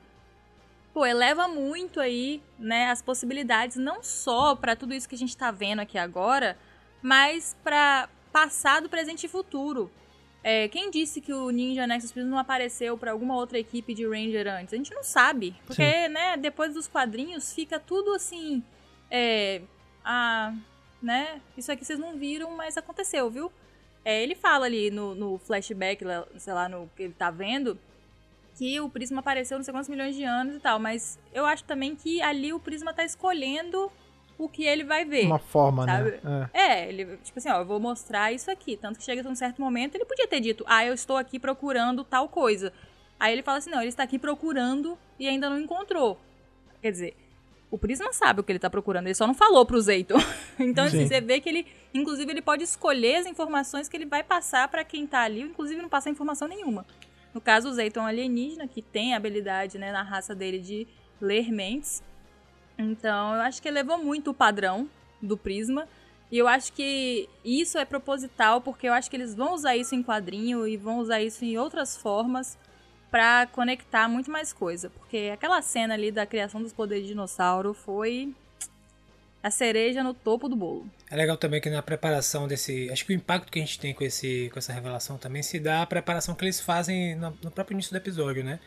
pô, 0.93 1.07
eleva 1.07 1.47
muito 1.47 2.01
aí, 2.01 2.43
né, 2.59 2.91
as 2.91 3.01
possibilidades, 3.01 3.77
não 3.77 4.03
só 4.03 4.57
pra 4.57 4.75
tudo 4.75 4.93
isso 4.93 5.09
que 5.09 5.15
a 5.15 5.19
gente 5.19 5.37
tá 5.37 5.53
vendo 5.53 5.79
aqui 5.79 5.97
agora, 5.97 6.59
mas 7.01 7.57
pra 7.63 8.09
passado, 8.33 8.89
presente 8.89 9.27
e 9.27 9.29
futuro. 9.29 9.89
É, 10.43 10.67
quem 10.67 10.91
disse 10.91 11.21
que 11.21 11.33
o 11.33 11.51
Ninja 11.51 11.87
Nexus 11.87 12.11
Prism 12.11 12.29
não 12.29 12.39
apareceu 12.39 12.99
pra 12.99 13.13
alguma 13.13 13.37
outra 13.37 13.61
equipe 13.61 13.95
de 13.95 14.05
Ranger 14.05 14.49
antes? 14.49 14.75
A 14.75 14.77
gente 14.77 14.93
não 14.93 15.05
sabe. 15.05 15.55
Porque, 15.65 16.09
né, 16.09 16.37
depois 16.37 16.75
dos 16.75 16.89
quadrinhos 16.89 17.53
fica 17.55 17.79
tudo 17.79 18.13
assim. 18.13 18.61
É. 19.09 19.63
Ah. 20.05 20.53
Né? 21.01 21.41
Isso 21.57 21.71
aqui 21.71 21.85
vocês 21.85 21.99
não 21.99 22.17
viram, 22.17 22.57
mas 22.57 22.77
aconteceu, 22.77 23.31
viu? 23.31 23.53
É, 24.05 24.23
ele 24.23 24.35
fala 24.35 24.67
ali 24.67 24.91
no, 24.91 25.15
no 25.15 25.39
flashback, 25.39 26.05
sei 26.37 26.53
lá, 26.53 26.69
no 26.69 26.91
que 26.97 27.05
ele 27.05 27.15
tá 27.15 27.31
vendo, 27.31 27.79
que 28.57 28.81
o 28.81 28.89
Prisma 28.89 29.21
apareceu 29.21 29.57
não 29.57 29.65
sei 29.65 29.73
quantos 29.73 29.89
milhões 29.89 30.15
de 30.15 30.25
anos 30.25 30.57
e 30.57 30.61
tal. 30.61 30.79
Mas 30.79 31.19
eu 31.33 31.47
acho 31.47 31.65
também 31.65 31.95
que 31.95 32.21
ali 32.21 32.53
o 32.53 32.61
Prisma 32.61 32.93
tá 32.93 33.05
escolhendo 33.05 33.91
o 34.39 34.49
que 34.49 34.65
ele 34.65 34.85
vai 34.85 35.05
ver. 35.05 35.27
Uma 35.27 35.39
forma, 35.39 35.85
sabe? 35.85 36.19
né? 36.23 36.51
É. 36.53 36.61
É, 36.61 36.89
ele, 36.89 37.17
tipo 37.19 37.39
assim, 37.39 37.51
ó, 37.51 37.59
eu 37.61 37.65
vou 37.65 37.79
mostrar 37.79 38.33
isso 38.33 38.51
aqui. 38.51 38.77
Tanto 38.77 38.99
que 38.99 39.05
chega 39.05 39.27
a 39.27 39.31
um 39.31 39.35
certo 39.35 39.61
momento, 39.61 39.95
ele 39.95 40.05
podia 40.05 40.27
ter 40.27 40.41
dito, 40.41 40.65
ah, 40.67 40.85
eu 40.85 40.95
estou 40.95 41.17
aqui 41.17 41.39
procurando 41.39 42.03
tal 42.03 42.29
coisa. 42.29 42.73
Aí 43.21 43.33
ele 43.33 43.43
fala 43.43 43.59
assim, 43.59 43.71
não, 43.71 43.79
ele 43.79 43.89
está 43.89 44.03
aqui 44.03 44.19
procurando 44.19 44.99
e 45.19 45.29
ainda 45.29 45.49
não 45.49 45.61
encontrou. 45.61 46.19
Quer 46.81 46.91
dizer, 46.91 47.17
o 47.73 47.79
Prisma 47.79 48.13
sabe 48.13 48.39
o 48.39 48.45
que 48.45 48.53
ele 48.53 48.59
tá 48.59 48.69
procurando, 48.69 49.07
ele 49.07 49.15
só 49.15 49.27
não 49.27 49.33
falou 49.33 49.65
pro 49.65 49.81
Zeiton. 49.81 50.19
então, 50.61 50.85
assim, 50.85 50.99
Sim. 50.99 51.07
você 51.07 51.23
vê 51.23 51.41
que 51.41 51.49
ele, 51.49 51.67
inclusive, 51.95 52.31
ele 52.31 52.43
pode 52.43 52.63
escolher 52.63 53.17
as 53.17 53.27
informações 53.27 53.89
que 53.89 53.97
ele 53.97 54.05
vai 54.05 54.23
passar 54.23 54.69
pra 54.69 54.85
quem 54.85 55.07
tá 55.07 55.23
ali, 55.23 55.43
ou 55.43 55.49
inclusive 55.49 55.81
não 55.81 55.89
passar 55.89 56.11
informação 56.11 56.47
nenhuma. 56.47 56.85
No 57.33 57.41
caso, 57.41 57.71
o 57.71 57.73
Zeiton 57.73 58.01
é 58.01 58.03
um 58.03 58.07
alienígena 58.07 58.69
que 58.69 58.83
tem 58.83 59.15
a 59.15 59.17
habilidade, 59.17 59.79
né, 59.79 59.91
na 59.91 60.03
raça 60.03 60.35
dele 60.35 60.59
de 60.59 60.87
ler 61.19 61.51
mentes. 61.51 62.03
Então, 62.77 63.37
eu 63.37 63.41
acho 63.41 63.63
que 63.63 63.69
elevou 63.69 63.97
muito 63.97 64.33
o 64.33 64.35
padrão 64.35 64.87
do 65.23 65.39
Prisma. 65.39 65.89
E 66.31 66.37
eu 66.37 66.47
acho 66.47 66.75
que 66.75 67.27
isso 67.43 67.79
é 67.79 67.87
proposital, 67.87 68.61
porque 68.61 68.87
eu 68.87 68.93
acho 68.93 69.09
que 69.09 69.17
eles 69.17 69.35
vão 69.35 69.55
usar 69.55 69.77
isso 69.77 69.95
em 69.95 70.03
quadrinho 70.03 70.67
e 70.69 70.77
vão 70.77 70.99
usar 70.99 71.23
isso 71.23 71.43
em 71.43 71.57
outras 71.57 71.97
formas 71.97 72.59
pra 73.13 73.47
conectar 73.47 74.09
muito 74.09 74.31
mais 74.31 74.53
coisa. 74.55 74.91
Porque 74.91 75.31
aquela 75.33 75.61
cena 75.61 75.93
ali 75.93 76.11
da 76.11 76.25
criação 76.25 76.63
dos 76.63 76.73
poderes 76.73 77.05
de 77.05 77.11
dinossauro 77.11 77.75
foi 77.75 78.33
a 79.43 79.51
cereja 79.51 80.03
no 80.03 80.15
topo 80.15 80.49
do 80.49 80.57
bolo. 80.57 80.87
É 81.11 81.17
legal 81.17 81.37
também 81.37 81.61
que 81.61 81.69
na 81.69 81.83
preparação 81.83 82.49
desse. 82.49 82.91
Acho 82.91 83.05
que 83.05 83.13
o 83.13 83.15
impacto 83.15 83.53
que 83.53 83.59
a 83.59 83.63
gente 83.63 83.79
tem 83.79 83.93
com, 83.93 84.03
esse, 84.03 84.49
com 84.51 84.59
essa 84.59 84.73
revelação 84.73 85.19
também 85.19 85.43
se 85.43 85.61
dá 85.61 85.83
a 85.83 85.87
preparação 85.87 86.35
que 86.35 86.43
eles 86.43 86.59
fazem 86.59 87.15
no, 87.15 87.37
no 87.43 87.51
próprio 87.51 87.75
início 87.75 87.93
do 87.93 87.99
episódio, 87.99 88.43
né? 88.43 88.59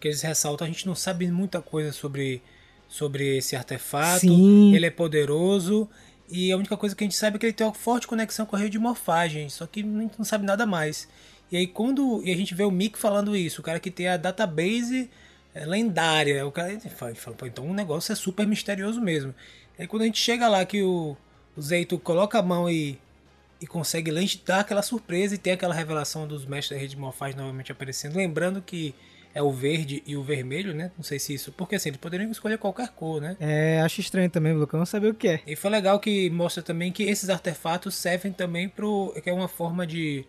Que 0.00 0.08
eles 0.08 0.20
ressaltam, 0.20 0.66
a 0.66 0.70
gente 0.70 0.84
não 0.84 0.96
sabe 0.96 1.30
muita 1.30 1.62
coisa 1.62 1.92
sobre, 1.92 2.42
sobre 2.88 3.36
esse 3.36 3.54
artefato. 3.54 4.20
Sim. 4.20 4.74
Ele 4.74 4.86
é 4.86 4.90
poderoso. 4.90 5.88
E 6.28 6.50
a 6.50 6.56
única 6.56 6.76
coisa 6.76 6.96
que 6.96 7.04
a 7.04 7.06
gente 7.06 7.16
sabe 7.16 7.36
é 7.36 7.38
que 7.38 7.46
ele 7.46 7.52
tem 7.52 7.66
uma 7.66 7.74
forte 7.74 8.06
conexão 8.08 8.46
com 8.46 8.56
a 8.56 8.58
rede 8.58 8.70
de 8.70 8.78
morfagem. 8.80 9.48
Só 9.48 9.64
que 9.64 9.80
a 9.80 9.84
gente 9.84 10.18
não 10.18 10.24
sabe 10.24 10.44
nada 10.44 10.66
mais. 10.66 11.06
E 11.52 11.56
aí 11.58 11.66
quando 11.66 12.22
e 12.24 12.32
a 12.32 12.36
gente 12.36 12.54
vê 12.54 12.64
o 12.64 12.70
Mick 12.70 12.98
falando 12.98 13.36
isso, 13.36 13.60
o 13.60 13.64
cara 13.64 13.78
que 13.78 13.90
tem 13.90 14.08
a 14.08 14.16
database 14.16 15.10
é, 15.54 15.66
lendária, 15.66 16.46
o 16.46 16.50
cara 16.50 16.80
fala, 16.96 17.10
ele 17.10 17.20
fala, 17.20 17.36
"Pô, 17.36 17.46
então 17.46 17.66
o 17.66 17.74
negócio 17.74 18.10
é 18.10 18.16
super 18.16 18.46
misterioso 18.46 19.00
mesmo. 19.00 19.34
Aí 19.78 19.86
quando 19.86 20.02
a 20.02 20.06
gente 20.06 20.18
chega 20.18 20.48
lá 20.48 20.64
que 20.64 20.82
o, 20.82 21.16
o 21.56 21.62
Zeito 21.62 21.98
coloca 21.98 22.38
a 22.38 22.42
mão 22.42 22.70
e, 22.70 22.98
e 23.60 23.66
consegue 23.66 24.10
dá 24.46 24.60
aquela 24.60 24.82
surpresa 24.82 25.34
e 25.34 25.38
tem 25.38 25.52
aquela 25.52 25.74
revelação 25.74 26.26
dos 26.26 26.46
mestres 26.46 26.78
da 26.78 26.80
rede 26.80 26.94
de 26.94 27.00
morfagem 27.00 27.36
novamente 27.36 27.70
aparecendo. 27.70 28.16
Lembrando 28.16 28.62
que 28.62 28.94
é 29.34 29.42
o 29.42 29.50
verde 29.50 30.02
e 30.06 30.16
o 30.16 30.22
vermelho, 30.22 30.74
né? 30.74 30.90
Não 30.96 31.04
sei 31.04 31.18
se 31.18 31.34
isso. 31.34 31.52
Porque 31.52 31.74
assim, 31.74 31.88
eles 31.88 32.00
poderiam 32.00 32.30
escolher 32.30 32.58
qualquer 32.58 32.88
cor, 32.88 33.20
né? 33.20 33.36
É, 33.40 33.80
acho 33.80 34.00
estranho 34.00 34.28
também, 34.28 34.52
Lucão, 34.52 34.78
não 34.78 34.86
saber 34.86 35.08
o 35.08 35.14
que 35.14 35.28
é. 35.28 35.40
E 35.46 35.56
foi 35.56 35.70
legal 35.70 35.98
que 35.98 36.28
mostra 36.30 36.62
também 36.62 36.92
que 36.92 37.02
esses 37.04 37.30
artefatos 37.30 37.94
servem 37.94 38.32
também 38.32 38.68
pro. 38.68 39.14
que 39.22 39.30
é 39.30 39.32
uma 39.32 39.48
forma 39.48 39.86
de 39.86 40.24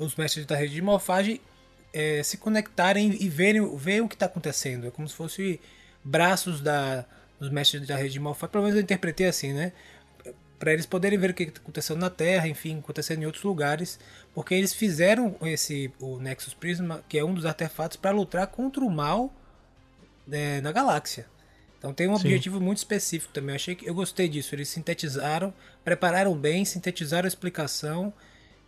os 0.00 0.16
mestres 0.16 0.46
da 0.46 0.56
rede 0.56 0.74
de 0.74 0.82
morfagem 0.82 1.40
é, 1.92 2.22
se 2.22 2.38
conectarem 2.38 3.16
e 3.20 3.28
verem, 3.28 3.76
verem 3.76 4.00
o 4.00 4.08
que 4.08 4.14
está 4.14 4.26
acontecendo. 4.26 4.86
É 4.86 4.90
como 4.90 5.08
se 5.08 5.14
fosse 5.14 5.60
braços 6.02 6.60
da, 6.60 7.04
dos 7.38 7.50
mestres 7.50 7.86
da 7.86 7.96
rede 7.96 8.14
de 8.14 8.20
morfagem. 8.20 8.50
Pelo 8.50 8.64
menos 8.64 8.76
eu 8.76 8.82
interpretei 8.82 9.26
assim, 9.26 9.52
né? 9.52 9.72
Para 10.58 10.72
eles 10.72 10.86
poderem 10.86 11.18
ver 11.18 11.30
o 11.30 11.34
que 11.34 11.44
está 11.44 11.60
acontecendo 11.60 11.98
na 11.98 12.10
Terra, 12.10 12.48
enfim, 12.48 12.78
acontecendo 12.78 13.22
em 13.22 13.26
outros 13.26 13.44
lugares. 13.44 13.98
Porque 14.34 14.54
eles 14.54 14.72
fizeram 14.72 15.36
esse 15.42 15.92
o 16.00 16.18
Nexus 16.18 16.54
Prisma, 16.54 17.04
que 17.08 17.18
é 17.18 17.24
um 17.24 17.34
dos 17.34 17.44
artefatos, 17.44 17.96
para 17.96 18.10
lutar 18.10 18.46
contra 18.46 18.82
o 18.82 18.90
mal 18.90 19.32
é, 20.30 20.60
na 20.60 20.72
galáxia. 20.72 21.26
Então 21.78 21.94
tem 21.94 22.08
um 22.08 22.16
Sim. 22.16 22.26
objetivo 22.26 22.60
muito 22.60 22.78
específico 22.78 23.32
também. 23.32 23.54
Eu 23.54 23.56
achei 23.56 23.74
que 23.74 23.88
eu 23.88 23.94
gostei 23.94 24.28
disso. 24.28 24.54
Eles 24.54 24.68
sintetizaram, 24.68 25.52
prepararam 25.82 26.34
bem, 26.36 26.64
sintetizaram 26.64 27.26
a 27.26 27.28
explicação 27.28 28.12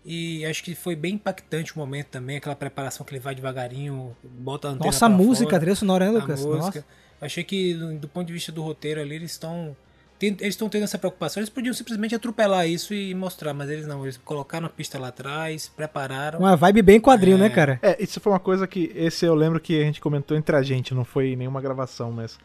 e 0.05 0.45
acho 0.47 0.63
que 0.65 0.75
foi 0.75 0.97
bem 0.97 1.15
impactante 1.15 1.75
o 1.75 1.79
momento 1.79 2.07
também, 2.09 2.37
aquela 2.37 2.57
preparação 2.57 3.07
que 3.07 3.13
ele 3.13 3.21
vai 3.21 3.35
devagarinho, 3.35 4.17
bota 4.23 4.69
a 4.69 4.71
antena 4.73 4.87
Nossa, 4.87 5.07
a 5.07 5.09
música, 5.09 5.47
a 5.47 5.51
fora, 5.51 5.61
trilha 5.61 5.77
sonora, 5.77 6.05
né, 6.07 6.11
a 6.11 6.21
Lucas? 6.21 6.41
música. 6.45 6.59
Nossa. 6.59 6.79
Eu 6.79 7.27
Achei 7.27 7.45
que 7.45 7.75
do, 7.75 8.09
ponto 8.09 8.27
de 8.27 8.33
vista 8.33 8.51
do 8.51 8.63
roteiro 8.63 9.01
ali 9.01 9.15
eles 9.15 9.31
estão 9.31 9.77
eles 10.21 10.41
estão 10.55 10.69
tendo 10.69 10.85
essa 10.85 10.99
preocupação. 10.99 11.41
Eles 11.41 11.51
podiam 11.51 11.75
simplesmente 11.75 12.15
atropelar 12.15 12.69
isso 12.69 12.95
e 12.95 13.13
mostrar, 13.13 13.53
mas 13.53 13.69
eles 13.69 13.87
não. 13.89 14.05
Eles 14.05 14.17
colocaram 14.17 14.67
a 14.67 14.69
pista 14.69 14.97
lá 14.99 15.09
atrás, 15.09 15.69
prepararam. 15.75 16.39
Uma 16.39 16.55
vibe 16.55 16.81
bem 16.83 17.01
quadrinho, 17.01 17.37
É. 17.37 17.41
né, 17.41 17.51
cara? 17.51 17.81
É, 17.83 18.01
isso 18.01 18.21
foi 18.21 18.33
uma 18.33 18.39
coisa 18.39 18.67
que. 18.69 18.93
Esse 18.95 19.25
eu 19.27 19.35
lembro 19.35 19.59
que 19.59 19.81
a 19.81 19.85
gente 19.85 20.01
comentou 20.01 20.37
entre 20.37 20.55
a 20.55 20.63
gente, 20.63 20.95
não 20.95 21.05
foi 21.05 21.35
nenhuma 21.35 21.61
gravação, 21.61 22.13
mas. 22.13 22.39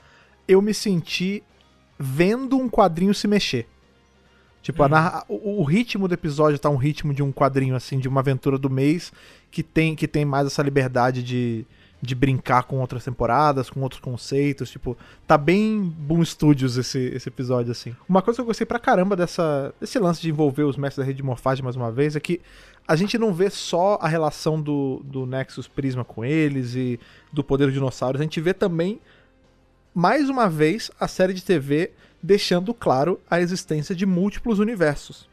Eu 0.48 0.60
me 0.62 0.74
senti 0.74 1.43
vendo 2.00 2.58
um 2.58 2.67
quadrinho 2.70 3.13
se 3.13 3.28
mexer. 3.28 3.67
Tipo, 4.62 4.84
a 4.84 4.89
narra- 4.89 5.26
o, 5.30 5.62
o 5.62 5.63
ritmo 5.63 6.08
do 6.08 6.13
episódio 6.13 6.60
tá 6.60 6.70
um 6.70 6.76
ritmo 6.76 7.13
de 7.13 7.24
um 7.24 7.32
quadrinho, 7.32 7.76
assim, 7.76 8.00
de 8.00 8.08
uma 8.08 8.20
aventura 8.20 8.58
do 8.58 8.70
mês, 8.70 9.13
que 9.50 9.63
tem, 9.63 9.96
que 9.96 10.08
tem 10.08 10.26
mais 10.26 10.46
essa 10.48 10.62
liberdade 10.62 11.24
de, 11.24 11.65
de 12.02 12.13
brincar 12.13 12.63
com 12.63 12.80
outras 12.80 13.04
temporadas, 13.06 13.70
com 13.70 13.80
outros 13.82 14.02
conceitos. 14.02 14.70
Tipo, 14.70 14.98
tá 15.26 15.38
bem 15.38 15.82
Boom 15.82 16.24
Studios 16.26 16.76
esse, 16.78 17.00
esse 17.00 17.30
episódio, 17.30 17.72
assim. 17.72 17.96
Uma 18.10 18.22
coisa 18.22 18.38
que 18.38 18.41
eu 18.41 18.46
gostei 18.46 18.65
pra 18.65 18.78
caramba 18.80 19.15
dessa, 19.15 19.74
desse 19.80 19.98
lance 20.00 20.22
de 20.22 20.30
envolver 20.30 20.63
os 20.63 20.76
mestres 20.76 21.04
da 21.04 21.08
rede 21.08 21.17
de 21.17 21.24
morfagem 21.24 21.63
mais 21.63 21.76
uma 21.78 21.91
vez 21.91 22.15
é 22.15 22.20
que 22.20 22.41
a 22.86 22.96
gente 22.96 23.17
não 23.17 23.34
vê 23.34 23.50
só 23.50 23.98
a 24.02 24.08
relação 24.08 24.62
do, 24.62 25.02
do 25.06 25.26
Nexus 25.26 25.67
Prisma 25.67 26.04
com 26.06 26.24
eles 26.26 26.74
e 26.76 27.00
do 27.32 27.43
poder 27.43 27.65
dos 27.65 27.74
dinossauros, 27.74 28.20
a 28.20 28.24
gente 28.24 28.39
vê 28.39 28.54
também, 28.54 29.00
mais 29.93 30.30
uma 30.30 30.50
vez, 30.50 30.89
a 31.00 31.08
série 31.08 31.34
de 31.34 31.43
TV 31.43 31.91
deixando 32.21 32.73
claro 32.73 33.19
a 33.30 33.39
existência 33.39 33.95
de 33.95 34.06
múltiplos 34.06 34.60
universos. 34.60 35.30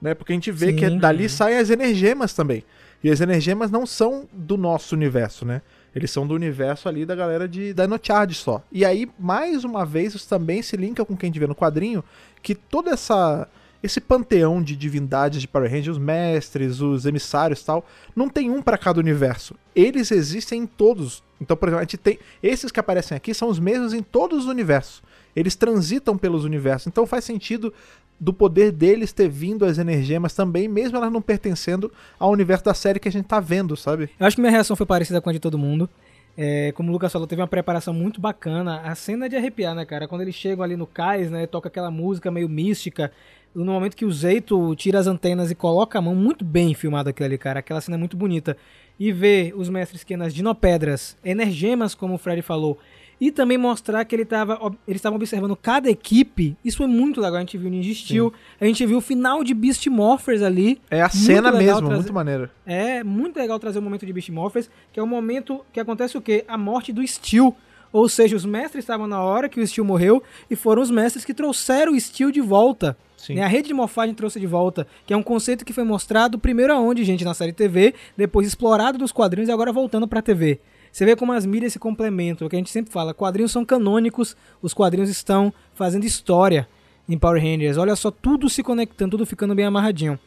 Né? 0.00 0.14
Porque 0.14 0.32
a 0.32 0.36
gente 0.36 0.50
vê 0.50 0.70
Sim. 0.70 0.76
que 0.76 0.90
dali 0.90 1.28
saem 1.28 1.58
as 1.58 1.70
energemas 1.70 2.32
também. 2.32 2.64
E 3.02 3.10
as 3.10 3.20
energemas 3.20 3.70
não 3.70 3.86
são 3.86 4.28
do 4.32 4.56
nosso 4.56 4.94
universo, 4.94 5.44
né? 5.44 5.62
Eles 5.94 6.10
são 6.10 6.26
do 6.26 6.34
universo 6.34 6.88
ali 6.88 7.06
da 7.06 7.14
galera 7.14 7.48
de 7.48 7.72
Dinochard 7.72 8.34
só. 8.34 8.62
E 8.70 8.84
aí, 8.84 9.08
mais 9.18 9.64
uma 9.64 9.84
vez, 9.84 10.14
isso 10.14 10.28
também 10.28 10.62
se 10.62 10.76
linka 10.76 11.04
com 11.04 11.14
o 11.14 11.16
que 11.16 11.24
a 11.24 11.28
gente 11.28 11.38
vê 11.38 11.46
no 11.46 11.54
quadrinho, 11.54 12.04
que 12.42 12.54
toda 12.54 12.90
essa 12.90 13.48
esse 13.80 14.00
panteão 14.00 14.60
de 14.60 14.74
divindades 14.74 15.40
de 15.40 15.46
Power 15.46 15.70
Rangers, 15.70 15.96
os 15.96 16.02
mestres, 16.02 16.80
os 16.80 17.06
emissários 17.06 17.60
e 17.60 17.64
tal, 17.64 17.86
não 18.14 18.28
tem 18.28 18.50
um 18.50 18.60
pra 18.60 18.76
cada 18.76 18.98
universo. 18.98 19.54
Eles 19.74 20.10
existem 20.10 20.62
em 20.62 20.66
todos. 20.66 21.22
Então, 21.40 21.56
por 21.56 21.68
exemplo, 21.68 21.80
a 21.80 21.84
gente 21.84 21.96
tem 21.96 22.18
esses 22.42 22.72
que 22.72 22.80
aparecem 22.80 23.16
aqui 23.16 23.32
são 23.32 23.48
os 23.48 23.60
mesmos 23.60 23.94
em 23.94 24.02
todos 24.02 24.40
os 24.40 24.46
universos. 24.46 25.02
Eles 25.38 25.54
transitam 25.54 26.16
pelos 26.16 26.44
universos. 26.44 26.86
Então 26.86 27.06
faz 27.06 27.24
sentido 27.24 27.72
do 28.18 28.32
poder 28.32 28.72
deles 28.72 29.12
ter 29.12 29.28
vindo 29.28 29.64
as 29.64 29.78
energemas 29.78 30.34
também, 30.34 30.66
mesmo 30.66 30.96
elas 30.96 31.12
não 31.12 31.22
pertencendo 31.22 31.92
ao 32.18 32.30
universo 32.30 32.64
da 32.64 32.74
série 32.74 32.98
que 32.98 33.08
a 33.08 33.12
gente 33.12 33.26
tá 33.26 33.38
vendo, 33.38 33.76
sabe? 33.76 34.10
Eu 34.18 34.26
acho 34.26 34.36
que 34.36 34.42
minha 34.42 34.50
reação 34.50 34.74
foi 34.74 34.86
parecida 34.86 35.20
com 35.20 35.30
a 35.30 35.32
de 35.32 35.38
todo 35.38 35.56
mundo. 35.56 35.88
É, 36.36 36.70
como 36.72 36.88
o 36.88 36.92
Lucas 36.92 37.12
falou, 37.12 37.26
teve 37.26 37.42
uma 37.42 37.48
preparação 37.48 37.92
muito 37.92 38.20
bacana. 38.20 38.80
A 38.82 38.94
cena 38.94 39.26
é 39.26 39.28
de 39.28 39.36
arrepiar, 39.36 39.74
né, 39.74 39.84
cara? 39.84 40.06
Quando 40.06 40.20
eles 40.20 40.34
chegam 40.34 40.64
ali 40.64 40.76
no 40.76 40.86
cais, 40.86 41.30
né, 41.30 41.46
toca 41.46 41.68
aquela 41.68 41.90
música 41.90 42.30
meio 42.30 42.48
mística. 42.48 43.10
No 43.54 43.72
momento 43.72 43.96
que 43.96 44.04
o 44.04 44.12
Zeito 44.12 44.74
tira 44.76 45.00
as 45.00 45.08
antenas 45.08 45.50
e 45.50 45.54
coloca 45.54 45.98
a 45.98 46.02
mão, 46.02 46.14
muito 46.14 46.44
bem 46.44 46.74
filmado 46.74 47.08
aquilo 47.08 47.26
ali, 47.26 47.38
cara. 47.38 47.58
Aquela 47.58 47.80
cena 47.80 47.96
é 47.96 47.98
muito 47.98 48.16
bonita. 48.16 48.56
E 49.00 49.10
ver 49.10 49.52
os 49.56 49.68
mestres 49.68 50.04
que 50.04 50.16
nas 50.16 50.32
dinopedras, 50.32 51.16
energemas, 51.24 51.94
como 51.94 52.14
o 52.14 52.18
Fred 52.18 52.40
falou, 52.42 52.78
e 53.20 53.30
também 53.32 53.58
mostrar 53.58 54.04
que 54.04 54.14
ele 54.14 54.24
tava, 54.24 54.54
eles 54.86 54.98
estavam 54.98 55.16
observando 55.16 55.56
cada 55.56 55.90
equipe. 55.90 56.56
Isso 56.64 56.82
é 56.82 56.86
muito 56.86 57.20
legal. 57.20 57.36
A 57.36 57.40
gente 57.40 57.58
viu 57.58 57.68
Ninja 57.70 57.92
Steel, 57.94 58.32
a 58.60 58.64
gente 58.64 58.84
viu 58.86 58.98
o 58.98 59.00
final 59.00 59.42
de 59.42 59.52
Beast 59.54 59.86
Morphers 59.88 60.42
ali. 60.42 60.80
É 60.90 61.00
a 61.00 61.04
Muito 61.04 61.16
cena 61.16 61.50
mesmo, 61.52 61.78
trazer- 61.80 61.94
muito 61.96 62.12
maneiro. 62.12 62.50
É 62.64 63.02
muito 63.02 63.36
legal 63.36 63.58
trazer 63.58 63.78
o 63.78 63.82
momento 63.82 64.06
de 64.06 64.12
Beast 64.12 64.28
Morphers, 64.30 64.70
que 64.92 65.00
é 65.00 65.02
o 65.02 65.06
momento 65.06 65.64
que 65.72 65.80
acontece 65.80 66.16
o 66.16 66.20
quê? 66.20 66.44
A 66.46 66.56
morte 66.56 66.92
do 66.92 67.06
Steel. 67.06 67.54
Ou 67.90 68.06
seja, 68.08 68.36
os 68.36 68.44
mestres 68.44 68.84
estavam 68.84 69.06
na 69.06 69.22
hora 69.22 69.48
que 69.48 69.58
o 69.58 69.66
Steel 69.66 69.84
morreu 69.84 70.22
e 70.50 70.54
foram 70.54 70.82
os 70.82 70.90
mestres 70.90 71.24
que 71.24 71.32
trouxeram 71.32 71.92
o 71.94 72.00
Steel 72.00 72.30
de 72.30 72.40
volta. 72.40 72.96
Sim. 73.16 73.34
Né? 73.36 73.42
A 73.42 73.48
rede 73.48 73.68
de 73.68 73.74
morfagem 73.74 74.14
trouxe 74.14 74.38
de 74.38 74.46
volta, 74.46 74.86
que 75.06 75.12
é 75.12 75.16
um 75.16 75.22
conceito 75.22 75.64
que 75.64 75.72
foi 75.72 75.82
mostrado 75.84 76.38
primeiro 76.38 76.72
aonde, 76.72 77.02
gente, 77.02 77.24
na 77.24 77.32
série 77.34 77.52
TV, 77.52 77.94
depois 78.16 78.46
explorado 78.46 78.98
nos 78.98 79.10
quadrinhos 79.10 79.48
e 79.48 79.52
agora 79.52 79.72
voltando 79.72 80.06
pra 80.06 80.20
TV. 80.22 80.60
Você 80.92 81.04
vê 81.04 81.14
como 81.14 81.32
as 81.32 81.46
mídias 81.46 81.72
se 81.72 81.78
complementam, 81.78 82.46
o 82.46 82.50
que 82.50 82.56
a 82.56 82.58
gente 82.58 82.70
sempre 82.70 82.92
fala, 82.92 83.14
quadrinhos 83.14 83.52
são 83.52 83.64
canônicos, 83.64 84.36
os 84.62 84.74
quadrinhos 84.74 85.10
estão 85.10 85.52
fazendo 85.74 86.04
história 86.04 86.68
em 87.08 87.18
Power 87.18 87.42
Rangers. 87.42 87.76
Olha 87.76 87.96
só, 87.96 88.10
tudo 88.10 88.48
se 88.48 88.62
conectando, 88.62 89.12
tudo 89.12 89.26
ficando 89.26 89.54
bem 89.54 89.64
amarradinho. 89.64 90.18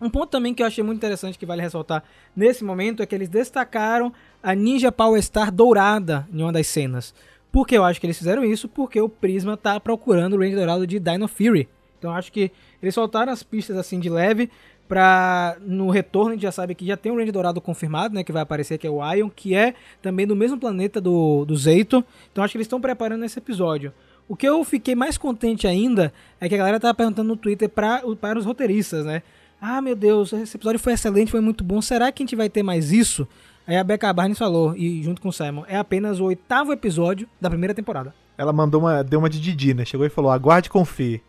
Um 0.00 0.08
ponto 0.08 0.30
também 0.30 0.54
que 0.54 0.62
eu 0.62 0.66
achei 0.66 0.82
muito 0.82 0.96
interessante 0.96 1.38
que 1.38 1.44
vale 1.44 1.60
ressaltar 1.60 2.02
nesse 2.34 2.64
momento 2.64 3.02
é 3.02 3.06
que 3.06 3.14
eles 3.14 3.28
destacaram 3.28 4.12
a 4.42 4.54
Ninja 4.54 4.90
Power 4.90 5.22
Star 5.22 5.52
dourada 5.52 6.26
em 6.32 6.42
uma 6.42 6.52
das 6.52 6.66
cenas. 6.66 7.14
Por 7.52 7.66
que 7.66 7.76
eu 7.76 7.84
acho 7.84 8.00
que 8.00 8.06
eles 8.06 8.16
fizeram 8.16 8.44
isso? 8.44 8.68
Porque 8.68 9.00
o 9.00 9.08
Prisma 9.08 9.56
tá 9.56 9.78
procurando 9.78 10.34
o 10.34 10.38
Ranger 10.38 10.56
dourado 10.56 10.86
de 10.86 10.98
Dino 10.98 11.28
Fury. 11.28 11.68
Então 11.98 12.12
acho 12.14 12.32
que 12.32 12.50
eles 12.82 12.94
soltaram 12.94 13.30
as 13.30 13.42
pistas 13.42 13.76
assim 13.76 14.00
de 14.00 14.08
leve 14.08 14.50
pra 14.90 15.56
no 15.64 15.88
retorno 15.88 16.30
a 16.30 16.32
gente 16.32 16.42
já 16.42 16.50
sabe 16.50 16.74
que 16.74 16.84
já 16.84 16.96
tem 16.96 17.12
um 17.12 17.16
Ranger 17.16 17.32
dourado 17.32 17.60
confirmado, 17.60 18.12
né, 18.12 18.24
que 18.24 18.32
vai 18.32 18.42
aparecer 18.42 18.76
que 18.76 18.88
é 18.88 18.90
o 18.90 19.00
Ion, 19.14 19.30
que 19.30 19.54
é 19.54 19.74
também 20.02 20.26
do 20.26 20.34
mesmo 20.34 20.58
planeta 20.58 21.00
do 21.00 21.44
do 21.44 21.56
Zeito. 21.56 22.04
Então 22.32 22.42
acho 22.42 22.50
que 22.50 22.58
eles 22.58 22.66
estão 22.66 22.80
preparando 22.80 23.24
esse 23.24 23.38
episódio. 23.38 23.92
O 24.28 24.34
que 24.34 24.46
eu 24.46 24.64
fiquei 24.64 24.96
mais 24.96 25.16
contente 25.16 25.68
ainda 25.68 26.12
é 26.40 26.48
que 26.48 26.54
a 26.56 26.58
galera 26.58 26.80
tava 26.80 26.92
perguntando 26.92 27.28
no 27.28 27.36
Twitter 27.36 27.68
pra, 27.68 28.02
para 28.20 28.36
os 28.36 28.44
roteiristas, 28.44 29.06
né? 29.06 29.22
Ah, 29.60 29.80
meu 29.80 29.94
Deus, 29.94 30.32
esse 30.32 30.56
episódio 30.56 30.80
foi 30.80 30.94
excelente, 30.94 31.30
foi 31.30 31.40
muito 31.40 31.62
bom. 31.62 31.80
Será 31.80 32.10
que 32.10 32.22
a 32.22 32.26
gente 32.26 32.34
vai 32.34 32.48
ter 32.48 32.62
mais 32.62 32.90
isso? 32.90 33.28
Aí 33.66 33.76
a 33.76 33.84
Becca 33.84 34.12
Barnes 34.12 34.38
falou, 34.38 34.74
e 34.76 35.02
junto 35.02 35.20
com 35.20 35.28
o 35.28 35.32
Simon, 35.32 35.64
é 35.68 35.76
apenas 35.76 36.18
o 36.18 36.24
oitavo 36.24 36.72
episódio 36.72 37.28
da 37.40 37.48
primeira 37.48 37.74
temporada. 37.74 38.12
Ela 38.36 38.52
mandou 38.52 38.80
uma, 38.80 39.04
deu 39.04 39.18
uma 39.18 39.30
de 39.30 39.40
Didi, 39.40 39.74
né? 39.74 39.84
Chegou 39.84 40.06
e 40.06 40.10
falou: 40.10 40.30
aguarde 40.30 40.68
e 40.68 40.70
confie. 40.70 41.22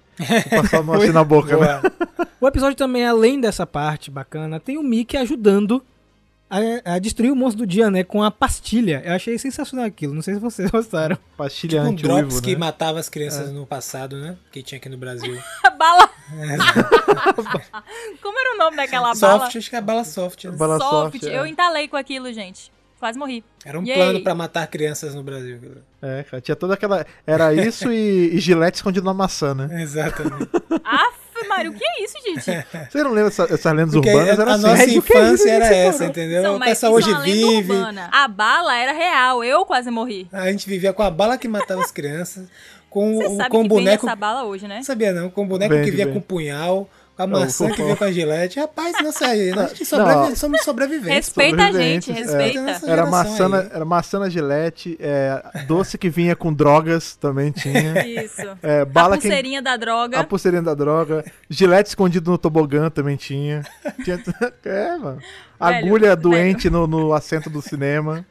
Passar 0.49 0.79
a 0.79 0.83
mão 0.83 0.95
assim 0.95 1.11
na 1.11 1.23
boca, 1.23 1.57
né? 1.57 1.81
O 2.39 2.47
episódio 2.47 2.75
também, 2.75 3.05
além 3.05 3.39
dessa 3.39 3.65
parte 3.65 4.11
bacana, 4.11 4.59
tem 4.59 4.77
o 4.77 4.83
Mickey 4.83 5.17
ajudando 5.17 5.83
a, 6.49 6.95
a 6.95 6.99
destruir 6.99 7.31
o 7.31 7.35
monstro 7.35 7.65
do 7.65 7.67
dia, 7.67 7.89
né? 7.89 8.03
Com 8.03 8.21
a 8.21 8.29
pastilha. 8.29 9.01
Eu 9.05 9.13
achei 9.13 9.37
sensacional 9.37 9.85
aquilo. 9.85 10.13
Não 10.13 10.21
sei 10.21 10.33
se 10.33 10.39
vocês 10.39 10.69
gostaram. 10.71 11.17
Pastilha 11.37 11.81
Um 11.81 11.91
anti-uivo, 11.91 12.17
drops 12.19 12.41
que 12.41 12.51
né? 12.51 12.57
matava 12.57 12.99
as 12.99 13.07
crianças 13.07 13.51
no 13.51 13.65
passado, 13.65 14.17
né? 14.17 14.37
Que 14.51 14.61
tinha 14.61 14.77
aqui 14.77 14.89
no 14.89 14.97
Brasil. 14.97 15.39
bala. 15.77 16.09
Como 18.21 18.39
era 18.39 18.55
o 18.55 18.57
nome 18.57 18.77
daquela 18.77 19.13
bala? 19.15 19.39
soft, 19.39 19.55
acho 19.55 19.69
que 19.69 19.75
é 19.75 19.79
a 19.79 19.81
bala 19.81 20.03
soft. 20.03 20.43
Né? 20.45 20.51
Bala 20.51 20.77
Soft. 20.77 21.13
soft, 21.19 21.23
é. 21.23 21.37
Eu 21.39 21.45
entalei 21.45 21.87
com 21.87 21.95
aquilo, 21.95 22.31
gente. 22.33 22.71
Quase 23.01 23.17
morri. 23.19 23.43
Era 23.65 23.79
um 23.79 23.83
Yay. 23.83 23.97
plano 23.97 24.21
pra 24.21 24.33
matar 24.35 24.65
crianças 24.67 25.13
no 25.15 25.23
Brasil. 25.23 25.59
É, 26.01 26.23
cara, 26.23 26.39
tinha 26.39 26.55
toda 26.55 26.75
aquela... 26.75 27.03
Era 27.25 27.51
isso 27.53 27.91
e, 27.91 28.35
e 28.35 28.39
gilete 28.39 28.75
escondido 28.77 29.03
na 29.05 29.13
maçã, 29.13 29.53
né? 29.55 29.81
Exatamente. 29.81 30.47
Aff, 30.85 31.47
Mário, 31.49 31.71
o 31.71 31.73
que 31.73 31.83
é 31.83 32.03
isso, 32.03 32.13
gente? 32.23 32.65
Você 32.91 33.03
não 33.03 33.11
lembra 33.11 33.29
essa- 33.29 33.51
essas 33.51 33.73
lendas 33.73 33.93
Porque 33.95 34.09
urbanas? 34.09 34.39
a 34.39 34.41
Era 34.43 34.53
assim. 34.53 34.61
nossa 34.67 34.83
é 34.83 34.85
isso, 34.85 34.97
infância 34.99 35.49
era 35.51 35.65
essa, 35.65 36.05
entendeu? 36.05 36.43
Não, 36.43 36.59
mas 36.59 36.83
hoje 36.83 37.09
é 37.09 37.13
lenda 37.17 37.23
vive. 37.25 37.71
urbana. 37.73 38.09
A 38.13 38.27
bala 38.27 38.77
era 38.77 38.91
real. 38.91 39.43
Eu 39.43 39.65
quase 39.65 39.89
morri. 39.89 40.27
A 40.31 40.51
gente 40.51 40.69
vivia 40.69 40.93
com 40.93 41.01
a 41.01 41.09
bala 41.09 41.37
que 41.39 41.47
matava 41.47 41.81
as 41.81 41.91
crianças, 41.91 42.47
com 42.87 43.15
Você 43.17 43.25
o 43.25 43.37
sabe 43.37 43.49
com 43.49 43.63
que 43.63 43.67
boneco. 43.69 43.89
vende 44.01 44.05
essa 44.11 44.15
bala 44.15 44.43
hoje, 44.43 44.67
né? 44.67 44.75
Não 44.75 44.83
sabia 44.83 45.11
não, 45.11 45.27
com 45.31 45.41
o 45.43 45.47
boneco 45.47 45.73
Vende, 45.73 45.89
que 45.89 45.95
via 45.95 46.05
vende. 46.05 46.19
com 46.19 46.21
punhal, 46.23 46.87
a 47.17 47.27
maçã 47.27 47.69
que 47.69 47.83
via 47.83 47.95
com 47.95 48.03
a 48.03 48.11
gilete. 48.13 48.59
Rapaz, 48.59 48.95
nossa, 49.03 49.27
a 49.27 49.35
gente 49.35 49.85
sobrevive, 49.85 50.29
Não. 50.29 50.35
somos 50.35 50.61
sobreviventes. 50.63 51.15
Respeita 51.15 51.63
a 51.63 51.71
gente, 51.71 52.05
sobreviventes, 52.05 52.61
respeita. 52.63 52.87
é. 52.87 52.89
Era 52.91 53.05
maçã, 53.05 53.47
na, 53.49 53.57
era 53.59 53.85
maçã 53.85 54.19
na 54.19 54.29
gilete, 54.29 54.97
é, 54.99 55.43
doce 55.67 55.97
que 55.97 56.09
vinha 56.09 56.35
com 56.35 56.51
drogas 56.53 57.15
também 57.15 57.51
tinha. 57.51 58.01
Isso. 58.07 58.41
É, 58.63 58.83
bala 58.85 59.15
a 59.15 59.17
que- 59.17 59.23
pulseirinha 59.27 59.61
da 59.61 59.77
droga. 59.77 60.19
A 60.19 60.23
pulseirinha 60.23 60.63
da 60.63 60.73
droga. 60.73 61.23
Gilete 61.49 61.89
escondido 61.89 62.31
no 62.31 62.37
tobogã 62.37 62.89
também 62.89 63.15
tinha. 63.15 63.63
Tinha- 64.03 64.19
é, 64.65 64.97
mano. 64.97 65.19
Agulha 65.59 66.09
velho. 66.15 66.21
doente 66.21 66.69
no, 66.69 66.87
no 66.87 67.13
assento 67.13 67.49
do 67.49 67.61
cinema. 67.61 68.25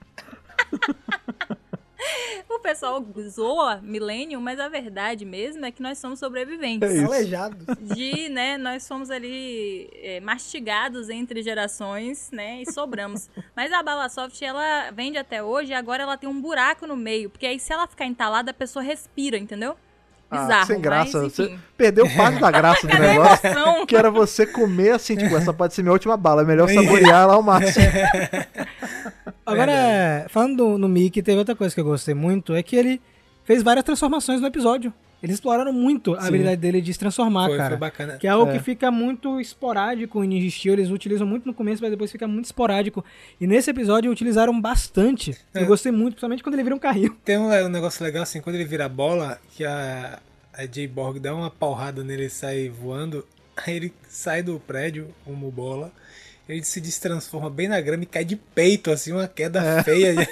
O 2.61 2.63
pessoal 2.63 3.03
zoa 3.31 3.81
Millennium, 3.83 4.39
mas 4.39 4.61
a 4.61 4.69
verdade 4.69 5.25
mesmo 5.25 5.65
é 5.65 5.73
que 5.73 5.81
nós 5.81 5.97
somos 5.97 6.19
sobreviventes. 6.19 6.89
É 6.89 6.95
isso. 6.95 7.07
Aleijado. 7.07 7.57
De, 7.81 8.29
né, 8.29 8.59
nós 8.59 8.87
fomos 8.87 9.11
ali 9.11 9.89
é, 9.95 10.21
mastigados 10.21 11.09
entre 11.09 11.43
gerações, 11.43 12.31
né, 12.31 12.61
e 12.61 12.71
sobramos. 12.71 13.31
Mas 13.57 13.73
a 13.73 13.83
bala 13.83 14.11
soft, 14.11 14.41
ela 14.43 14.91
vende 14.91 15.17
até 15.17 15.43
hoje 15.43 15.71
e 15.73 15.75
agora 15.75 16.03
ela 16.03 16.19
tem 16.19 16.29
um 16.29 16.39
buraco 16.39 16.87
no 16.87 16.97
meio, 16.97 17.31
porque 17.31 17.47
aí 17.47 17.59
se 17.59 17.73
ela 17.73 17.87
ficar 17.87 18.05
entalada, 18.05 18.51
a 18.51 18.55
pessoa 18.55 18.83
respira, 18.83 19.39
entendeu? 19.39 19.75
Bizarro, 20.31 20.53
ah, 20.63 20.67
sem 20.67 20.81
graça. 20.81 21.23
mas 21.23 21.33
Você 21.33 21.59
perdeu 21.77 22.09
parte 22.17 22.39
da 22.41 22.51
graça 22.51 22.87
do 22.87 22.95
negócio. 22.99 23.87
Que 23.87 23.97
era 23.97 24.11
você 24.11 24.47
comer 24.47 24.91
assim, 24.93 25.17
tipo, 25.17 25.37
essa 25.37 25.53
pode 25.53 25.75
ser 25.75 25.83
minha 25.83 25.93
última 25.93 26.17
bala. 26.17 26.43
É 26.43 26.45
melhor 26.45 26.69
saborear 26.69 27.27
lá 27.27 27.35
ao 27.35 27.43
máximo. 27.43 27.85
Agora, 29.45 30.27
falando 30.29 30.57
do- 30.57 30.79
no 30.79 30.89
Mickey, 30.89 31.23
teve 31.23 31.39
outra 31.39 31.55
coisa 31.57 31.75
que 31.75 31.81
eu 31.81 31.85
gostei 31.85 32.15
muito, 32.15 32.55
é 32.55 32.63
que 32.63 32.77
ele 32.77 33.01
fez 33.45 33.63
várias 33.63 33.85
transformações 33.85 34.41
no 34.41 34.47
episódio. 34.47 34.93
Eles 35.23 35.35
exploraram 35.37 35.73
muito 35.73 36.15
a 36.15 36.23
Sim. 36.23 36.29
habilidade 36.29 36.57
dele 36.61 36.81
de 36.81 36.93
se 36.93 36.99
transformar, 36.99 37.49
Foi, 37.49 37.57
cara. 37.57 37.71
foi 37.71 37.79
bacana. 37.79 38.17
Que 38.19 38.27
é 38.27 38.31
algo 38.31 38.51
É. 38.51 38.57
que 38.57 38.65
fica 38.65 38.91
muito 38.91 39.41
esporádico 39.41 40.23
em 40.25 40.29
Ninja 40.29 40.51
Steel. 40.51 40.75
Eles 40.75 40.91
utilizam 40.91 41.27
muito 41.27 41.45
no 41.47 41.53
começo, 41.53 41.83
mas 41.83 41.91
depois 41.91 42.11
fica 42.11 42.27
muito 42.27 42.47
esporádico. 42.47 43.05
E 43.41 43.47
nesse 43.47 43.71
episódio 43.71 44.11
utilizaram 44.11 44.59
bastante. 44.61 45.37
É. 45.55 45.63
Eu 45.63 45.67
gostei 45.67 45.93
muito, 45.93 46.15
principalmente 46.15 46.43
quando 46.43 46.55
ele 46.55 46.63
vira 46.63 46.75
um 46.75 46.79
carrinho. 46.79 47.15
Tem 47.25 47.37
um, 47.39 47.51
um 47.51 47.69
negócio 47.69 48.03
legal 48.05 48.23
assim, 48.23 48.41
quando 48.41 48.57
ele 48.57 48.65
vira 48.65 48.87
a 48.87 48.89
bola, 48.89 49.39
que 49.55 49.65
a, 49.65 50.19
a 50.55 50.67
Jay 50.67 50.87
Borg 50.87 51.19
dá 51.19 51.35
uma 51.35 51.51
porrada 51.51 52.03
nele 52.03 52.27
e 52.27 52.31
sai 52.31 52.69
voando, 52.71 53.27
aí 53.57 53.77
ele 53.77 53.93
sai 54.09 54.43
do 54.43 54.59
prédio 54.59 55.09
como 55.25 55.51
bola, 55.51 55.93
ele 56.55 56.65
se 56.65 56.81
destransforma 56.81 57.49
bem 57.51 57.69
na 57.69 57.81
grama 57.81 58.03
e 58.03 58.07
cai 58.07 58.25
de 58.25 58.37
peito, 58.37 58.91
assim, 58.91 59.13
uma 59.13 59.27
queda 59.29 59.61
É. 59.63 59.83
feia. 59.83 60.15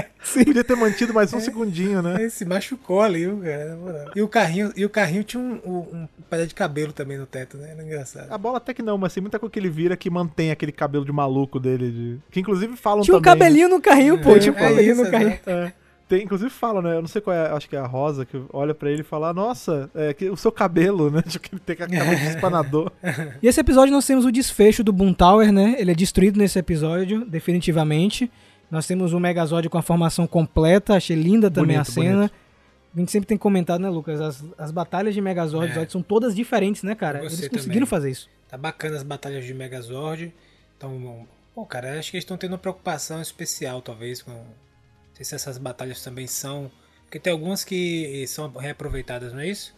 Podia 0.44 0.62
ter 0.62 0.76
mantido 0.76 1.12
mais 1.12 1.32
um 1.32 1.40
segundinho, 1.40 2.00
né? 2.02 2.14
Ele 2.20 2.30
se 2.30 2.44
machucou 2.44 3.00
ali, 3.00 3.20
viu, 3.26 3.38
cara. 3.40 4.12
E 4.14 4.22
o 4.22 4.28
carrinho, 4.28 4.72
e 4.76 4.84
o 4.84 4.88
carrinho 4.90 5.24
tinha 5.24 5.42
um, 5.42 5.54
um, 5.64 5.78
um 6.02 6.08
pedaço 6.28 6.48
de 6.48 6.54
cabelo 6.54 6.92
também 6.92 7.18
no 7.18 7.26
teto, 7.26 7.56
né? 7.56 7.70
Era 7.72 7.82
engraçado. 7.82 8.30
A 8.32 8.38
bola 8.38 8.58
até 8.58 8.72
que 8.74 8.82
não, 8.82 8.96
mas 8.98 9.12
tem 9.14 9.20
muita 9.20 9.38
coisa 9.38 9.52
que 9.52 9.58
ele 9.58 9.70
vira 9.70 9.96
que 9.96 10.08
mantém 10.10 10.50
aquele 10.50 10.72
cabelo 10.72 11.04
de 11.04 11.12
maluco 11.12 11.58
dele. 11.58 11.90
de- 11.90 12.18
Que 12.30 12.40
inclusive 12.40 12.76
falam 12.76 13.02
Tinha 13.02 13.16
um 13.16 13.20
também. 13.20 13.34
né? 13.34 13.44
cabelinho 13.44 13.68
no 13.68 13.80
carrinho, 13.80 14.18
pô. 14.20 14.38
Tinha 14.38 14.52
um 14.52 14.56
É 14.56 14.60
cabelinho 14.60 14.92
isso, 14.92 15.04
no 15.04 15.10
carrinho. 15.10 15.30
exato. 15.30 15.50
É. 15.50 15.72
Tem, 16.10 16.24
inclusive 16.24 16.50
falam, 16.50 16.82
né? 16.82 16.96
Eu 16.96 17.02
não 17.02 17.06
sei 17.06 17.20
qual 17.20 17.36
é, 17.36 17.52
acho 17.52 17.68
que 17.68 17.76
é 17.76 17.78
a 17.78 17.86
Rosa, 17.86 18.26
que 18.26 18.42
olha 18.52 18.74
pra 18.74 18.90
ele 18.90 19.02
e 19.02 19.04
fala: 19.04 19.32
Nossa, 19.32 19.88
é, 19.94 20.12
que 20.12 20.28
o 20.28 20.36
seu 20.36 20.50
cabelo, 20.50 21.08
né? 21.08 21.22
Tipo, 21.22 21.48
que 21.48 21.54
ele 21.54 21.62
tem 21.64 21.76
cabelo 21.76 22.16
de 22.16 22.26
espanador. 22.26 22.90
E 23.40 23.46
esse 23.46 23.60
episódio 23.60 23.92
nós 23.92 24.04
temos 24.04 24.24
o 24.24 24.32
desfecho 24.32 24.82
do 24.82 24.92
Boom 24.92 25.12
Tower, 25.14 25.52
né? 25.52 25.76
Ele 25.78 25.92
é 25.92 25.94
destruído 25.94 26.36
nesse 26.36 26.58
episódio, 26.58 27.24
definitivamente. 27.24 28.28
Nós 28.68 28.88
temos 28.88 29.12
o 29.12 29.20
Megazord 29.20 29.68
com 29.68 29.78
a 29.78 29.82
formação 29.82 30.26
completa, 30.26 30.96
achei 30.96 31.14
linda 31.14 31.48
também 31.48 31.76
Bonito, 31.76 31.88
a 31.88 31.92
cena. 31.92 32.16
bonito. 32.16 32.34
A 32.96 32.98
gente 32.98 33.12
sempre 33.12 33.28
tem 33.28 33.38
comentado, 33.38 33.80
né, 33.80 33.88
Lucas? 33.88 34.20
As, 34.20 34.44
as 34.58 34.72
batalhas 34.72 35.14
de 35.14 35.20
Megazord 35.20 35.78
É. 35.78 35.88
São 35.88 36.02
todas 36.02 36.34
diferentes, 36.34 36.82
né, 36.82 36.96
cara? 36.96 37.20
Eles 37.20 37.46
conseguiram 37.48 37.86
também. 37.86 37.86
fazer 37.86 38.10
isso. 38.10 38.28
Tá 38.48 38.58
bacana 38.58 38.96
as 38.96 39.04
batalhas 39.04 39.44
de 39.44 39.54
Megazord. 39.54 40.34
Então, 40.76 41.24
pô, 41.54 41.64
cara, 41.64 42.00
acho 42.00 42.10
que 42.10 42.16
eles 42.16 42.24
estão 42.24 42.36
tendo 42.36 42.52
uma 42.52 42.58
preocupação 42.58 43.22
especial, 43.22 43.80
talvez, 43.80 44.22
com. 44.22 44.44
Sei 45.20 45.24
se 45.24 45.34
essas 45.34 45.58
batalhas 45.58 46.02
também 46.02 46.26
são. 46.26 46.70
Porque 47.04 47.18
tem 47.20 47.32
algumas 47.32 47.64
que 47.64 48.24
são 48.28 48.50
reaproveitadas, 48.52 49.32
não 49.32 49.40
é 49.40 49.48
isso? 49.48 49.74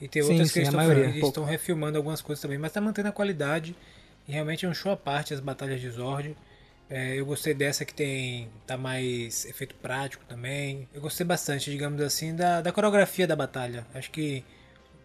E 0.00 0.08
tem 0.08 0.22
Sim, 0.22 0.22
outras 0.22 0.52
que 0.52 0.60
estão, 0.60 0.78
maioria. 0.78 1.04
eles 1.04 1.28
estão 1.28 1.44
refilmando 1.44 1.98
algumas 1.98 2.22
coisas 2.22 2.40
também, 2.42 2.58
mas 2.58 2.72
tá 2.72 2.80
mantendo 2.80 3.08
a 3.08 3.12
qualidade. 3.12 3.76
E 4.26 4.32
realmente 4.32 4.64
é 4.66 4.68
um 4.68 4.74
show 4.74 4.92
à 4.92 4.96
parte 4.96 5.34
as 5.34 5.40
batalhas 5.40 5.80
de 5.80 5.90
Zord. 5.90 6.36
É, 6.90 7.16
eu 7.20 7.26
gostei 7.26 7.54
dessa 7.54 7.84
que 7.84 7.94
tem. 7.94 8.50
tá 8.66 8.76
mais 8.78 9.44
efeito 9.46 9.74
prático 9.76 10.24
também. 10.26 10.88
Eu 10.94 11.00
gostei 11.00 11.26
bastante, 11.26 11.70
digamos 11.70 12.00
assim, 12.00 12.34
da, 12.34 12.60
da 12.62 12.72
coreografia 12.72 13.26
da 13.26 13.36
batalha. 13.36 13.86
Acho 13.94 14.10
que 14.10 14.44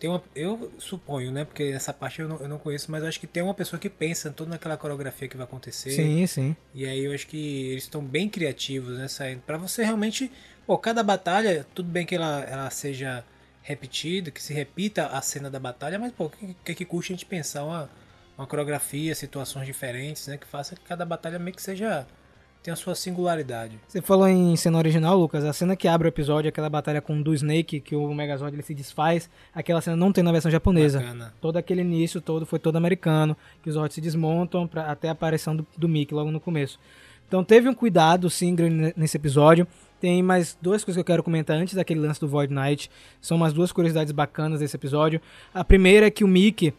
tem 0.04 0.10
uma, 0.10 0.22
eu 0.36 0.70
suponho, 0.80 1.32
né? 1.32 1.46
Porque 1.46 1.64
essa 1.64 1.94
parte 1.94 2.20
eu 2.20 2.28
não, 2.28 2.36
eu 2.36 2.50
não 2.50 2.60
conheço, 2.60 2.92
mas 2.92 3.06
acho 3.06 3.18
que 3.18 3.26
tem 3.26 3.42
uma 3.42 3.54
pessoa 3.54 3.80
que 3.80 3.90
pensa 3.90 4.30
toda 4.32 4.50
naquela 4.50 4.76
coreografia 4.76 5.30
que 5.30 5.38
vai 5.38 5.46
acontecer. 5.46 5.92
Sim, 5.92 6.28
sim. 6.28 6.56
E 6.74 6.86
aí 6.86 7.06
eu 7.06 7.14
acho 7.14 7.26
que 7.26 7.70
eles 7.70 7.84
estão 7.84 8.04
bem 8.04 8.28
criativos 8.28 8.98
nessa 8.98 9.24
para 9.48 9.58
você 9.58 9.82
realmente, 9.82 10.30
pô, 10.68 10.78
cada 10.78 11.02
batalha, 11.02 11.66
tudo 11.74 11.88
bem 11.88 12.06
que 12.06 12.16
ela, 12.16 12.42
ela 12.42 12.70
seja 12.70 13.24
repetida, 13.62 14.30
que 14.30 14.44
se 14.44 14.54
repita 14.54 15.08
a 15.08 15.22
cena 15.22 15.50
da 15.50 15.58
batalha, 15.58 15.98
mas 15.98 16.12
pô, 16.12 16.26
o 16.26 16.30
que, 16.30 16.54
que 16.66 16.76
que 16.76 16.84
custa 16.84 17.14
a 17.14 17.16
gente 17.16 17.26
pensar 17.26 17.64
uma, 17.64 17.90
uma 18.38 18.46
coreografia, 18.46 19.16
situações 19.16 19.66
diferentes, 19.66 20.28
né, 20.28 20.36
que 20.36 20.46
faça 20.46 20.76
que 20.76 20.82
cada 20.82 21.06
batalha 21.06 21.40
meio 21.40 21.56
que 21.56 21.62
seja 21.64 22.06
tenha 22.64 22.74
a 22.74 22.78
sua 22.78 22.96
singularidade. 22.96 23.78
Você 23.86 24.02
falou 24.02 24.28
em 24.28 24.56
cena 24.56 24.78
original, 24.78 25.18
Lucas, 25.20 25.44
a 25.44 25.52
cena 25.52 25.76
que 25.76 25.86
abre 25.86 26.08
o 26.08 26.10
episódio, 26.10 26.48
aquela 26.48 26.70
batalha 26.70 27.02
com 27.02 27.20
o 27.20 27.24
do 27.24 27.34
Snake, 27.34 27.82
que 27.82 27.94
o 27.94 28.14
Megazord 28.14 28.56
ele 28.56 28.64
se 28.64 28.74
desfaz, 28.74 29.30
aquela 29.54 29.82
cena 29.82 29.98
não 29.98 30.14
tem 30.14 30.24
na 30.24 30.32
versão 30.32 30.50
japonesa. 30.50 31.00
Bacana. 31.02 31.34
Todo 31.42 31.58
aquele 31.58 31.82
início 31.82 32.22
todo 32.22 32.46
foi 32.46 32.60
todo 32.60 32.78
americano, 32.78 33.36
que 33.62 33.70
os 33.70 33.76
Zords 33.76 33.96
se 33.96 34.02
desmontam 34.02 34.66
pra, 34.66 34.90
até 34.90 35.10
a 35.10 35.12
aparição 35.12 35.54
do, 35.54 35.68
do 35.78 35.90
Mickey 35.90 36.16
logo 36.16 36.32
no 36.32 36.40
começo. 36.40 36.80
Então 37.28 37.44
teve 37.44 37.68
um 37.68 37.74
cuidado, 37.74 38.30
sim, 38.30 38.56
nesse 38.96 39.18
episódio. 39.18 39.68
Tem 40.00 40.22
mais 40.22 40.58
duas 40.62 40.84
coisas 40.84 40.98
que 40.98 41.00
eu 41.00 41.14
quero 41.14 41.24
comentar 41.24 41.58
antes 41.58 41.76
daquele 41.76 42.00
lance 42.00 42.20
do 42.20 42.28
Void 42.28 42.54
Knight. 42.54 42.92
São 43.22 43.38
umas 43.38 43.54
duas 43.54 43.72
curiosidades 43.72 44.12
bacanas 44.12 44.60
desse 44.60 44.76
episódio. 44.76 45.20
A 45.54 45.64
primeira 45.64 46.08
é 46.08 46.12
que 46.12 46.24
o 46.24 46.28
Mickey, 46.28 46.74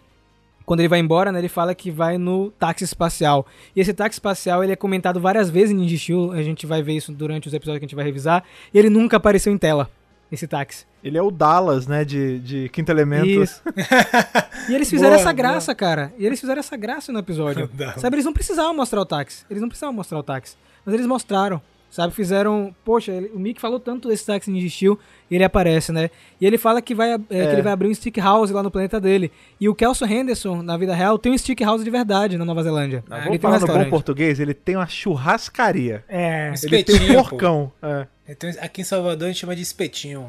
quando 0.64 0.80
ele 0.80 0.88
vai 0.88 0.98
embora, 0.98 1.30
né, 1.30 1.38
ele 1.38 1.48
fala 1.48 1.74
que 1.74 1.90
vai 1.90 2.18
no 2.18 2.50
táxi 2.52 2.84
espacial. 2.84 3.46
E 3.74 3.80
esse 3.80 3.92
táxi 3.92 4.16
espacial 4.16 4.62
ele 4.62 4.72
é 4.72 4.76
comentado 4.76 5.20
várias 5.20 5.50
vezes 5.50 5.72
em 5.72 5.74
Ninja 5.74 5.96
Steel, 5.96 6.32
a 6.32 6.42
gente 6.42 6.66
vai 6.66 6.82
ver 6.82 6.94
isso 6.94 7.12
durante 7.12 7.48
os 7.48 7.54
episódios 7.54 7.80
que 7.80 7.84
a 7.84 7.88
gente 7.88 7.96
vai 7.96 8.04
revisar. 8.04 8.44
E 8.72 8.78
ele 8.78 8.88
nunca 8.90 9.16
apareceu 9.16 9.52
em 9.52 9.58
tela, 9.58 9.90
esse 10.30 10.46
táxi. 10.46 10.86
Ele 11.02 11.18
é 11.18 11.22
o 11.22 11.30
Dallas, 11.30 11.86
né? 11.86 12.02
De, 12.02 12.38
de 12.40 12.68
Quinto 12.70 12.90
Elemento. 12.90 13.26
Isso. 13.26 13.62
E 14.66 14.74
eles 14.74 14.88
fizeram 14.88 15.10
Boa, 15.10 15.20
essa 15.20 15.24
boa. 15.24 15.34
graça, 15.34 15.74
cara. 15.74 16.10
E 16.18 16.24
eles 16.24 16.40
fizeram 16.40 16.58
essa 16.60 16.74
graça 16.74 17.12
no 17.12 17.18
episódio. 17.18 17.68
Sabe, 17.98 18.16
eles 18.16 18.24
não 18.24 18.32
precisavam 18.32 18.74
mostrar 18.74 18.98
o 19.02 19.04
táxi. 19.04 19.44
Eles 19.50 19.60
não 19.60 19.68
precisavam 19.68 19.94
mostrar 19.94 20.18
o 20.18 20.22
táxi. 20.22 20.56
Mas 20.86 20.94
eles 20.94 21.06
mostraram. 21.06 21.60
Sabe, 21.94 22.12
fizeram. 22.12 22.74
Poxa, 22.84 23.12
ele- 23.12 23.30
o 23.32 23.38
Mick 23.38 23.60
falou 23.60 23.78
tanto 23.78 24.08
desse 24.08 24.26
táxi 24.26 24.50
Ninja 24.50 24.68
Steel 24.68 24.98
e 25.30 25.36
ele 25.36 25.44
aparece, 25.44 25.92
né? 25.92 26.10
E 26.40 26.44
ele 26.44 26.58
fala 26.58 26.82
que, 26.82 26.92
vai, 26.92 27.12
é, 27.12 27.18
que 27.18 27.34
ele 27.36 27.62
vai 27.62 27.72
abrir 27.72 27.86
um 27.86 27.94
stick 27.94 28.16
house 28.18 28.50
lá 28.50 28.64
no 28.64 28.70
planeta 28.70 29.00
dele. 29.00 29.30
E 29.60 29.68
o 29.68 29.76
Kelso 29.76 30.04
Henderson, 30.04 30.60
na 30.60 30.76
vida 30.76 30.92
real, 30.92 31.16
tem 31.20 31.30
um 31.30 31.38
stick 31.38 31.60
house 31.60 31.84
de 31.84 31.90
verdade 31.90 32.36
na 32.36 32.44
Nova 32.44 32.64
Zelândia. 32.64 33.04
Não, 33.08 33.16
ele 33.16 33.26
vamos 33.26 33.40
tem 33.40 33.48
um 33.48 33.52
falar 33.60 33.78
no 33.78 33.84
bom 33.84 33.90
português, 33.90 34.40
ele 34.40 34.52
tem 34.54 34.74
uma 34.74 34.88
churrascaria. 34.88 36.02
É. 36.08 36.52
Ele 36.64 36.82
tem 36.82 37.12
um 37.12 37.14
porcão. 37.14 37.70
É. 37.80 38.08
Então, 38.28 38.50
aqui 38.60 38.80
em 38.80 38.84
Salvador 38.84 39.26
a 39.28 39.30
gente 39.30 39.38
chama 39.38 39.54
de 39.54 39.62
espetinho. 39.62 40.28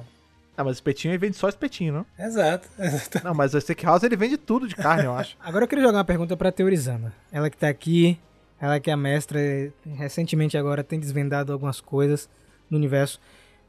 Ah, 0.55 0.63
mas 0.63 0.77
espetinho 0.77 1.13
ele 1.13 1.17
vende 1.17 1.35
só 1.35 1.49
espetinho, 1.49 1.93
não? 1.93 2.05
Exato. 2.23 2.67
exato. 2.77 3.21
Não, 3.23 3.33
mas 3.33 3.55
o 3.55 3.59
Steakhouse 3.59 4.05
ele 4.05 4.15
vende 4.15 4.37
tudo 4.37 4.67
de 4.67 4.75
carne, 4.75 5.05
eu 5.05 5.13
acho. 5.15 5.35
Agora 5.43 5.63
eu 5.63 5.67
queria 5.67 5.83
jogar 5.83 5.97
uma 5.97 6.05
pergunta 6.05 6.37
pra 6.37 6.51
Teorizana. 6.51 7.11
Ela 7.31 7.49
que 7.49 7.57
tá 7.57 7.67
aqui, 7.69 8.19
ela 8.65 8.79
que 8.79 8.89
é 8.89 8.93
a 8.93 8.97
mestra, 8.97 9.39
e 9.39 9.71
recentemente 9.95 10.57
agora 10.57 10.83
tem 10.83 10.99
desvendado 10.99 11.53
algumas 11.53 11.79
coisas 11.79 12.29
no 12.69 12.77
universo. 12.77 13.19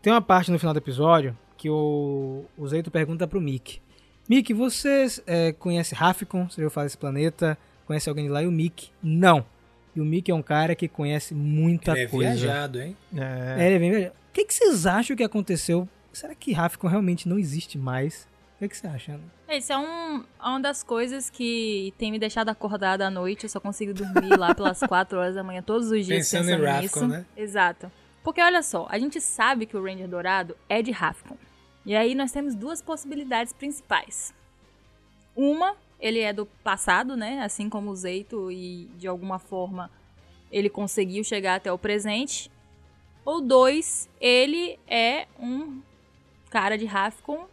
Tem 0.03 0.13
uma 0.13 0.23
parte 0.23 0.51
no 0.51 0.59
final 0.59 0.73
do 0.73 0.79
episódio 0.79 1.37
que 1.57 1.71
o, 1.71 2.45
o 2.57 2.69
Zeito 2.69 2.91
pergunta 2.91 3.27
pro 3.27 3.41
Mick. 3.41 3.81
Mick, 4.29 4.53
você 4.53 5.07
é, 5.27 5.53
conhece 5.53 5.95
Rafficon? 5.95 6.49
Você 6.49 6.57
já 6.57 6.63
ouviu 6.63 6.71
falar 6.71 6.87
desse 6.87 6.99
planeta? 6.99 7.57
Conhece 7.87 8.09
alguém 8.09 8.25
de 8.27 8.31
lá? 8.31 8.43
E 8.43 8.47
o 8.47 8.53
Mick, 8.53 8.91
não. 9.03 9.45
E 9.95 10.01
o 10.01 10.05
Mickey 10.05 10.31
é 10.31 10.35
um 10.35 10.43
cara 10.43 10.75
que 10.75 10.89
conhece 10.89 11.35
muita 11.35 11.93
Ele 11.93 12.01
é 12.03 12.07
coisa. 12.07 12.35
viajado, 12.35 12.81
hein? 12.83 12.97
É. 13.17 13.55
É, 13.59 13.67
ele 13.67 13.77
é 13.77 13.79
bem 13.79 13.91
viajado. 13.91 14.15
O 14.29 14.33
que, 14.33 14.45
que 14.45 14.53
vocês 14.53 14.85
acham 14.85 15.17
que 15.17 15.23
aconteceu? 15.23 15.89
Será 16.13 16.35
que 16.35 16.53
Rafcon 16.53 16.89
realmente 16.89 17.29
não 17.29 17.39
existe 17.39 17.79
mais? 17.79 18.29
O 18.61 18.67
que, 18.67 18.75
você 18.75 18.87
acha, 18.87 19.13
Ana? 19.13 19.25
Isso 19.51 19.73
é 19.73 19.77
um, 19.79 20.17
é 20.21 20.49
uma 20.49 20.61
das 20.61 20.83
coisas 20.83 21.29
que 21.29 21.93
tem 21.99 22.11
me 22.11 22.19
deixado 22.19 22.49
acordada 22.49 23.07
à 23.07 23.11
noite. 23.11 23.45
Eu 23.45 23.51
só 23.51 23.61
consigo 23.61 23.93
dormir 23.93 24.35
lá 24.39 24.55
pelas 24.55 24.81
4 24.89 25.19
horas 25.19 25.35
da 25.35 25.43
manhã 25.43 25.63
todos 25.63 25.91
os 25.91 26.07
dias 26.07 26.31
Pensando 26.31 26.47
pensando, 26.47 26.63
em 26.63 26.67
Rafcon, 26.67 27.01
nisso. 27.01 27.07
né? 27.07 27.27
Exato. 27.37 27.93
Porque 28.25 28.41
olha 28.41 28.63
só, 28.63 28.87
a 28.89 28.99
gente 28.99 29.21
sabe 29.21 29.67
que 29.67 29.77
o 29.77 29.85
Ranger 29.85 30.09
Dourado 30.09 30.57
é 30.69 30.81
de 30.81 30.91
Rafcon. 30.91 31.37
E 31.85 31.95
aí 31.95 32.15
nós 32.15 32.33
temos 32.33 32.55
duas 32.55 32.81
possibilidades 32.81 33.53
principais. 33.53 34.35
Uma, 35.37 35.77
ele 36.01 36.21
é 36.21 36.33
do 36.33 36.47
passado, 36.65 37.15
né? 37.15 37.43
Assim 37.43 37.69
como 37.69 37.91
o 37.91 37.95
Zeito 37.97 38.51
e 38.51 38.91
de 38.97 39.07
alguma 39.07 39.39
forma 39.39 39.91
ele 40.51 40.71
conseguiu 40.71 41.23
chegar 41.23 41.57
até 41.57 41.71
o 41.71 41.79
presente. 41.79 42.51
Ou 43.25 43.41
dois, 43.43 44.09
ele 44.19 44.79
é 44.89 45.27
um 45.39 45.81
cara 46.49 46.79
de 46.79 46.87
Rafcon 46.87 47.47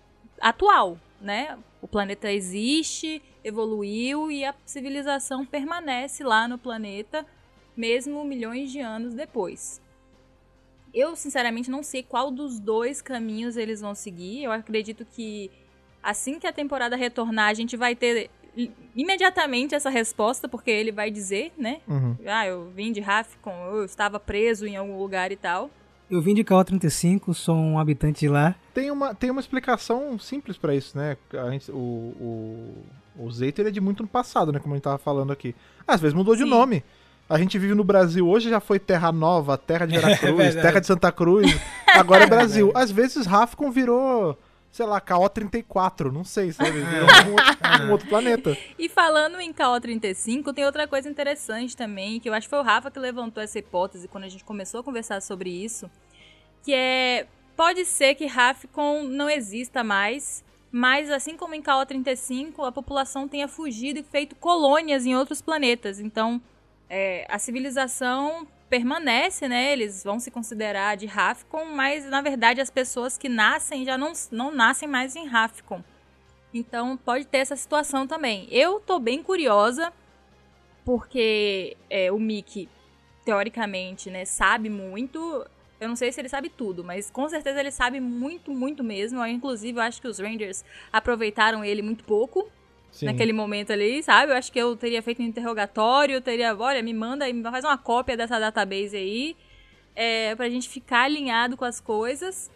atual, 0.44 1.00
né? 1.22 1.58
O 1.82 1.88
planeta 1.88 2.32
existe, 2.32 3.22
evoluiu 3.44 4.30
e 4.30 4.44
a 4.44 4.54
civilização 4.66 5.46
permanece 5.46 6.24
lá 6.24 6.48
no 6.48 6.58
planeta, 6.58 7.26
mesmo 7.76 8.24
milhões 8.26 8.72
de 8.72 8.80
anos 8.80 9.14
depois. 9.14 9.82
Eu, 10.94 11.16
sinceramente, 11.16 11.72
não 11.72 11.82
sei 11.82 12.04
qual 12.04 12.30
dos 12.30 12.60
dois 12.60 13.02
caminhos 13.02 13.58
eles 13.58 13.82
vão 13.82 13.96
seguir. 13.96 14.44
Eu 14.44 14.52
acredito 14.52 15.06
que 15.06 15.50
assim 16.04 16.38
que 16.38 16.46
a 16.46 16.54
temporada 16.54 16.96
retornar, 16.96 17.48
a 17.48 17.54
gente 17.54 17.76
vai 17.78 17.96
ter 17.96 18.30
imediatamente 18.96 19.74
essa 19.74 19.90
resposta, 19.90 20.48
porque 20.48 20.70
ele 20.70 20.92
vai 20.92 21.10
dizer, 21.10 21.52
né? 21.58 21.82
Uhum. 21.88 22.16
Ah, 22.28 22.46
eu 22.46 22.70
vim 22.70 22.92
de 22.92 23.00
Rafcon, 23.00 23.78
eu 23.78 23.86
estava 23.86 24.20
preso 24.20 24.68
em 24.68 24.76
algum 24.76 25.00
lugar 25.00 25.32
e 25.32 25.36
tal. 25.36 25.72
Eu 26.14 26.22
vim 26.22 26.36
de 26.36 26.44
KO35, 26.44 27.34
sou 27.34 27.56
um 27.56 27.80
habitante 27.80 28.20
de 28.20 28.28
lá. 28.30 28.54
Tem 28.72 28.92
uma, 28.92 29.16
tem 29.16 29.32
uma 29.32 29.42
explicação 29.42 30.20
simples 30.20 30.58
pra 30.58 30.76
isso, 30.76 30.96
né? 30.96 31.18
Gente- 31.52 31.72
o, 31.72 31.76
o, 31.76 32.84
o 33.26 33.32
Zeito 33.32 33.60
ele 33.62 33.70
é 33.70 33.72
de 33.72 33.82
muito 33.82 34.04
no 34.04 34.08
passado, 34.10 34.52
né? 34.52 34.60
Como 34.60 34.76
a 34.76 34.78
gente 34.78 34.84
tava 34.84 35.00
falando 35.00 35.34
aqui. 35.34 35.56
Às 35.88 36.00
vezes 36.00 36.14
mudou 36.14 36.36
de 36.36 36.44
Sim. 36.44 36.50
nome. 36.50 36.84
A 37.28 37.40
gente 37.40 37.58
vive 37.58 37.74
no 37.74 37.84
Brasil 37.84 38.28
hoje, 38.30 38.48
já 38.48 38.60
foi 38.60 38.78
Terra 38.78 39.12
Nova, 39.12 39.58
Terra 39.58 39.88
de 39.88 39.96
Veracruz, 39.98 40.36
verdade. 40.38 40.62
Terra 40.62 40.80
de 40.82 40.86
Santa 40.86 41.12
Cruz, 41.12 41.60
agora 41.96 42.26
é 42.26 42.28
Brasil. 42.30 42.72
Às 42.76 42.92
vezes 42.92 43.26
Rafcon 43.26 43.72
virou, 43.72 44.38
sei 44.74 44.88
lá, 44.88 45.00
KO34, 45.00 46.12
não 46.12 46.24
sei, 46.24 46.52
sabe? 46.52 46.72
Virou 46.82 47.08
um 47.08 47.32
outro, 47.34 47.84
um 47.86 47.92
outro 47.92 48.10
planeta. 48.10 48.58
E 48.80 48.90
falando 48.90 49.40
em 49.40 49.54
KO35, 49.54 50.52
tem 50.52 50.66
outra 50.66 50.88
coisa 50.88 51.08
interessante 51.08 51.78
também, 51.78 52.20
que 52.20 52.28
eu 52.28 52.34
acho 52.34 52.48
que 52.48 52.50
foi 52.50 52.58
o 52.58 52.64
Rafa 52.64 52.90
que 52.90 52.98
levantou 52.98 53.44
essa 53.44 53.60
hipótese 53.60 54.08
quando 54.08 54.24
a 54.24 54.30
gente 54.30 54.44
começou 54.44 54.80
a 54.80 54.84
conversar 54.84 55.22
sobre 55.22 55.52
isso, 55.52 55.88
que 56.64 56.74
é 56.74 57.28
pode 57.56 57.86
ser 57.86 58.16
que 58.16 58.26
Rafcon 58.26 59.04
não 59.04 59.30
exista 59.30 59.84
mais, 59.84 60.44
mas 60.72 61.12
assim 61.12 61.38
como 61.38 61.54
em 61.54 61.62
KO35, 61.62 62.68
a 62.68 62.72
população 62.72 63.28
tenha 63.28 63.48
fugido 63.48 64.00
e 64.00 64.04
feito 64.04 64.36
colônias 64.36 65.06
em 65.06 65.16
outros 65.16 65.40
planetas. 65.40 66.00
Então, 66.00 66.42
é, 66.90 67.28
a 67.30 67.38
civilização 67.38 68.48
permanece, 68.74 69.48
né? 69.48 69.72
Eles 69.72 70.04
vão 70.04 70.20
se 70.20 70.32
considerar 70.32 70.98
de 70.98 71.06
Rafcon, 71.06 71.66
mas 71.66 72.06
na 72.06 72.24
verdade 72.24 72.60
as 72.60 72.72
pessoas 72.72 73.20
que 73.20 73.30
nascem 73.30 73.86
já 73.86 74.00
não, 74.00 74.14
não 74.32 74.50
nascem 74.50 74.90
mais 74.90 75.16
em 75.16 75.28
Rafcon. 75.28 75.84
Então 76.52 76.98
pode 76.98 77.28
ter 77.28 77.38
essa 77.38 77.56
situação 77.56 78.08
também. 78.08 78.48
Eu 78.50 78.80
tô 78.80 78.98
bem 78.98 79.22
curiosa, 79.22 79.94
porque 80.84 81.78
é, 81.88 82.12
o 82.12 82.18
Mickey, 82.18 82.68
teoricamente, 83.24 84.10
né, 84.10 84.26
sabe 84.26 84.70
muito. 84.70 85.46
Eu 85.80 85.88
não 85.88 85.96
sei 85.96 86.12
se 86.12 86.20
ele 86.20 86.30
sabe 86.30 86.50
tudo, 86.50 86.84
mas 86.84 87.12
com 87.12 87.30
certeza 87.30 87.60
ele 87.60 87.70
sabe 87.70 88.00
muito, 88.00 88.52
muito 88.52 88.84
mesmo. 88.84 89.24
Inclusive, 89.24 89.78
eu 89.78 89.84
acho 89.84 90.02
que 90.02 90.08
os 90.08 90.18
Rangers 90.18 90.66
aproveitaram 90.92 91.64
ele 91.64 91.84
muito 91.84 92.04
pouco 92.06 92.50
Sim. 92.94 93.08
naquele 93.08 93.34
momento 93.34 93.74
ali, 93.74 94.04
sabe? 94.04 94.32
Eu 94.32 94.38
acho 94.38 94.52
que 94.52 94.60
eu 94.60 94.76
teria 94.76 95.02
feito 95.02 95.22
um 95.22 95.26
interrogatório, 95.26 96.14
eu 96.14 96.22
teria, 96.22 96.56
olha, 96.56 96.82
me 96.84 96.94
manda 96.94 97.26
aí, 97.26 97.44
faz 97.44 97.66
uma 97.66 97.78
cópia 97.78 98.16
dessa 98.16 98.40
database 98.40 98.96
aí, 98.96 99.36
é, 99.96 100.36
pra 100.36 100.48
gente 100.48 100.70
ficar 100.70 101.06
alinhado 101.06 101.58
com 101.58 101.66
as 101.66 101.82
coisas. 101.82 102.52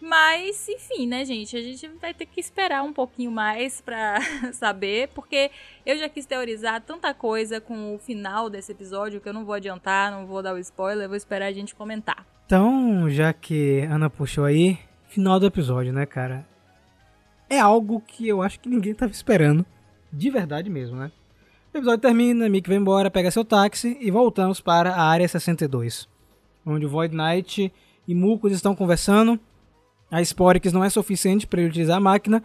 Mas, 0.00 0.68
enfim, 0.68 1.06
né, 1.06 1.24
gente? 1.24 1.56
A 1.56 1.62
gente 1.62 1.86
vai 2.00 2.12
ter 2.12 2.26
que 2.26 2.40
esperar 2.40 2.82
um 2.82 2.92
pouquinho 2.92 3.30
mais 3.30 3.80
pra 3.80 4.18
saber, 4.52 5.08
porque 5.14 5.48
eu 5.86 5.96
já 5.96 6.08
quis 6.08 6.26
teorizar 6.26 6.80
tanta 6.80 7.14
coisa 7.14 7.60
com 7.60 7.94
o 7.94 7.98
final 8.00 8.50
desse 8.50 8.72
episódio 8.72 9.20
que 9.20 9.28
eu 9.28 9.32
não 9.32 9.44
vou 9.44 9.54
adiantar, 9.54 10.10
não 10.10 10.26
vou 10.26 10.42
dar 10.42 10.54
o 10.54 10.58
spoiler, 10.58 11.04
eu 11.04 11.08
vou 11.08 11.16
esperar 11.16 11.46
a 11.46 11.52
gente 11.52 11.72
comentar. 11.72 12.26
Então, 12.46 13.08
já 13.08 13.32
que 13.32 13.82
Ana 13.82 14.10
puxou 14.10 14.44
aí, 14.44 14.76
final 15.06 15.38
do 15.38 15.46
episódio, 15.46 15.92
né, 15.92 16.04
cara? 16.04 16.51
É 17.52 17.60
algo 17.60 18.00
que 18.00 18.26
eu 18.26 18.40
acho 18.40 18.58
que 18.58 18.66
ninguém 18.66 18.94
tava 18.94 19.12
esperando. 19.12 19.66
De 20.10 20.30
verdade 20.30 20.70
mesmo, 20.70 20.96
né? 20.96 21.12
O 21.74 21.76
episódio 21.76 22.00
termina, 22.00 22.48
Mick 22.48 22.66
vai 22.66 22.78
embora, 22.78 23.10
pega 23.10 23.30
seu 23.30 23.44
táxi 23.44 23.94
e 24.00 24.10
voltamos 24.10 24.58
para 24.58 24.90
a 24.94 25.02
área 25.02 25.28
62. 25.28 26.08
Onde 26.64 26.86
o 26.86 26.88
Void 26.88 27.14
Knight 27.14 27.70
e 28.08 28.14
Mucos 28.14 28.52
estão 28.52 28.74
conversando. 28.74 29.38
A 30.10 30.22
Sporix 30.22 30.72
não 30.72 30.82
é 30.82 30.88
suficiente 30.88 31.46
para 31.46 31.60
ele 31.60 31.68
utilizar 31.68 31.98
a 31.98 32.00
máquina. 32.00 32.42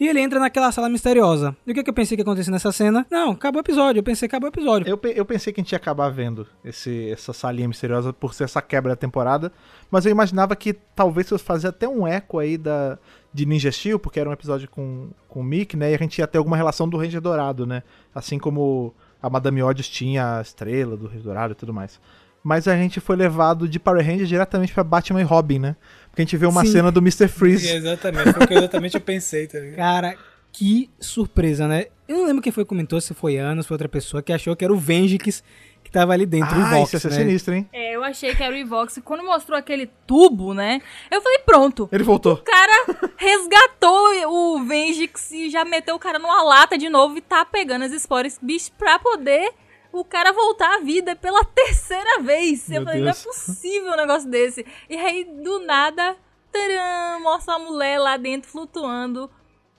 E 0.00 0.08
ele 0.08 0.20
entra 0.20 0.40
naquela 0.40 0.72
sala 0.72 0.88
misteriosa. 0.88 1.54
E 1.66 1.72
o 1.72 1.74
que, 1.74 1.82
que 1.82 1.90
eu 1.90 1.94
pensei 1.94 2.16
que 2.16 2.22
ia 2.22 2.24
acontecer 2.24 2.50
nessa 2.50 2.72
cena? 2.72 3.06
Não, 3.10 3.32
acabou 3.32 3.60
o 3.60 3.64
episódio. 3.64 4.00
Eu 4.00 4.04
pensei 4.04 4.26
que 4.26 4.34
acabou 4.34 4.48
o 4.48 4.52
episódio. 4.52 4.88
Eu, 4.88 4.98
eu 5.10 5.24
pensei 5.26 5.52
que 5.52 5.60
a 5.60 5.62
gente 5.62 5.72
ia 5.72 5.76
acabar 5.76 6.08
vendo 6.08 6.46
esse, 6.64 7.10
essa 7.10 7.34
salinha 7.34 7.68
misteriosa 7.68 8.10
por 8.10 8.32
ser 8.32 8.44
essa 8.44 8.62
quebra 8.62 8.92
da 8.92 8.96
temporada, 8.96 9.52
mas 9.90 10.06
eu 10.06 10.12
imaginava 10.12 10.56
que 10.56 10.72
talvez 10.72 11.28
fosse 11.28 11.44
fazer 11.44 11.68
até 11.68 11.86
um 11.86 12.06
eco 12.06 12.38
aí 12.38 12.58
da, 12.58 12.98
de 13.36 13.44
Ninja 13.44 13.70
Steel, 13.70 13.98
porque 13.98 14.18
era 14.18 14.30
um 14.30 14.32
episódio 14.32 14.66
com, 14.70 15.10
com 15.28 15.40
o 15.40 15.44
Mick, 15.44 15.76
né? 15.76 15.92
E 15.92 15.94
a 15.94 15.98
gente 15.98 16.18
ia 16.18 16.26
ter 16.26 16.38
alguma 16.38 16.56
relação 16.56 16.88
do 16.88 16.96
Ranger 16.96 17.20
Dourado, 17.20 17.66
né? 17.66 17.82
Assim 18.14 18.38
como 18.38 18.94
a 19.22 19.28
Madame 19.28 19.62
Odds 19.62 19.88
tinha 19.88 20.38
a 20.38 20.40
estrela 20.40 20.96
do 20.96 21.06
Ranger 21.06 21.22
Dourado 21.22 21.52
e 21.52 21.54
tudo 21.54 21.72
mais. 21.72 22.00
Mas 22.42 22.66
a 22.66 22.74
gente 22.74 22.98
foi 22.98 23.14
levado 23.14 23.68
de 23.68 23.78
Power 23.78 24.04
Ranger 24.04 24.24
diretamente 24.24 24.72
pra 24.72 24.82
Batman 24.82 25.20
e 25.20 25.24
Robin, 25.24 25.58
né? 25.58 25.76
Porque 26.08 26.22
a 26.22 26.24
gente 26.24 26.36
vê 26.36 26.46
uma 26.46 26.64
Sim. 26.64 26.72
cena 26.72 26.90
do 26.90 27.00
Mr. 27.00 27.28
Freeze. 27.28 27.68
Exatamente, 27.76 28.32
foi 28.32 28.44
o 28.44 28.48
que 28.48 28.54
exatamente 28.54 28.94
eu 28.94 29.00
pensei, 29.00 29.46
tá 29.46 29.58
ligado? 29.58 29.76
Cara, 29.76 30.16
que 30.50 30.88
surpresa, 30.98 31.68
né? 31.68 31.86
Eu 32.08 32.18
não 32.18 32.26
lembro 32.26 32.40
quem 32.40 32.52
foi 32.52 32.64
que 32.64 32.68
comentou, 32.68 32.98
se 33.00 33.12
foi 33.12 33.36
Ana, 33.36 33.60
se 33.60 33.68
foi 33.68 33.74
outra 33.74 33.88
pessoa, 33.88 34.22
que 34.22 34.32
achou 34.32 34.56
que 34.56 34.64
era 34.64 34.72
o 34.72 34.78
Vengix 34.78 35.44
que 35.86 35.92
tava 35.92 36.12
ali 36.12 36.26
dentro, 36.26 36.58
o 36.58 36.62
ah, 36.62 36.70
Vox, 36.70 36.92
isso 36.92 36.96
ia 36.96 37.00
ser 37.00 37.10
né? 37.10 37.16
sinistro, 37.16 37.54
hein? 37.54 37.68
É, 37.72 37.94
eu 37.94 38.02
achei 38.02 38.34
que 38.34 38.42
era 38.42 38.52
o 38.52 38.58
Evox. 38.58 38.96
e 38.96 39.00
Quando 39.00 39.24
mostrou 39.24 39.56
aquele 39.56 39.86
tubo, 40.06 40.52
né? 40.52 40.82
Eu 41.10 41.22
falei, 41.22 41.38
pronto. 41.38 41.88
Ele 41.92 42.02
voltou. 42.02 42.34
O 42.34 42.42
cara 42.42 42.86
resgatou 43.16 44.28
o 44.28 44.64
Vengix 44.64 45.30
e 45.30 45.48
já 45.48 45.64
meteu 45.64 45.94
o 45.94 45.98
cara 45.98 46.18
numa 46.18 46.42
lata 46.42 46.76
de 46.76 46.88
novo 46.88 47.16
e 47.16 47.20
tá 47.20 47.44
pegando 47.44 47.84
as 47.84 47.92
esporas 47.92 48.38
bicho 48.42 48.72
pra 48.76 48.98
poder 48.98 49.52
o 49.92 50.04
cara 50.04 50.32
voltar 50.32 50.74
à 50.74 50.80
vida 50.80 51.16
pela 51.16 51.44
terceira 51.44 52.20
vez. 52.20 52.68
Meu 52.68 52.80
eu 52.80 52.84
falei, 52.84 53.02
Deus. 53.02 53.24
não 53.24 53.30
é 53.30 53.34
possível 53.34 53.92
um 53.92 53.96
negócio 53.96 54.28
desse. 54.28 54.66
E 54.90 54.96
aí, 54.96 55.24
do 55.24 55.60
nada, 55.60 56.16
taram, 56.52 57.22
mostra 57.22 57.56
uma 57.56 57.70
mulher 57.70 57.98
lá 57.98 58.16
dentro 58.16 58.50
flutuando, 58.50 59.30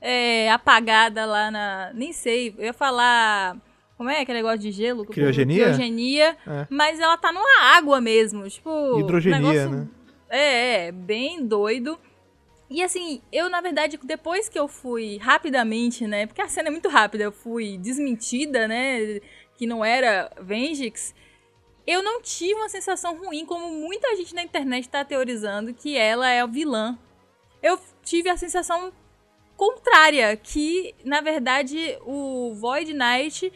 é, 0.01 0.49
apagada 0.51 1.25
lá 1.25 1.51
na. 1.51 1.91
Nem 1.93 2.13
sei, 2.13 2.55
eu 2.57 2.65
ia 2.65 2.73
falar. 2.73 3.57
Como 3.97 4.11
é 4.11 4.21
aquele 4.21 4.37
negócio 4.37 4.59
de 4.59 4.71
gelo? 4.71 5.01
o 5.01 5.05
Criogenia? 5.05 5.65
Criogenia. 5.65 6.37
É. 6.45 6.67
Mas 6.69 6.99
ela 6.99 7.17
tá 7.17 7.31
numa 7.31 7.75
água 7.75 7.99
mesmo. 7.99 8.47
Tipo. 8.47 8.99
Hidrogenia, 8.99 9.39
negócio 9.39 9.71
né? 9.71 9.87
é, 10.29 10.87
é, 10.87 10.91
bem 10.91 11.45
doido. 11.45 11.99
E 12.69 12.83
assim, 12.83 13.21
eu 13.31 13.49
na 13.49 13.59
verdade, 13.59 13.97
depois 14.03 14.47
que 14.47 14.59
eu 14.59 14.67
fui 14.67 15.17
rapidamente, 15.17 16.05
né? 16.05 16.27
Porque 16.27 16.41
a 16.41 16.47
cena 16.47 16.67
é 16.67 16.71
muito 16.71 16.89
rápida, 16.89 17.23
eu 17.23 17.31
fui 17.31 17.77
desmentida, 17.77 18.67
né? 18.67 19.19
Que 19.57 19.65
não 19.65 19.83
era 19.83 20.29
Vengix. 20.41 21.15
Eu 21.85 22.03
não 22.03 22.21
tive 22.21 22.53
uma 22.55 22.69
sensação 22.69 23.17
ruim, 23.17 23.45
como 23.45 23.69
muita 23.69 24.13
gente 24.17 24.35
na 24.35 24.43
internet 24.43 24.89
tá 24.89 25.05
teorizando, 25.05 25.73
que 25.73 25.97
ela 25.97 26.29
é 26.29 26.41
a 26.41 26.45
vilã. 26.45 26.99
Eu 27.63 27.79
tive 28.03 28.29
a 28.29 28.35
sensação 28.35 28.91
contrária, 29.55 30.35
que 30.35 30.93
na 31.03 31.21
verdade 31.21 31.97
o 32.05 32.53
Void 32.53 32.93
Knight 32.93 33.51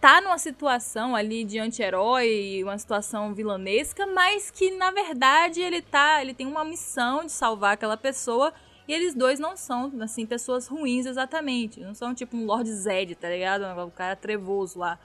tá 0.00 0.20
numa 0.20 0.38
situação 0.38 1.14
ali 1.14 1.44
de 1.44 1.58
anti-herói, 1.58 2.60
uma 2.62 2.78
situação 2.78 3.34
vilanesca, 3.34 4.06
mas 4.06 4.50
que 4.50 4.70
na 4.72 4.90
verdade 4.90 5.60
ele 5.60 5.82
tá, 5.82 6.22
ele 6.22 6.34
tem 6.34 6.46
uma 6.46 6.64
missão 6.64 7.24
de 7.24 7.32
salvar 7.32 7.74
aquela 7.74 7.96
pessoa 7.96 8.52
e 8.86 8.92
eles 8.92 9.14
dois 9.14 9.38
não 9.38 9.56
são 9.56 9.92
assim 10.00 10.24
pessoas 10.24 10.66
ruins 10.66 11.04
exatamente, 11.04 11.80
não 11.80 11.94
são 11.94 12.14
tipo 12.14 12.36
um 12.36 12.46
Lord 12.46 12.70
Zed, 12.70 13.14
tá 13.16 13.28
ligado? 13.28 13.64
O 13.86 13.90
cara 13.90 14.16
trevoso 14.16 14.78
lá. 14.78 14.98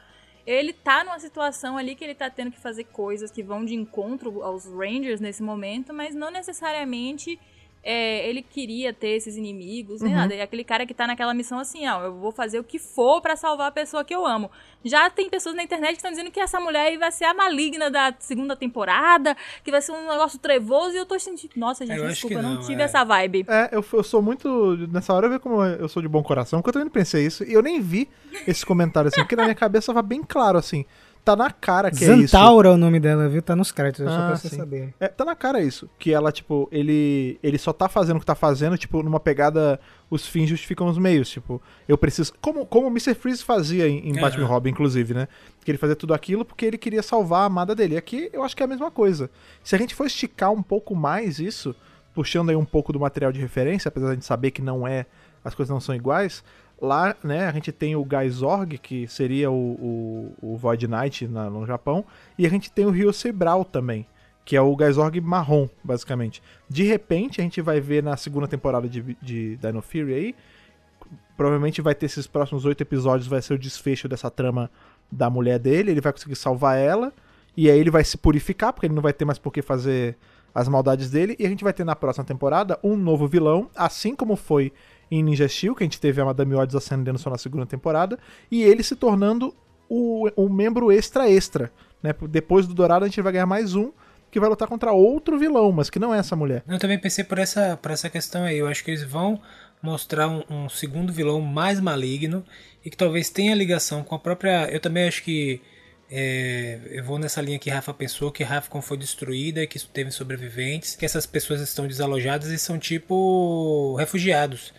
Ele 0.45 0.73
tá 0.73 1.03
numa 1.03 1.19
situação 1.19 1.77
ali 1.77 1.95
que 1.95 2.03
ele 2.03 2.15
tá 2.15 2.29
tendo 2.29 2.51
que 2.51 2.59
fazer 2.59 2.83
coisas 2.85 3.31
que 3.31 3.41
vão 3.41 3.63
de 3.63 3.75
encontro 3.75 4.43
aos 4.43 4.65
Rangers 4.65 5.21
nesse 5.21 5.41
momento, 5.41 5.93
mas 5.93 6.13
não 6.13 6.29
necessariamente 6.29 7.39
é, 7.83 8.27
ele 8.29 8.41
queria 8.41 8.93
ter 8.93 9.09
esses 9.09 9.35
inimigos, 9.35 10.01
nem 10.01 10.13
Uhum. 10.13 10.19
nada. 10.19 10.33
É 10.33 10.41
aquele 10.41 10.63
cara 10.63 10.85
que 10.85 10.93
tá 10.93 11.05
naquela 11.05 11.33
missão 11.33 11.59
assim, 11.59 11.87
ó, 11.87 12.03
eu 12.03 12.13
vou 12.15 12.31
fazer 12.31 12.57
o 12.59 12.63
que 12.63 12.79
for 12.79 13.21
pra 13.21 13.35
salvar 13.35 13.67
a 13.67 13.71
pessoa 13.71 14.03
que 14.03 14.15
eu 14.15 14.25
amo. 14.25 14.49
Já 14.85 15.09
tem 15.09 15.29
pessoas 15.29 15.55
na 15.55 15.63
internet 15.63 15.91
que 15.91 15.97
estão 15.97 16.11
dizendo 16.11 16.31
que 16.31 16.39
essa 16.39 16.59
mulher 16.59 16.87
aí 16.87 16.97
vai 16.97 17.11
ser 17.11 17.25
a 17.25 17.33
maligna 17.33 17.89
da 17.91 18.13
segunda 18.19 18.55
temporada, 18.55 19.35
que 19.63 19.71
vai 19.71 19.81
ser 19.81 19.91
um 19.91 20.07
negócio 20.09 20.39
trevoso, 20.39 20.95
e 20.95 20.97
eu 20.97 21.05
tô 21.05 21.17
sentindo. 21.19 21.51
Nossa, 21.55 21.85
gente, 21.85 21.97
Eu 21.97 22.05
acho 22.05 22.13
desculpa, 22.27 22.41
não 22.41 22.55
não, 22.55 22.61
tive 22.61 22.81
é. 22.81 22.85
essa 22.85 23.03
vibe. 23.03 23.45
É, 23.47 23.69
eu, 23.71 23.85
eu 23.93 24.03
sou 24.03 24.21
muito. 24.21 24.77
Nessa 24.91 25.13
hora 25.13 25.27
eu 25.27 25.31
vi 25.31 25.39
como 25.39 25.63
eu 25.63 25.87
sou 25.89 26.01
de 26.01 26.07
bom 26.07 26.23
coração, 26.23 26.59
porque 26.59 26.69
eu 26.69 26.73
também 26.73 26.85
não 26.85 26.91
pensei 26.91 27.25
isso. 27.25 27.43
E 27.43 27.53
eu 27.53 27.61
nem 27.61 27.81
vi 27.81 28.09
esse 28.47 28.65
comentário 28.65 29.07
assim, 29.09 29.21
porque 29.21 29.35
na 29.35 29.43
minha 29.43 29.55
cabeça 29.55 29.87
tava 29.87 30.01
bem 30.01 30.23
claro 30.23 30.57
assim. 30.57 30.85
Tá 31.25 31.37
na 31.37 31.49
cara 31.51 31.89
que 31.89 32.03
é 32.03 32.15
isso. 32.17 32.27
Zantaura 32.27 32.67
é 32.67 32.71
o 32.73 32.77
nome 32.77 32.99
dela, 32.99 33.29
viu? 33.29 33.41
Tá 33.41 33.55
nos 33.55 33.71
créditos, 33.71 34.05
só 34.11 34.11
Ah, 34.19 34.27
pra 34.27 34.35
você 34.35 34.49
sim. 34.49 34.57
saber. 34.57 34.93
É, 34.99 35.07
tá 35.07 35.23
na 35.23 35.33
cara 35.35 35.61
isso. 35.61 35.89
Que 35.97 36.11
ela, 36.13 36.31
tipo, 36.33 36.67
ele. 36.69 37.39
Ele 37.41 37.57
só 37.57 37.71
tá 37.71 37.87
fazendo 37.87 38.17
o 38.17 38.19
que 38.19 38.25
tá 38.25 38.35
fazendo, 38.35 38.77
tipo, 38.77 39.01
numa 39.01 39.21
pegada. 39.21 39.79
Os 40.09 40.27
fins 40.27 40.49
justificam 40.49 40.85
os 40.87 40.97
meios. 40.97 41.29
Tipo, 41.29 41.61
eu 41.87 41.97
preciso. 41.97 42.33
Como, 42.41 42.65
como 42.65 42.87
o 42.87 42.89
Mr. 42.89 43.13
Freeze 43.15 43.41
fazia 43.41 43.87
em, 43.87 44.09
em 44.09 44.13
Batman 44.19 44.41
e 44.41 44.45
Aham. 44.45 44.53
Robin, 44.53 44.69
inclusive, 44.71 45.13
né? 45.13 45.27
Que 45.63 45.71
ele 45.71 45.77
fazia 45.77 45.95
tudo 45.95 46.13
aquilo 46.13 46.43
porque 46.43 46.65
ele 46.65 46.77
queria 46.77 47.01
salvar 47.01 47.43
a 47.43 47.45
amada 47.45 47.73
dele. 47.73 47.95
E 47.95 47.97
aqui 47.97 48.29
eu 48.33 48.43
acho 48.43 48.53
que 48.55 48.61
é 48.61 48.65
a 48.65 48.69
mesma 48.69 48.91
coisa. 48.91 49.29
Se 49.63 49.75
a 49.75 49.79
gente 49.79 49.95
for 49.95 50.05
esticar 50.05 50.51
um 50.51 50.61
pouco 50.61 50.93
mais 50.93 51.39
isso, 51.39 51.73
puxando 52.13 52.49
aí 52.49 52.55
um 52.57 52.65
pouco 52.65 52.91
do 52.91 52.99
material 52.99 53.31
de 53.31 53.39
referência, 53.39 53.87
apesar 53.87 54.07
de 54.07 54.11
a 54.11 54.15
gente 54.15 54.25
saber 54.25 54.51
que 54.51 54.61
não 54.61 54.85
é. 54.85 55.05
As 55.45 55.55
coisas 55.55 55.71
não 55.73 55.79
são 55.81 55.93
iguais. 55.95 56.43
Lá, 56.81 57.15
né, 57.23 57.47
a 57.47 57.51
gente 57.51 57.71
tem 57.71 57.95
o 57.95 58.03
Guy 58.03 58.29
Zorg, 58.29 58.77
que 58.77 59.07
seria 59.07 59.49
o, 59.49 60.33
o, 60.41 60.53
o 60.53 60.57
Void 60.57 60.85
Knight 60.87 61.27
na- 61.27 61.49
no 61.49 61.65
Japão, 61.65 62.03
e 62.37 62.45
a 62.45 62.49
gente 62.49 62.69
tem 62.69 62.85
o 62.85 62.89
Ryo 62.89 63.13
Sebral 63.13 63.63
também, 63.63 64.05
que 64.43 64.55
é 64.57 64.61
o 64.61 64.75
Gazorg 64.75 65.21
marrom, 65.21 65.69
basicamente. 65.81 66.43
De 66.67 66.83
repente, 66.83 67.39
a 67.39 67.43
gente 67.43 67.61
vai 67.61 67.79
ver 67.79 68.03
na 68.03 68.17
segunda 68.17 68.47
temporada 68.47 68.89
de, 68.89 69.15
de 69.21 69.55
Dino 69.55 69.81
Fury 69.81 70.13
aí, 70.13 70.35
provavelmente 71.37 71.81
vai 71.81 71.95
ter 71.95 72.07
esses 72.07 72.27
próximos 72.27 72.65
oito 72.65 72.81
episódios, 72.81 73.27
vai 73.27 73.41
ser 73.41 73.53
o 73.53 73.57
desfecho 73.57 74.09
dessa 74.09 74.29
trama 74.29 74.69
da 75.09 75.29
mulher 75.29 75.59
dele, 75.59 75.91
ele 75.91 76.01
vai 76.01 76.11
conseguir 76.11 76.35
salvar 76.35 76.77
ela, 76.77 77.13
e 77.55 77.69
aí 77.69 77.79
ele 77.79 77.91
vai 77.91 78.03
se 78.03 78.17
purificar, 78.17 78.73
porque 78.73 78.87
ele 78.87 78.95
não 78.95 79.01
vai 79.01 79.13
ter 79.13 79.23
mais 79.23 79.39
por 79.39 79.53
que 79.53 79.61
fazer 79.61 80.17
as 80.53 80.67
maldades 80.67 81.09
dele, 81.09 81.35
e 81.39 81.45
a 81.45 81.49
gente 81.49 81.63
vai 81.63 81.73
ter 81.73 81.83
na 81.83 81.95
próxima 81.95 82.25
temporada 82.25 82.77
um 82.83 82.95
novo 82.95 83.27
vilão, 83.27 83.69
assim 83.75 84.15
como 84.15 84.35
foi 84.35 84.73
em 85.15 85.23
Ninja 85.23 85.47
Steel, 85.47 85.75
que 85.75 85.83
a 85.83 85.85
gente 85.85 85.99
teve 85.99 86.21
a 86.21 86.25
Madame 86.25 86.55
Odds 86.55 86.75
ascendendo 86.75 87.19
só 87.19 87.29
na 87.29 87.37
segunda 87.37 87.65
temporada, 87.65 88.17
e 88.49 88.63
ele 88.63 88.83
se 88.83 88.95
tornando 88.95 89.53
o, 89.87 90.29
o 90.35 90.49
membro 90.49 90.91
extra-extra. 90.91 91.71
Né? 92.01 92.13
Depois 92.29 92.65
do 92.65 92.73
Dourado 92.73 93.05
a 93.05 93.07
gente 93.07 93.21
vai 93.21 93.33
ganhar 93.33 93.45
mais 93.45 93.75
um, 93.75 93.91
que 94.31 94.39
vai 94.39 94.49
lutar 94.49 94.67
contra 94.67 94.91
outro 94.91 95.37
vilão, 95.37 95.71
mas 95.71 95.91
que 95.91 95.99
não 95.99 96.13
é 96.13 96.17
essa 96.17 96.35
mulher. 96.35 96.63
Eu 96.67 96.79
também 96.79 96.97
pensei 96.97 97.23
por 97.23 97.37
essa, 97.37 97.77
por 97.77 97.91
essa 97.91 98.09
questão 98.09 98.43
aí. 98.43 98.57
Eu 98.57 98.67
acho 98.67 98.83
que 98.83 98.89
eles 98.89 99.03
vão 99.03 99.39
mostrar 99.81 100.27
um, 100.27 100.43
um 100.49 100.67
segundo 100.69 101.13
vilão 101.13 101.39
mais 101.39 101.79
maligno 101.79 102.43
e 102.83 102.89
que 102.89 102.97
talvez 102.97 103.29
tenha 103.29 103.53
ligação 103.53 104.03
com 104.03 104.15
a 104.15 104.19
própria. 104.19 104.67
Eu 104.71 104.79
também 104.79 105.07
acho 105.07 105.21
que. 105.21 105.61
é, 106.09 106.79
eu 106.89 107.03
vou 107.03 107.19
nessa 107.19 107.39
linha 107.41 107.59
que 107.59 107.69
Rafa 107.69 107.93
pensou, 107.93 108.31
que 108.31 108.43
Rafcon 108.43 108.81
foi 108.81 108.97
destruída, 108.97 109.67
que 109.67 109.79
teve 109.87 110.09
sobreviventes, 110.09 110.95
que 110.95 111.05
essas 111.05 111.27
pessoas 111.27 111.61
estão 111.61 111.85
desalojadas 111.85 112.49
e 112.49 112.57
são 112.57 112.79
tipo 112.79 113.95
refugiados. 113.99 114.73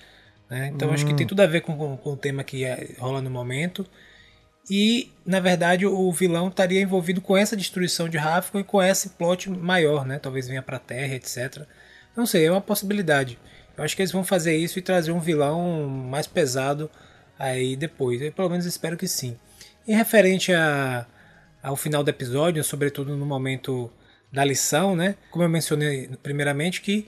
Né? 0.50 0.70
Então 0.74 0.90
acho 0.92 1.04
que 1.06 1.14
tem 1.14 1.26
tudo 1.26 1.40
a 1.40 1.46
ver 1.46 1.60
com, 1.62 1.76
com- 1.76 1.96
com 1.96 2.12
o 2.12 2.16
tema 2.16 2.44
que 2.44 2.64
é- 2.64 2.94
rola 2.98 3.20
no 3.20 3.30
momento. 3.30 3.86
E, 4.70 5.10
na 5.26 5.40
verdade, 5.40 5.84
o 5.86 6.10
vilão 6.10 6.48
estaria 6.48 6.80
envolvido 6.80 7.20
com 7.20 7.36
essa 7.36 7.54
destruição 7.56 8.08
de 8.08 8.16
Rafcon 8.16 8.60
e 8.60 8.64
com 8.64 8.82
esse 8.82 9.10
plot 9.10 9.50
maior, 9.50 10.06
né? 10.06 10.18
Talvez 10.18 10.48
venha 10.48 10.62
pra 10.62 10.78
Terra, 10.78 11.14
etc. 11.14 11.66
Não 12.16 12.24
sei, 12.24 12.46
é 12.46 12.50
uma 12.50 12.60
possibilidade. 12.62 13.38
Eu 13.76 13.84
acho 13.84 13.94
que 13.94 14.00
eles 14.02 14.12
vão 14.12 14.24
fazer 14.24 14.56
isso 14.56 14.78
e 14.78 14.82
trazer 14.82 15.12
um 15.12 15.20
vilão 15.20 15.86
mais 15.86 16.26
pesado 16.26 16.90
aí 17.38 17.76
depois. 17.76 18.22
Eu, 18.22 18.32
pelo 18.32 18.48
menos 18.48 18.64
espero 18.64 18.96
que 18.96 19.06
sim. 19.08 19.36
E 19.86 19.94
referente 19.94 20.50
a, 20.54 21.04
ao 21.62 21.76
final 21.76 22.02
do 22.02 22.08
episódio, 22.08 22.64
sobretudo 22.64 23.16
no 23.16 23.26
momento 23.26 23.90
da 24.32 24.44
lição, 24.44 24.96
né? 24.96 25.14
Como 25.30 25.44
eu 25.44 25.48
mencionei 25.48 26.08
primeiramente, 26.22 26.80
que 26.80 27.06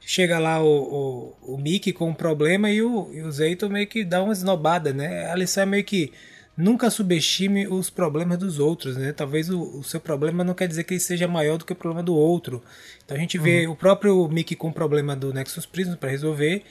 chega 0.00 0.38
lá 0.38 0.62
o, 0.62 1.34
o, 1.44 1.54
o 1.54 1.58
Mickey 1.58 1.92
com 1.92 2.08
um 2.08 2.14
problema 2.14 2.70
e 2.70 2.82
o, 2.82 3.10
e 3.12 3.22
o 3.22 3.30
Zeito 3.30 3.68
meio 3.68 3.86
que 3.86 4.04
dá 4.04 4.22
uma 4.22 4.32
esnobada, 4.32 4.92
né? 4.92 5.30
A 5.30 5.34
lição 5.34 5.62
é 5.62 5.66
meio 5.66 5.84
que 5.84 6.12
nunca 6.56 6.88
subestime 6.88 7.66
os 7.66 7.90
problemas 7.90 8.38
dos 8.38 8.58
outros, 8.58 8.96
né? 8.96 9.12
Talvez 9.12 9.50
o, 9.50 9.60
o 9.78 9.84
seu 9.84 10.00
problema 10.00 10.42
não 10.42 10.54
quer 10.54 10.66
dizer 10.66 10.84
que 10.84 10.94
ele 10.94 11.00
seja 11.00 11.28
maior 11.28 11.58
do 11.58 11.64
que 11.64 11.72
o 11.72 11.76
problema 11.76 12.02
do 12.02 12.14
outro. 12.14 12.62
Então 13.04 13.16
a 13.16 13.20
gente 13.20 13.36
vê 13.36 13.66
o 13.66 13.76
próprio 13.76 14.26
Mickey 14.28 14.56
com 14.56 14.68
o 14.68 14.72
problema 14.72 15.14
do 15.14 15.32
Nexus 15.32 15.66
Prism 15.66 15.94
para 15.96 16.10
resolver 16.10 16.62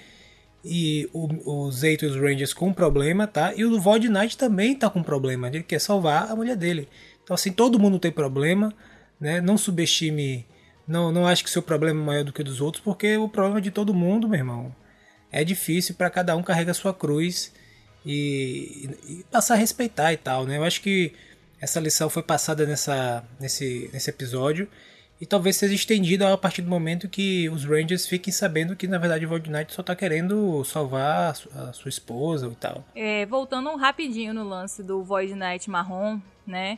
e 0.63 1.07
o, 1.13 1.67
o 1.67 1.71
Zeito 1.71 2.05
e 2.05 2.07
os 2.07 2.15
Rangers 2.15 2.51
com 2.51 2.69
um 2.69 2.73
problema, 2.73 3.27
tá? 3.27 3.53
E 3.55 3.63
o 3.63 3.79
Void 3.79 4.09
Knight 4.09 4.35
também 4.35 4.73
tá 4.75 4.89
com 4.89 4.99
um 4.99 5.03
problema, 5.03 5.47
ele 5.47 5.61
quer 5.61 5.79
salvar 5.79 6.31
a 6.31 6.35
mulher 6.35 6.55
dele. 6.55 6.89
Então 7.23 7.35
assim, 7.35 7.51
todo 7.51 7.79
mundo 7.79 7.99
tem 7.99 8.11
problema, 8.11 8.73
né? 9.19 9.39
Não 9.39 9.57
subestime, 9.57 10.47
não, 10.87 11.11
não 11.11 11.25
acho 11.27 11.43
que 11.43 11.49
seu 11.49 11.61
problema 11.61 11.99
é 12.01 12.03
maior 12.05 12.23
do 12.23 12.33
que 12.33 12.41
o 12.41 12.43
dos 12.43 12.61
outros, 12.61 12.83
porque 12.83 13.17
o 13.17 13.27
problema 13.29 13.57
é 13.59 13.61
de 13.61 13.71
todo 13.71 13.93
mundo, 13.93 14.27
meu 14.27 14.39
irmão. 14.39 14.75
É 15.31 15.43
difícil 15.43 15.95
para 15.95 16.09
cada 16.09 16.35
um 16.35 16.43
carrega 16.43 16.71
a 16.71 16.75
sua 16.75 16.93
cruz 16.93 17.51
e, 18.05 18.89
e 19.07 19.23
passar 19.31 19.55
a 19.55 19.57
respeitar 19.57 20.13
e 20.13 20.17
tal, 20.17 20.45
né? 20.45 20.57
Eu 20.57 20.63
acho 20.63 20.81
que 20.81 21.13
essa 21.59 21.79
lição 21.79 22.09
foi 22.09 22.21
passada 22.23 22.65
nessa, 22.65 23.23
nesse, 23.39 23.89
nesse 23.91 24.09
episódio 24.09 24.67
e 25.19 25.25
talvez 25.25 25.55
seja 25.55 25.73
estendida 25.73 26.31
a 26.31 26.37
partir 26.37 26.61
do 26.61 26.69
momento 26.69 27.07
que 27.07 27.49
os 27.49 27.63
Rangers 27.65 28.05
fiquem 28.05 28.31
sabendo 28.33 28.75
que 28.75 28.87
na 28.87 28.97
verdade 28.97 29.25
o 29.25 29.29
Void 29.29 29.49
Knight 29.49 29.73
só 29.73 29.81
tá 29.81 29.95
querendo 29.95 30.63
salvar 30.65 31.31
a 31.31 31.33
su- 31.33 31.49
a 31.55 31.73
sua 31.73 31.89
esposa 31.89 32.47
e 32.47 32.55
tal. 32.55 32.85
É, 32.93 33.25
voltando 33.25 33.73
rapidinho 33.75 34.33
no 34.33 34.43
lance 34.43 34.83
do 34.83 35.03
Void 35.03 35.33
Knight 35.33 35.69
marrom, 35.69 36.19
né? 36.45 36.77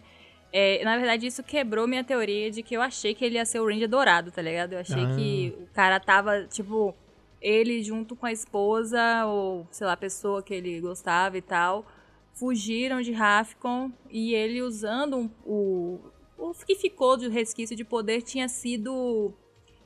É, 0.60 0.84
na 0.84 0.98
verdade, 0.98 1.28
isso 1.28 1.44
quebrou 1.44 1.86
minha 1.88 2.04
teoria 2.04 2.50
de 2.50 2.64
que 2.64 2.76
eu 2.76 2.82
achei 2.82 3.14
que 3.14 3.24
ele 3.24 3.36
ia 3.36 3.46
ser 3.46 3.60
o 3.60 3.68
Ranger 3.68 3.88
dourado, 3.88 4.32
tá 4.32 4.42
ligado? 4.42 4.74
Eu 4.74 4.80
achei 4.80 5.04
Ah. 5.04 5.16
que 5.16 5.56
o 5.62 5.68
cara 5.74 6.00
tava, 6.00 6.46
tipo, 6.46 6.96
ele 7.40 7.84
junto 7.84 8.16
com 8.16 8.26
a 8.26 8.32
esposa, 8.32 9.26
ou 9.28 9.68
sei 9.70 9.86
lá, 9.86 9.94
a 9.94 9.98
pessoa 9.98 10.42
que 10.42 10.54
ele 10.56 10.80
gostava 10.82 11.38
e 11.38 11.42
tal, 11.44 11.86
fugiram 12.34 13.02
de 13.02 13.12
Rafcon 13.12 13.92
e 14.10 14.34
ele 14.34 14.62
usando 14.64 15.18
um- 15.18 15.30
o. 15.46 16.00
O 16.40 16.54
que 16.66 16.76
ficou 16.76 17.18
de 17.18 17.28
resquício 17.28 17.76
de 17.76 17.84
poder 17.84 18.22
tinha 18.24 18.48
sido 18.48 19.34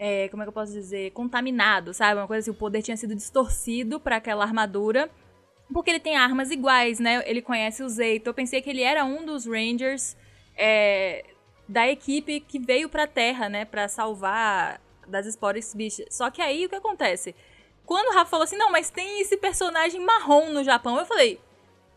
é, 0.04 0.28
como 0.30 0.42
é 0.42 0.46
que 0.46 0.50
eu 0.50 0.54
posso 0.54 0.72
dizer, 0.74 1.12
contaminado, 1.12 1.94
sabe? 1.94 2.20
Uma 2.20 2.28
coisa 2.28 2.40
assim, 2.42 2.50
o 2.50 2.60
poder 2.60 2.82
tinha 2.82 2.98
sido 2.98 3.14
distorcido 3.14 4.00
pra 4.00 4.16
aquela 4.16 4.44
armadura. 4.44 5.10
Porque 5.72 5.92
ele 5.92 6.00
tem 6.00 6.16
armas 6.18 6.50
iguais, 6.50 6.98
né? 7.00 7.22
Ele 7.28 7.40
conhece 7.42 7.84
o 7.84 7.88
Zeito. 7.90 8.28
Eu 8.30 8.34
pensei 8.34 8.62
que 8.64 8.70
ele 8.70 8.82
era 8.82 9.06
um 9.06 9.24
dos 9.26 9.46
Rangers 9.46 10.18
é, 10.58 11.26
da 11.68 11.88
equipe 11.88 12.40
que 12.40 12.60
veio 12.60 12.90
pra 12.90 13.08
Terra, 13.08 13.50
né? 13.50 13.66
Pra 13.66 13.88
salvar 13.88 14.80
das 15.08 15.26
esporas 15.26 15.74
bichas. 15.74 16.06
Só 16.10 16.30
que 16.30 16.42
aí 16.42 16.66
o 16.66 16.70
que 16.70 16.76
acontece? 16.76 17.36
Quando 17.86 18.10
o 18.10 18.14
Rafa 18.14 18.30
falou 18.32 18.44
assim, 18.44 18.58
não, 18.58 18.72
mas 18.72 18.90
tem 18.90 19.22
esse 19.22 19.36
personagem 19.38 20.00
marrom 20.06 20.50
no 20.52 20.64
Japão, 20.64 20.98
eu 20.98 21.06
falei, 21.06 21.40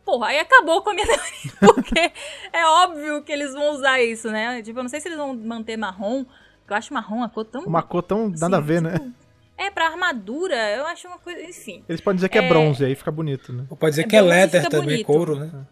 porra, 0.05 0.29
aí 0.29 0.39
acabou 0.39 0.83
com 0.83 0.91
a 0.91 0.95
minha 0.95 1.07
teoria. 1.07 1.53
Porque 1.61 2.13
é 2.53 2.67
óbvio 2.67 3.23
que 3.23 3.31
eles 3.31 3.53
vão 3.53 3.71
usar 3.73 4.01
isso, 4.03 4.31
né? 4.31 4.61
Tipo, 4.63 4.79
eu 4.81 4.83
não 4.83 4.89
sei 4.89 5.01
se 5.01 5.09
eles 5.09 5.19
vão 5.19 5.35
manter 5.35 5.77
marrom, 5.77 6.25
porque 6.25 6.73
eu 6.73 6.77
acho 6.77 6.93
marrom 6.95 7.23
a 7.23 7.29
cor 7.29 7.45
tão. 7.45 7.63
Uma 7.65 7.83
cor 7.83 8.03
tão 8.03 8.29
nada 8.31 8.57
a 8.57 8.61
ver, 8.61 8.81
né? 8.83 9.13
É, 9.57 9.71
pra 9.71 9.87
armadura, 9.87 10.57
eu 10.75 10.85
acho 10.87 11.07
uma 11.07 11.19
coisa. 11.19 11.41
Enfim. 11.43 11.85
Eles 11.89 12.01
podem 12.01 12.17
dizer 12.17 12.29
que 12.29 12.39
é, 12.39 12.45
É. 12.45 12.49
bronze, 12.49 12.85
aí 12.85 12.95
fica 12.97 13.13
bonito, 13.13 13.53
né? 13.53 13.65
Ou 13.71 13.77
pode 13.77 13.93
dizer 13.93 14.03
É 14.03 14.09
que 14.09 14.17
é 14.17 14.21
leather 14.21 14.69
também, 14.69 14.87
bonito. 14.89 15.07
couro, 15.07 15.37
né? 15.39 15.65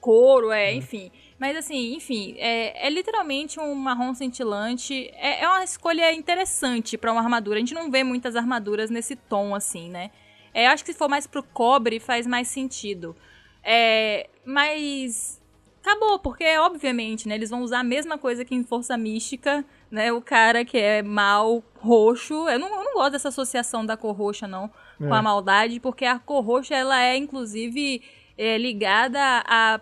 couro, 0.00 0.50
é, 0.50 0.72
enfim. 0.72 1.12
Mas 1.40 1.56
assim, 1.56 1.94
enfim, 1.94 2.34
é, 2.36 2.86
é 2.86 2.90
literalmente 2.90 3.58
um 3.58 3.74
marrom 3.74 4.12
cintilante. 4.14 5.10
É, 5.14 5.42
é 5.42 5.48
uma 5.48 5.64
escolha 5.64 6.12
interessante 6.12 6.98
pra 6.98 7.10
uma 7.10 7.22
armadura. 7.22 7.56
A 7.56 7.60
gente 7.60 7.72
não 7.72 7.90
vê 7.90 8.04
muitas 8.04 8.36
armaduras 8.36 8.90
nesse 8.90 9.16
tom, 9.16 9.54
assim, 9.54 9.88
né? 9.88 10.10
É, 10.52 10.66
eu 10.66 10.70
acho 10.70 10.84
que 10.84 10.92
se 10.92 10.98
for 10.98 11.08
mais 11.08 11.26
pro 11.26 11.42
cobre, 11.42 11.98
faz 11.98 12.26
mais 12.26 12.46
sentido. 12.48 13.16
É, 13.64 14.28
mas 14.44 15.40
acabou, 15.82 16.18
porque 16.18 16.44
obviamente, 16.58 17.26
né, 17.26 17.36
eles 17.36 17.48
vão 17.48 17.62
usar 17.62 17.78
a 17.80 17.84
mesma 17.84 18.18
coisa 18.18 18.44
que 18.44 18.54
em 18.54 18.62
Força 18.62 18.98
Mística, 18.98 19.64
né? 19.90 20.12
O 20.12 20.20
cara 20.20 20.62
que 20.62 20.76
é 20.76 21.02
mal 21.02 21.64
roxo. 21.78 22.50
Eu 22.50 22.58
não, 22.58 22.68
eu 22.68 22.84
não 22.84 22.92
gosto 22.94 23.12
dessa 23.12 23.28
associação 23.28 23.86
da 23.86 23.96
cor 23.96 24.12
roxa, 24.14 24.46
não, 24.46 24.70
com 24.98 25.14
É. 25.14 25.18
a 25.18 25.22
maldade, 25.22 25.80
porque 25.80 26.04
a 26.04 26.18
cor 26.18 26.44
roxa, 26.44 26.74
ela 26.74 27.00
é, 27.02 27.16
inclusive, 27.16 28.02
é, 28.36 28.58
ligada 28.58 29.18
a 29.46 29.80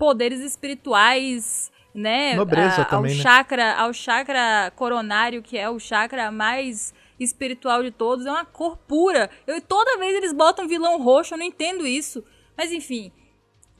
poderes 0.00 0.40
espirituais, 0.40 1.70
né? 1.94 2.34
Nobreza 2.34 2.80
a- 2.82 2.84
também, 2.86 3.12
ao 3.12 3.16
né? 3.18 3.22
chakra, 3.22 3.74
ao 3.74 3.92
chakra 3.92 4.72
coronário, 4.74 5.42
que 5.42 5.58
é 5.58 5.68
o 5.68 5.78
chakra 5.78 6.30
mais 6.32 6.94
espiritual 7.18 7.82
de 7.82 7.90
todos, 7.90 8.24
é 8.24 8.30
uma 8.30 8.46
cor 8.46 8.78
pura. 8.78 9.28
Eu 9.46 9.60
toda 9.60 9.98
vez 9.98 10.14
eles 10.16 10.32
botam 10.32 10.66
vilão 10.66 10.98
roxo, 11.02 11.34
eu 11.34 11.38
não 11.38 11.44
entendo 11.44 11.86
isso. 11.86 12.24
Mas 12.56 12.72
enfim, 12.72 13.12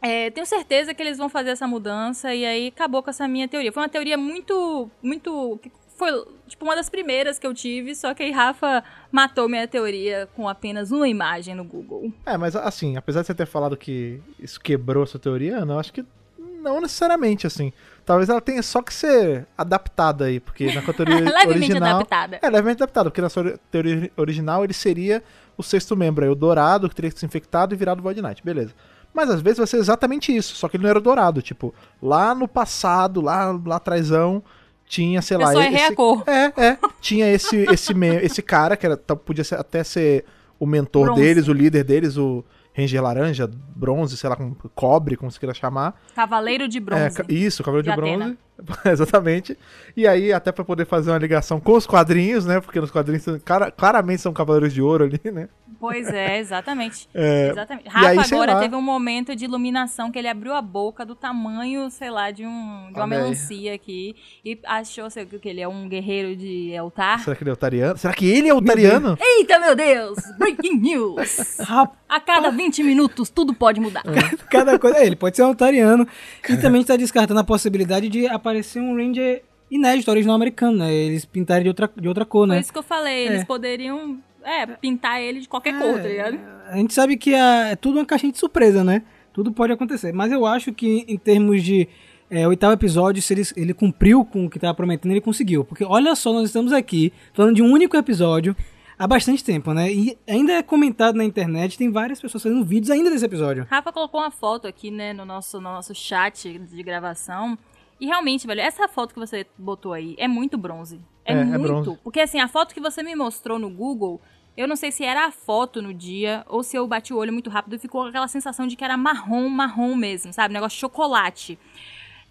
é, 0.03 0.31
tenho 0.31 0.47
certeza 0.47 0.93
que 0.93 1.03
eles 1.03 1.17
vão 1.17 1.29
fazer 1.31 1.51
essa 1.51 1.67
mudança 1.67 2.35
e 2.35 2.45
aí 2.45 2.67
acabou 2.69 3.03
com 3.03 3.09
essa 3.09 3.27
minha 3.27 3.49
teoria. 3.49 3.73
Foi 3.73 3.83
uma 3.83 3.89
teoria 3.89 4.19
muito, 4.19 4.91
muito 5.03 5.59
que 5.63 5.71
foi 6.01 6.25
tipo 6.49 6.65
uma 6.65 6.75
das 6.75 6.89
primeiras 6.89 7.39
que 7.39 7.47
eu 7.47 7.53
tive, 7.53 7.95
só 7.95 8.15
que 8.15 8.23
aí 8.23 8.31
Rafa 8.31 8.83
matou 9.13 9.47
minha 9.47 9.69
teoria 9.69 10.27
com 10.35 10.49
apenas 10.49 10.91
uma 10.91 11.07
imagem 11.07 11.55
no 11.55 11.63
Google. 11.63 12.11
É, 12.25 12.39
mas 12.39 12.57
assim, 12.57 12.97
apesar 12.97 13.21
de 13.21 13.27
você 13.27 13.35
ter 13.35 13.45
falado 13.45 13.77
que 13.77 14.19
isso 14.39 14.59
quebrou 14.59 15.03
a 15.03 15.07
sua 15.07 15.21
teoria, 15.21 15.59
Ana, 15.59 15.75
eu 15.75 15.79
acho 15.79 15.93
que 15.93 16.03
não 16.39 16.81
necessariamente, 16.81 17.47
assim. 17.47 17.71
Talvez 18.05 18.31
ela 18.31 18.41
tenha 18.41 18.63
só 18.63 18.83
que 18.83 18.93
ser 18.93 19.47
adaptada 19.57 20.25
aí, 20.25 20.41
porque 20.41 20.73
na 20.73 20.83
sua 20.83 20.95
teoria 20.95 21.21
Levemente 21.21 21.49
original... 21.49 21.97
adaptada. 21.97 22.39
É, 22.41 22.49
levemente 22.49 22.83
adaptada, 22.83 23.11
porque 23.11 23.21
na 23.21 23.29
sua 23.29 23.59
teoria 23.71 24.11
original 24.17 24.65
ele 24.65 24.73
seria 24.73 25.23
o 25.57 25.63
sexto 25.63 25.95
membro 25.95 26.25
aí, 26.25 26.31
o 26.31 26.35
dourado, 26.35 26.89
que 26.89 26.95
teria 26.95 27.11
que 27.11 27.19
ser 27.19 27.27
infectado 27.27 27.75
e 27.75 27.77
virado 27.77 28.03
Void 28.03 28.23
Knight, 28.23 28.43
beleza. 28.43 28.75
Mas 29.13 29.29
às 29.29 29.43
vezes 29.43 29.59
vai 29.59 29.67
ser 29.67 29.77
exatamente 29.77 30.35
isso, 30.35 30.57
só 30.57 30.67
que 30.67 30.77
ele 30.77 30.85
não 30.85 30.91
era 30.91 30.99
o 30.99 31.03
dourado, 31.03 31.43
tipo, 31.43 31.75
lá 32.03 32.35
no 32.35 32.49
passado, 32.49 33.21
lá, 33.21 33.59
lá 33.67 33.77
atrásão, 33.77 34.43
tinha, 34.91 35.23
sei 35.23 35.37
lá... 35.37 35.53
só 35.53 35.63
errei 35.63 35.85
a 35.87 35.95
cor. 35.95 36.25
É, 36.27 36.53
é. 36.57 36.79
Tinha 37.01 37.31
esse, 37.33 37.57
esse, 37.73 37.93
esse 38.23 38.43
cara, 38.43 38.77
que 38.77 38.85
era, 38.85 38.97
tá- 38.97 39.15
podia 39.15 39.45
ser- 39.45 39.55
até 39.59 39.85
ser 39.85 40.25
o 40.59 40.67
mentor 40.67 41.05
Bronze. 41.07 41.21
deles, 41.23 41.47
o 41.49 41.53
líder 41.53 41.85
deles, 41.85 42.17
o 42.17 42.45
Ranger 42.77 43.03
Laranja, 43.03 43.49
bronze, 43.77 44.17
sei 44.17 44.29
lá, 44.29 44.35
com 44.37 44.53
cobre, 44.75 45.17
como 45.17 45.31
você 45.31 45.39
queira 45.39 45.55
chamar. 45.55 45.95
Cavaleiro 46.15 46.69
de 46.69 46.79
É, 46.79 46.81
bronze. 46.81 47.17
ca- 47.17 47.25
isso, 47.29 47.63
cabelo 47.63 47.83
de, 47.85 47.91
De 47.91 47.97
bronze. 47.97 48.15
Atena. 48.15 48.39
Exatamente. 48.85 49.57
E 49.97 50.07
aí, 50.07 50.33
até 50.33 50.53
pra 50.53 50.65
poder 50.65 50.87
fazer 50.87 51.11
uma 51.11 51.19
ligação 51.19 51.61
com 51.61 51.73
os 51.73 51.87
quadrinhos, 51.87 52.47
né? 52.47 52.61
Porque 52.61 52.81
nos 52.81 52.91
quadrinhos 52.91 53.25
cara- 53.45 53.71
claramente 53.71 54.23
são 54.23 54.33
cavaleiros 54.33 54.73
de 54.73 54.83
ouro 54.83 55.05
ali, 55.05 55.21
né? 55.33 55.49
Pois 55.79 56.09
é, 56.09 56.39
exatamente. 56.41 57.09
É, 57.15 57.51
exatamente. 57.51 57.87
e 57.87 57.89
Rafa 57.89 58.09
aí, 58.09 58.19
agora 58.19 58.55
lá. 58.55 58.61
teve 58.61 58.77
um 58.77 58.83
momento 58.83 59.35
de 59.35 59.45
iluminação 59.47 60.11
que 60.11 60.19
ele 60.19 60.29
abriu 60.29 60.55
a 60.55 60.61
boca 60.61 61.07
do 61.07 61.15
tamanho, 61.15 61.91
sei 61.91 62.11
lá, 62.11 62.31
de, 62.31 62.45
um, 62.45 62.89
de 62.93 62.95
uma 62.99 63.05
aí. 63.05 63.11
melancia 63.11 63.75
aqui 63.75 64.15
e 64.45 64.59
achou 64.67 65.09
sei, 65.09 65.25
que 65.25 65.49
ele 65.49 65.61
é 65.61 65.69
um 65.69 65.89
guerreiro 65.89 66.37
de 66.37 66.71
Eltar. 66.73 67.21
Será 67.21 67.35
que 67.35 67.43
ele 67.43 67.51
é 67.51 67.53
otariano? 67.53 67.97
Será 67.97 68.13
que 68.13 68.27
ele 68.29 68.49
é 68.49 68.55
otariano? 68.55 69.17
Eita, 69.21 69.59
meu 69.59 69.75
Deus! 69.75 70.19
Breaking 70.39 70.77
news! 70.79 71.59
A 72.11 72.19
cada 72.19 72.51
20 72.51 72.83
minutos 72.83 73.31
tudo 73.31 73.55
pode 73.55 73.81
mudar. 73.81 74.03
Cada 74.51 74.77
coisa. 74.81 74.99
É, 74.99 75.07
ele 75.07 75.15
pode 75.15 75.37
ser 75.37 75.45
um 75.45 75.47
altariano. 75.47 76.05
E 76.49 76.57
também 76.57 76.81
está 76.81 76.97
descartando 76.97 77.39
a 77.39 77.45
possibilidade 77.45 78.09
de 78.09 78.27
aparecer 78.27 78.50
um 78.81 78.97
Ranger 78.97 79.43
inédito, 79.71 80.11
original 80.11 80.35
americano, 80.37 80.79
né? 80.79 80.93
Eles 80.93 81.25
pintarem 81.25 81.63
de 81.63 81.69
outra, 81.69 81.91
de 81.97 82.09
outra 82.09 82.25
cor, 82.25 82.47
Foi 82.47 82.57
né? 82.57 82.61
isso 82.61 82.73
que 82.73 82.79
eu 82.79 82.83
falei. 82.83 83.27
Eles 83.29 83.43
É. 83.43 83.45
poderiam 83.45 84.19
é, 84.43 84.67
pintar 84.67 85.21
ele 85.21 85.41
de 85.41 85.49
qualquer 85.49 85.79
cor, 85.79 86.01
tá 86.01 86.09
ligado? 86.09 86.39
A 86.71 86.77
gente 86.77 86.95
sabe 86.95 87.17
que 87.17 87.35
a- 87.35 87.69
é 87.69 87.77
tudo 87.77 87.99
uma 87.99 88.07
caixinha 88.07 88.33
de 88.33 88.39
surpresa, 88.39 88.83
né? 88.83 89.03
Tudo 89.33 89.53
pode 89.53 89.73
acontecer. 89.73 90.13
Mas 90.13 90.33
eu 90.33 90.45
acho 90.47 90.73
que 90.73 91.05
em 91.07 91.17
termos 91.19 91.63
de 91.63 91.87
é, 92.31 92.47
oitavo 92.49 92.73
episódio, 92.73 93.21
se 93.21 93.35
ele, 93.35 93.43
ele 93.57 93.75
cumpriu 93.75 94.25
com 94.25 94.47
o 94.47 94.51
que 94.51 94.57
estava 94.57 94.73
prometendo, 94.73 95.11
ele 95.13 95.21
conseguiu. 95.21 95.65
Porque 95.65 95.85
olha 95.85 96.15
só, 96.15 96.33
nós 96.33 96.45
estamos 96.47 96.73
aqui 96.73 97.13
falando 97.35 97.57
de 97.57 97.63
um 97.63 97.71
único 97.73 97.97
episódio 97.97 98.57
há 98.99 99.05
bastante 99.07 99.43
tempo, 99.45 99.75
né? 99.75 99.93
E 99.93 100.17
ainda 100.29 100.53
é 100.53 100.63
comentado 100.63 101.17
na 101.17 101.25
internet, 101.25 101.77
tem 101.77 101.91
várias 101.91 102.21
pessoas 102.21 102.43
fazendo 102.43 102.65
vídeos 102.65 102.89
ainda 102.91 103.11
desse 103.11 103.25
episódio. 103.25 103.67
Rafa 103.69 103.93
colocou 103.93 104.21
uma 104.21 104.31
foto 104.31 104.67
aqui, 104.69 104.91
né, 104.93 105.13
no 105.13 105.25
nosso, 105.25 105.57
no 105.57 105.65
nosso 105.73 105.93
chat 105.95 106.57
de 106.57 106.83
gravação. 106.85 107.59
E 108.01 108.07
realmente, 108.07 108.47
velho, 108.47 108.61
essa 108.61 108.89
foto 108.89 109.13
que 109.13 109.21
você 109.21 109.47
botou 109.59 109.93
aí 109.93 110.15
é 110.19 110.27
muito 110.27 110.57
bronze. 110.57 111.01
É, 111.25 111.35
É, 111.35 111.41
é 111.41 111.45
muito. 111.45 111.63
bronze. 111.63 111.99
Porque 112.03 112.21
assim, 112.21 112.41
a 112.41 112.49
foto 112.49 112.73
que 112.75 112.81
você 112.81 113.03
me 113.03 113.15
mostrou 113.15 113.59
no 113.59 113.69
Google, 113.69 114.21
eu 114.57 114.67
não 114.67 114.75
sei 114.75 114.91
se 114.91 115.05
era 115.05 115.27
a 115.27 115.31
foto 115.31 115.83
no 115.83 115.93
dia 115.93 116.45
ou 116.49 116.63
se 116.63 116.77
eu 116.77 116.87
bati 116.87 117.13
o 117.13 117.19
olho 117.19 117.33
muito 117.33 117.51
rápido 117.51 117.75
e 117.77 117.79
ficou 117.79 118.07
aquela 118.07 118.27
sensação 118.27 118.67
de 118.67 118.75
que 118.75 118.83
era 118.85 118.97
marrom, 118.97 119.49
marrom 119.49 119.95
mesmo, 119.95 120.33
sabe? 120.33 120.55
Negócio 120.55 120.77
de 120.77 120.81
chocolate. 120.81 121.59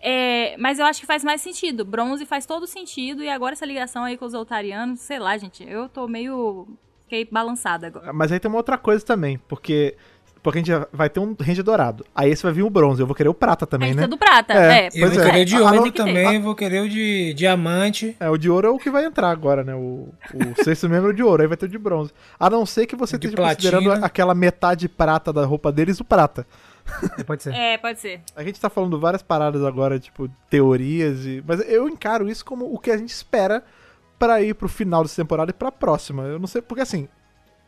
É, 0.02 0.56
mas 0.58 0.80
eu 0.80 0.86
acho 0.86 1.02
que 1.02 1.06
faz 1.06 1.24
mais 1.24 1.42
sentido. 1.42 1.84
Bronze 1.86 2.26
faz 2.26 2.46
todo 2.46 2.66
sentido. 2.66 3.22
E 3.24 3.30
agora 3.30 3.54
essa 3.54 3.66
ligação 3.66 4.04
aí 4.04 4.18
com 4.18 4.26
os 4.26 4.34
altarianos, 4.34 5.00
sei 5.02 5.20
lá, 5.20 5.38
gente, 5.38 5.64
eu 5.68 5.88
tô 5.90 6.08
meio. 6.08 6.68
Fiquei 7.04 7.26
balançada 7.26 7.88
agora. 7.88 8.14
Mas 8.14 8.32
aí 8.32 8.40
tem 8.40 8.50
uma 8.50 8.58
outra 8.58 8.78
coisa 8.78 9.06
também, 9.06 9.38
porque. 9.48 9.96
Porque 10.42 10.60
a 10.60 10.62
gente 10.64 10.88
vai 10.94 11.10
ter 11.10 11.20
um 11.20 11.36
Ranger 11.38 11.64
dourado. 11.64 12.06
Aí 12.16 12.30
esse 12.32 12.42
vai 12.44 12.54
vir 12.54 12.64
o 12.64 12.70
bronze. 12.70 13.02
Eu 13.02 13.06
vou 13.08 13.14
querer 13.16 13.28
o 13.28 13.34
prata 13.34 13.66
A 13.66 13.68
também, 13.68 13.90
gente 13.90 13.98
né? 13.98 14.04
tá 14.04 14.08
do 14.08 14.18
prata. 14.18 14.54
É, 14.54 14.86
É, 14.86 14.88
Eu 14.88 14.92
Pois 15.02 15.14
vou 15.14 15.22
é. 15.24 15.26
querer 15.30 15.42
o 15.42 15.46
de 15.46 15.58
ouro 15.60 15.74
tem 15.84 15.84
que 15.84 15.92
ter. 15.92 15.98
também, 16.06 16.42
vou 16.42 16.56
querer 16.56 16.80
o 16.82 16.90
de 16.90 17.34
diamante. 17.34 18.16
É, 18.20 18.30
o 18.30 18.38
de 18.38 18.50
ouro 18.50 18.68
é 18.68 18.72
o 18.72 18.78
que 18.80 18.90
vai 18.90 19.04
entrar 19.06 19.30
agora, 19.32 19.64
né? 19.66 19.76
O, 19.76 20.14
o 20.34 20.56
sexto 20.64 20.88
membro 20.88 21.10
é 21.10 21.14
o 21.14 21.16
de 21.16 21.24
ouro, 21.24 21.42
aí 21.42 21.48
vai 21.48 21.58
ter 21.58 21.66
o 21.66 21.70
de 21.70 21.78
bronze. 21.78 22.12
A 22.40 22.50
não 22.50 22.66
ser 22.66 22.86
que 22.86 22.96
você 22.96 23.18
De 23.18 23.28
esteja 23.28 23.48
considerando 23.50 23.84
platina. 23.84 24.06
aquela 24.06 24.34
metade 24.34 24.88
prata 24.88 25.34
da 25.34 25.46
roupa 25.46 25.72
deles 25.74 26.00
o 26.00 26.06
prata. 26.06 26.48
É, 27.18 27.24
pode 27.24 27.44
ser. 27.44 27.54
É, 27.54 27.78
pode 27.78 28.00
ser. 28.00 28.22
A 28.36 28.42
gente 28.44 28.60
tá 28.62 28.70
falando 28.70 29.00
várias 29.00 29.22
paradas 29.22 29.64
agora, 29.64 30.00
tipo, 30.00 30.30
teorias 30.50 31.26
e. 31.26 31.44
Mas 31.46 31.60
eu 31.70 31.88
encaro 31.90 32.30
isso 32.30 32.44
como 32.46 32.66
o 32.74 32.80
que 32.80 32.90
a 32.92 32.98
gente 32.98 33.10
espera 33.10 33.62
pra 34.18 34.42
ir 34.42 34.54
pro 34.56 34.68
final 34.70 35.04
dessa 35.04 35.22
temporada 35.22 35.52
e 35.52 35.54
pra 35.54 35.72
próxima. 35.72 36.24
Eu 36.24 36.40
não 36.40 36.48
sei, 36.48 36.62
porque 36.62 36.82
assim, 36.82 37.08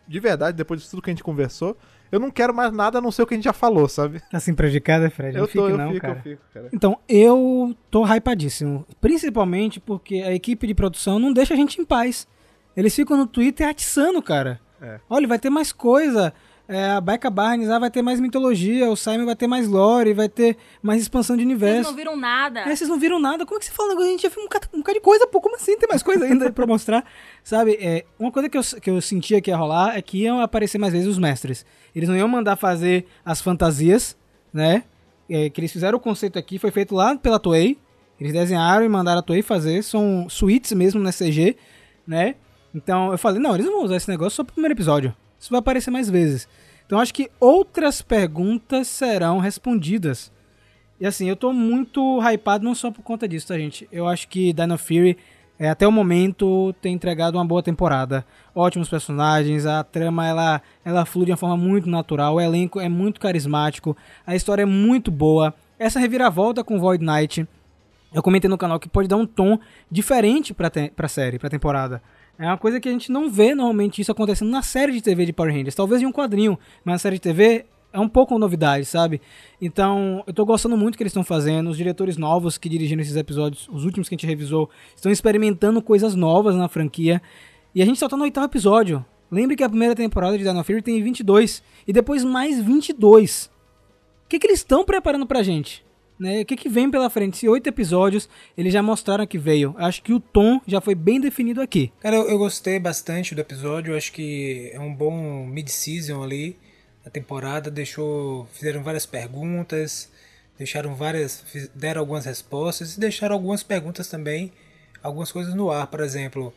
de 0.07 0.19
verdade, 0.19 0.57
depois 0.57 0.81
de 0.81 0.89
tudo 0.89 1.01
que 1.01 1.09
a 1.09 1.13
gente 1.13 1.23
conversou, 1.23 1.77
eu 2.11 2.19
não 2.19 2.29
quero 2.29 2.53
mais 2.53 2.71
nada 2.71 2.97
a 2.97 3.01
não 3.01 3.11
ser 3.11 3.21
o 3.21 3.27
que 3.27 3.33
a 3.33 3.37
gente 3.37 3.45
já 3.45 3.53
falou, 3.53 3.87
sabe? 3.87 4.19
Tá 4.29 4.37
assim 4.37 4.53
prejudicado, 4.53 5.09
Fred? 5.09 5.35
Eu 5.35 5.41
não 5.41 5.47
tô, 5.47 5.51
fique 5.51 5.71
eu 5.71 5.77
não, 5.77 5.87
fico, 5.93 6.01
cara. 6.01 6.13
eu 6.13 6.21
fico, 6.21 6.41
cara. 6.53 6.69
Então, 6.73 6.99
eu 7.07 7.75
tô 7.89 8.05
hypadíssimo. 8.05 8.85
Principalmente 8.99 9.79
porque 9.79 10.15
a 10.15 10.33
equipe 10.33 10.67
de 10.67 10.73
produção 10.73 11.17
não 11.19 11.31
deixa 11.31 11.53
a 11.53 11.57
gente 11.57 11.79
em 11.79 11.85
paz. 11.85 12.27
Eles 12.75 12.95
ficam 12.95 13.17
no 13.17 13.27
Twitter 13.27 13.67
atiçando, 13.67 14.21
cara. 14.21 14.59
É. 14.81 14.99
Olha, 15.09 15.27
vai 15.27 15.39
ter 15.39 15.49
mais 15.49 15.71
coisa. 15.71 16.33
É, 16.71 16.91
a 16.91 17.01
Becca 17.01 17.29
Barnes 17.29 17.69
ah, 17.69 17.77
vai 17.77 17.91
ter 17.91 18.01
mais 18.01 18.21
mitologia. 18.21 18.89
O 18.89 18.95
Simon 18.95 19.25
vai 19.25 19.35
ter 19.35 19.45
mais 19.45 19.67
lore. 19.67 20.13
Vai 20.13 20.29
ter 20.29 20.55
mais 20.81 21.01
expansão 21.01 21.35
de 21.35 21.43
Vocês 21.43 21.51
universo. 21.51 21.89
não 21.89 21.97
viram 21.97 22.15
nada. 22.15 22.61
É, 22.61 22.73
vocês 22.73 22.89
não 22.89 22.97
viram 22.97 23.19
nada. 23.19 23.45
Como 23.45 23.57
é 23.57 23.59
que 23.59 23.65
você 23.65 23.73
fala? 23.73 23.93
A 23.93 24.05
gente 24.05 24.23
já 24.23 24.29
viu 24.29 24.39
um 24.39 24.43
bocado, 24.43 24.67
um 24.73 24.77
bocado 24.77 24.97
de 24.97 25.03
coisa, 25.03 25.27
pô. 25.27 25.41
Como 25.41 25.57
assim? 25.57 25.77
Tem 25.77 25.89
mais 25.89 26.01
coisa 26.01 26.23
ainda 26.23 26.49
pra 26.49 26.65
mostrar? 26.65 27.03
Sabe? 27.43 27.77
É, 27.81 28.05
uma 28.17 28.31
coisa 28.31 28.47
que 28.47 28.57
eu, 28.57 28.61
que 28.81 28.89
eu 28.89 29.01
sentia 29.01 29.41
que 29.41 29.51
ia 29.51 29.57
rolar 29.57 29.97
é 29.97 30.01
que 30.01 30.19
iam 30.19 30.39
aparecer 30.39 30.77
mais 30.77 30.93
vezes 30.93 31.09
os 31.09 31.19
mestres. 31.19 31.65
Eles 31.93 32.07
não 32.07 32.15
iam 32.15 32.27
mandar 32.29 32.55
fazer 32.55 33.05
as 33.25 33.41
fantasias, 33.41 34.15
né? 34.53 34.85
É, 35.29 35.49
que 35.49 35.59
eles 35.59 35.73
fizeram 35.73 35.97
o 35.97 36.01
conceito 36.01 36.39
aqui, 36.39 36.57
foi 36.57 36.71
feito 36.71 36.95
lá 36.95 37.17
pela 37.17 37.37
Toei. 37.37 37.77
Eles 38.17 38.31
desenharam 38.31 38.85
e 38.85 38.87
mandaram 38.87 39.19
a 39.19 39.21
Toei 39.21 39.41
fazer. 39.41 39.83
São 39.83 40.27
suítes 40.29 40.71
mesmo 40.71 41.01
na 41.01 41.11
CG, 41.11 41.57
né? 42.07 42.35
Então 42.73 43.11
eu 43.11 43.17
falei, 43.17 43.41
não, 43.41 43.55
eles 43.55 43.65
não 43.65 43.73
vão 43.73 43.83
usar 43.83 43.97
esse 43.97 44.07
negócio 44.07 44.37
só 44.37 44.43
pro 44.45 44.53
primeiro 44.53 44.73
episódio. 44.73 45.13
Isso 45.37 45.49
vai 45.49 45.59
aparecer 45.59 45.89
mais 45.89 46.07
vezes. 46.07 46.47
Então 46.91 46.99
acho 46.99 47.13
que 47.13 47.31
outras 47.39 48.01
perguntas 48.01 48.85
serão 48.85 49.39
respondidas. 49.39 50.29
E 50.99 51.07
assim, 51.07 51.29
eu 51.29 51.37
tô 51.37 51.53
muito 51.53 52.19
hypado 52.19 52.65
não 52.65 52.75
só 52.75 52.91
por 52.91 53.01
conta 53.01 53.29
disso, 53.29 53.47
tá, 53.47 53.57
gente? 53.57 53.87
Eu 53.89 54.09
acho 54.09 54.27
que 54.27 54.51
Dino 54.51 54.77
Fury, 54.77 55.17
é, 55.57 55.69
até 55.69 55.87
o 55.87 55.91
momento, 55.91 56.75
tem 56.81 56.93
entregado 56.93 57.35
uma 57.35 57.45
boa 57.45 57.63
temporada. 57.63 58.25
Ótimos 58.53 58.89
personagens, 58.89 59.65
a 59.65 59.85
trama 59.85 60.27
ela, 60.27 60.61
ela 60.83 61.05
flui 61.05 61.23
de 61.23 61.31
uma 61.31 61.37
forma 61.37 61.55
muito 61.55 61.89
natural, 61.89 62.35
o 62.35 62.41
elenco 62.41 62.77
é 62.77 62.89
muito 62.89 63.21
carismático, 63.21 63.95
a 64.27 64.35
história 64.35 64.63
é 64.63 64.65
muito 64.65 65.09
boa. 65.09 65.53
Essa 65.79 65.97
reviravolta 65.97 66.61
com 66.61 66.77
Void 66.77 67.05
Knight, 67.05 67.47
eu 68.13 68.21
comentei 68.21 68.49
no 68.49 68.57
canal 68.57 68.77
que 68.81 68.89
pode 68.89 69.07
dar 69.07 69.15
um 69.15 69.25
tom 69.25 69.57
diferente 69.89 70.53
pra, 70.53 70.69
te 70.69 70.91
pra 70.93 71.07
série, 71.07 71.39
pra 71.39 71.49
temporada. 71.49 72.01
É 72.41 72.47
uma 72.47 72.57
coisa 72.57 72.79
que 72.79 72.89
a 72.89 72.91
gente 72.91 73.11
não 73.11 73.29
vê 73.29 73.53
normalmente 73.53 74.01
isso 74.01 74.11
acontecendo 74.11 74.49
na 74.49 74.63
série 74.63 74.93
de 74.93 74.99
TV 74.99 75.27
de 75.27 75.31
Power 75.31 75.53
Rangers. 75.53 75.75
Talvez 75.75 76.01
em 76.01 76.07
um 76.07 76.11
quadrinho, 76.11 76.57
mas 76.83 76.93
na 76.93 76.97
série 76.97 77.17
de 77.17 77.21
TV 77.21 77.65
é 77.93 77.99
um 77.99 78.09
pouco 78.09 78.35
novidade, 78.39 78.83
sabe? 78.83 79.21
Então, 79.61 80.23
eu 80.25 80.33
tô 80.33 80.43
gostando 80.43 80.75
muito 80.75 80.95
do 80.95 80.97
que 80.97 81.03
eles 81.03 81.11
estão 81.11 81.23
fazendo. 81.23 81.69
Os 81.69 81.77
diretores 81.77 82.17
novos 82.17 82.57
que 82.57 82.67
dirigiram 82.67 82.99
esses 82.99 83.15
episódios, 83.15 83.69
os 83.71 83.85
últimos 83.85 84.09
que 84.09 84.15
a 84.15 84.17
gente 84.17 84.25
revisou, 84.25 84.71
estão 84.95 85.11
experimentando 85.11 85.83
coisas 85.83 86.15
novas 86.15 86.55
na 86.55 86.67
franquia. 86.67 87.21
E 87.75 87.81
a 87.83 87.85
gente 87.85 87.99
só 87.99 88.09
tá 88.09 88.17
no 88.17 88.23
oitavo 88.23 88.47
episódio. 88.47 89.05
Lembre 89.29 89.55
que 89.55 89.63
a 89.63 89.69
primeira 89.69 89.93
temporada 89.93 90.35
de 90.35 90.43
Dino 90.43 90.63
Fury 90.63 90.81
tem 90.81 90.99
22 90.99 91.61
e 91.87 91.93
depois 91.93 92.23
mais 92.23 92.59
22. 92.59 93.51
O 94.25 94.29
que, 94.29 94.39
que 94.39 94.47
eles 94.47 94.61
estão 94.61 94.83
preparando 94.83 95.27
pra 95.27 95.43
gente? 95.43 95.85
Né? 96.21 96.41
O 96.41 96.45
que, 96.45 96.55
que 96.55 96.69
vem 96.69 96.91
pela 96.91 97.09
frente? 97.09 97.37
Se 97.37 97.49
oito 97.49 97.65
episódios, 97.65 98.29
eles 98.55 98.71
já 98.71 98.83
mostraram 98.83 99.25
que 99.25 99.39
veio. 99.39 99.73
Acho 99.75 100.03
que 100.03 100.13
o 100.13 100.19
tom 100.19 100.61
já 100.67 100.79
foi 100.79 100.93
bem 100.93 101.19
definido 101.19 101.59
aqui. 101.59 101.91
Cara, 101.99 102.15
eu, 102.15 102.29
eu 102.29 102.37
gostei 102.37 102.77
bastante 102.77 103.33
do 103.33 103.41
episódio. 103.41 103.97
Acho 103.97 104.13
que 104.13 104.69
é 104.71 104.79
um 104.79 104.93
bom 104.93 105.43
mid-season 105.47 106.21
ali. 106.21 106.59
A 107.03 107.09
temporada 107.09 107.71
deixou. 107.71 108.45
Fizeram 108.53 108.83
várias 108.83 109.07
perguntas. 109.07 110.11
Deixaram 110.59 110.93
várias. 110.93 111.43
Deram 111.73 112.01
algumas 112.01 112.25
respostas. 112.25 112.97
E 112.97 112.99
deixaram 112.99 113.33
algumas 113.33 113.63
perguntas 113.63 114.07
também. 114.07 114.53
Algumas 115.01 115.31
coisas 115.31 115.55
no 115.55 115.71
ar, 115.71 115.87
por 115.87 116.01
exemplo. 116.01 116.53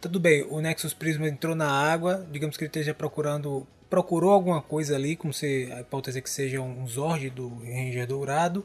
Tudo 0.00 0.20
bem, 0.20 0.46
o 0.48 0.60
Nexus 0.60 0.94
Prisma 0.94 1.28
entrou 1.28 1.56
na 1.56 1.68
água. 1.68 2.24
Digamos 2.30 2.56
que 2.56 2.62
ele 2.62 2.68
esteja 2.68 2.94
procurando. 2.94 3.66
Procurou 3.90 4.30
alguma 4.30 4.62
coisa 4.62 4.94
ali, 4.94 5.16
como 5.16 5.32
se 5.32 5.68
a 5.72 5.80
hipótese 5.80 6.18
é 6.18 6.20
que 6.20 6.30
seja 6.30 6.60
um 6.60 6.86
Zord 6.86 7.30
do 7.30 7.48
Ranger 7.64 8.06
Dourado. 8.06 8.64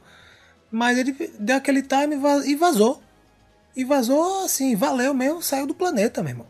Mas 0.76 0.98
ele 0.98 1.16
deu 1.38 1.56
aquele 1.58 1.84
time 1.84 2.16
e 2.16 2.18
va- 2.18 2.42
vazou. 2.58 3.00
E 3.76 3.84
vazou 3.84 4.44
assim, 4.44 4.76
valeu 4.76 5.14
mesmo, 5.14 5.40
saiu 5.42 5.68
do 5.68 5.76
planeta, 5.76 6.24
meu 6.24 6.32
irmão. 6.32 6.48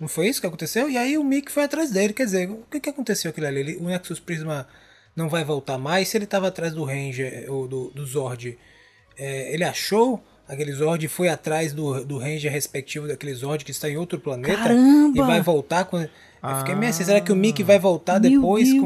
Não 0.00 0.08
foi 0.08 0.26
isso 0.28 0.40
que 0.40 0.46
aconteceu? 0.48 0.90
E 0.90 0.98
aí 0.98 1.16
o 1.16 1.22
Mick 1.22 1.52
foi 1.52 1.62
atrás 1.62 1.90
dele. 1.92 2.12
Quer 2.12 2.24
dizer, 2.24 2.50
o 2.50 2.64
que, 2.68 2.80
que 2.80 2.90
aconteceu 2.90 3.30
aquilo 3.30 3.46
ali? 3.46 3.60
Ele- 3.60 3.76
o 3.76 3.84
Nexus 3.84 4.18
Prisma 4.18 4.66
não 5.14 5.28
vai 5.28 5.44
voltar 5.44 5.78
mais. 5.78 6.08
Se 6.08 6.16
ele 6.16 6.24
estava 6.24 6.48
atrás 6.48 6.72
do 6.74 6.82
Ranger 6.82 7.46
ou 7.48 7.68
do, 7.68 7.90
do 7.90 8.04
Zord, 8.04 8.58
é, 9.16 9.54
ele 9.54 9.62
achou 9.62 10.20
aquele 10.48 10.72
Zord 10.72 11.06
foi 11.06 11.28
atrás 11.28 11.72
do, 11.72 12.04
do 12.04 12.18
Ranger 12.18 12.50
respectivo 12.50 13.06
daquele 13.06 13.34
Zord 13.34 13.64
que 13.64 13.70
está 13.70 13.88
em 13.88 13.96
outro 13.96 14.18
planeta 14.18 14.56
Caramba! 14.56 15.16
e 15.16 15.20
vai 15.22 15.40
voltar 15.40 15.84
com. 15.84 15.96
Eu 16.00 16.08
fiquei 16.58 16.74
meio 16.74 16.90
assim, 16.90 17.04
será 17.04 17.20
que 17.20 17.30
o 17.30 17.36
Mickey 17.36 17.62
vai 17.62 17.78
voltar 17.78 18.18
depois 18.18 18.68
Deus. 18.68 18.80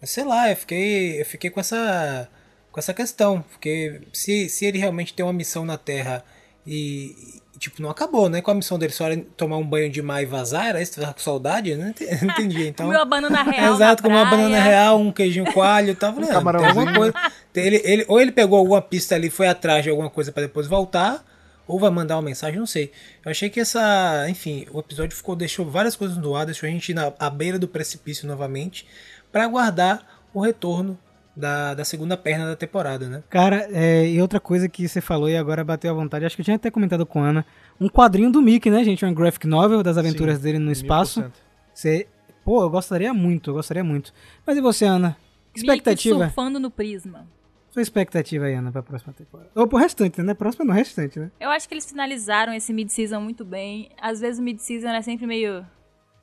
com. 0.00 0.06
Sei 0.06 0.24
lá, 0.24 0.50
eu 0.50 0.56
fiquei. 0.56 1.20
Eu 1.20 1.24
fiquei 1.24 1.48
com 1.48 1.60
essa. 1.60 2.28
Com 2.72 2.78
essa 2.80 2.94
questão. 2.94 3.42
Porque 3.50 4.00
se, 4.12 4.48
se 4.48 4.64
ele 4.66 4.78
realmente 4.78 5.14
tem 5.14 5.24
uma 5.24 5.32
missão 5.32 5.64
na 5.64 5.76
Terra 5.78 6.24
e. 6.66 7.14
e, 7.36 7.50
Tipo, 7.60 7.82
não 7.82 7.90
acabou, 7.90 8.30
né? 8.30 8.40
Com 8.40 8.50
a 8.50 8.54
missão 8.54 8.78
dele 8.78 8.90
só 8.90 9.04
era 9.04 9.22
tomar 9.36 9.58
um 9.58 9.66
banho 9.66 9.90
de 9.90 10.00
mar 10.00 10.22
e 10.22 10.24
vazar, 10.24 10.68
era 10.68 10.80
isso? 10.80 10.98
Tava 10.98 11.12
com 11.12 11.20
saudade? 11.20 11.76
Não 11.76 11.88
ente- 11.88 12.06
não 12.24 12.32
entendi. 12.32 12.66
Então, 12.68 12.86
Comeu 12.86 13.02
a 13.02 13.04
banana 13.04 13.42
real. 13.42 13.74
Exato, 13.74 14.02
na 14.02 14.08
como 14.08 14.16
uma 14.18 14.30
banana 14.30 14.58
real, 14.58 14.98
um 14.98 15.12
queijinho 15.12 15.44
coalho 15.52 15.90
e 15.90 15.94
tal. 15.94 16.14
Falei, 16.14 16.30
ah, 16.30 16.36
alguma 16.36 16.94
coisa. 16.94 17.14
Ele, 17.54 17.82
ele, 17.84 18.04
ou 18.08 18.18
ele 18.18 18.32
pegou 18.32 18.58
alguma 18.58 18.80
pista 18.80 19.14
ali, 19.14 19.28
foi 19.28 19.46
atrás 19.46 19.84
de 19.84 19.90
alguma 19.90 20.08
coisa 20.08 20.32
pra 20.32 20.42
depois 20.42 20.66
voltar, 20.66 21.22
ou 21.66 21.78
vai 21.78 21.90
mandar 21.90 22.16
uma 22.16 22.22
mensagem, 22.22 22.58
não 22.58 22.66
sei. 22.66 22.92
Eu 23.22 23.30
achei 23.30 23.50
que 23.50 23.60
essa. 23.60 24.26
Enfim, 24.30 24.66
o 24.72 24.80
episódio 24.80 25.14
ficou, 25.14 25.36
deixou 25.36 25.66
várias 25.68 25.94
coisas 25.94 26.16
no 26.16 26.34
ar, 26.34 26.46
deixou 26.46 26.66
a 26.66 26.72
gente 26.72 26.94
na 26.94 27.12
à 27.18 27.28
beira 27.28 27.58
do 27.58 27.68
precipício 27.68 28.26
novamente, 28.26 28.86
pra 29.30 29.44
aguardar 29.44 30.02
o 30.32 30.40
retorno 30.40 30.98
da, 31.36 31.74
da 31.74 31.84
segunda 31.84 32.16
perna 32.16 32.46
da 32.46 32.56
temporada, 32.56 33.08
né? 33.08 33.22
Cara, 33.30 33.68
é, 33.70 34.06
e 34.06 34.20
outra 34.20 34.40
coisa 34.40 34.68
que 34.68 34.86
você 34.88 35.00
falou 35.00 35.28
e 35.28 35.36
agora 35.36 35.64
bateu 35.64 35.90
à 35.90 35.94
vontade, 35.94 36.24
acho 36.24 36.36
que 36.36 36.42
eu 36.42 36.44
tinha 36.44 36.56
até 36.56 36.70
comentado 36.70 37.06
com 37.06 37.22
a 37.22 37.28
Ana, 37.28 37.46
um 37.80 37.88
quadrinho 37.88 38.30
do 38.30 38.42
Mickey, 38.42 38.70
né, 38.70 38.84
gente? 38.84 39.04
Um 39.04 39.14
graphic 39.14 39.46
novel 39.46 39.82
das 39.82 39.96
aventuras 39.96 40.36
Sim, 40.36 40.42
dele 40.42 40.58
no 40.58 40.70
espaço. 40.72 41.22
1000%. 41.22 41.32
Você, 41.72 42.08
pô, 42.44 42.62
eu 42.62 42.70
gostaria 42.70 43.14
muito, 43.14 43.50
eu 43.50 43.54
gostaria 43.54 43.84
muito. 43.84 44.12
Mas 44.46 44.56
e 44.56 44.60
você, 44.60 44.84
Ana? 44.84 45.16
Que 45.52 45.60
Mickey 45.60 45.72
expectativa? 45.72 46.24
surfando 46.24 46.60
no 46.60 46.70
prisma. 46.70 47.26
Sua 47.70 47.82
expectativa 47.82 48.46
aí, 48.46 48.54
Ana, 48.54 48.72
pra 48.72 48.82
próxima 48.82 49.12
temporada? 49.12 49.50
Ou 49.54 49.66
pro 49.66 49.78
restante, 49.78 50.20
né? 50.22 50.34
Próxima 50.34 50.64
não, 50.64 50.74
restante, 50.74 51.20
né? 51.20 51.30
Eu 51.38 51.50
acho 51.50 51.68
que 51.68 51.74
eles 51.74 51.88
finalizaram 51.88 52.52
esse 52.52 52.72
mid-season 52.72 53.20
muito 53.20 53.44
bem. 53.44 53.90
Às 54.00 54.20
vezes 54.20 54.40
o 54.40 54.42
mid-season 54.42 54.88
é 54.88 55.02
sempre 55.02 55.24
meio. 55.24 55.64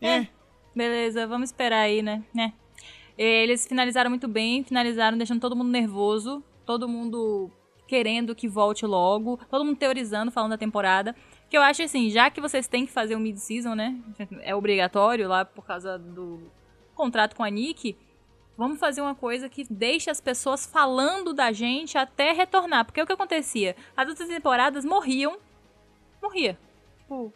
É. 0.01 0.27
Beleza, 0.75 1.25
vamos 1.25 1.49
esperar 1.49 1.79
aí, 1.79 2.01
né? 2.01 2.21
né? 2.35 2.53
Eles 3.17 3.65
finalizaram 3.65 4.09
muito 4.09 4.27
bem, 4.27 4.63
finalizaram 4.63 5.17
deixando 5.17 5.41
todo 5.41 5.55
mundo 5.55 5.69
nervoso, 5.69 6.43
todo 6.65 6.87
mundo 6.87 7.51
querendo 7.87 8.35
que 8.35 8.47
volte 8.47 8.85
logo, 8.85 9.39
todo 9.49 9.63
mundo 9.65 9.77
teorizando, 9.77 10.31
falando 10.31 10.51
da 10.51 10.57
temporada. 10.57 11.15
Que 11.49 11.57
eu 11.57 11.61
acho 11.61 11.81
assim, 11.81 12.09
já 12.09 12.29
que 12.29 12.41
vocês 12.41 12.67
têm 12.67 12.85
que 12.85 12.91
fazer 12.91 13.15
o 13.15 13.19
mid-season, 13.19 13.73
né? 13.73 13.97
É 14.41 14.53
obrigatório 14.53 15.27
lá 15.27 15.45
por 15.45 15.65
causa 15.65 15.97
do 15.97 16.51
contrato 16.93 17.35
com 17.35 17.43
a 17.43 17.49
Nick. 17.49 17.95
Vamos 18.57 18.79
fazer 18.79 19.01
uma 19.01 19.15
coisa 19.15 19.47
que 19.47 19.63
deixe 19.69 20.09
as 20.09 20.19
pessoas 20.19 20.65
falando 20.65 21.33
da 21.33 21.51
gente 21.51 21.97
até 21.97 22.33
retornar. 22.33 22.85
Porque 22.85 23.01
o 23.01 23.05
que 23.05 23.13
acontecia? 23.13 23.75
As 23.95 24.09
outras 24.09 24.27
temporadas 24.27 24.83
morriam. 24.83 25.37
Morria. 26.21 26.57
Tipo, 26.97 27.31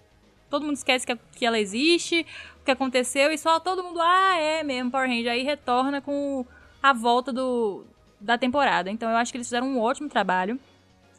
todo 0.49 0.65
mundo 0.65 0.75
esquece 0.75 1.05
que, 1.05 1.45
ela 1.45 1.59
existe, 1.59 2.25
que 2.63 2.71
aconteceu, 2.71 3.31
e 3.31 3.37
só 3.37 3.59
todo 3.59 3.83
mundo, 3.83 3.99
ah, 4.01 4.35
é 4.37 4.63
mesmo, 4.63 4.91
Power 4.91 5.07
Ranger. 5.09 5.31
Aí 5.31 5.43
retorna 5.43 6.01
com 6.01 6.45
a 6.81 6.93
volta 6.93 7.31
do, 7.33 7.85
da 8.19 8.37
temporada. 8.37 8.89
Então 8.89 9.09
eu 9.09 9.17
acho 9.17 9.31
que 9.31 9.37
eles 9.37 9.47
fizeram 9.47 9.67
um 9.67 9.79
ótimo 9.79 10.09
trabalho. 10.09 10.59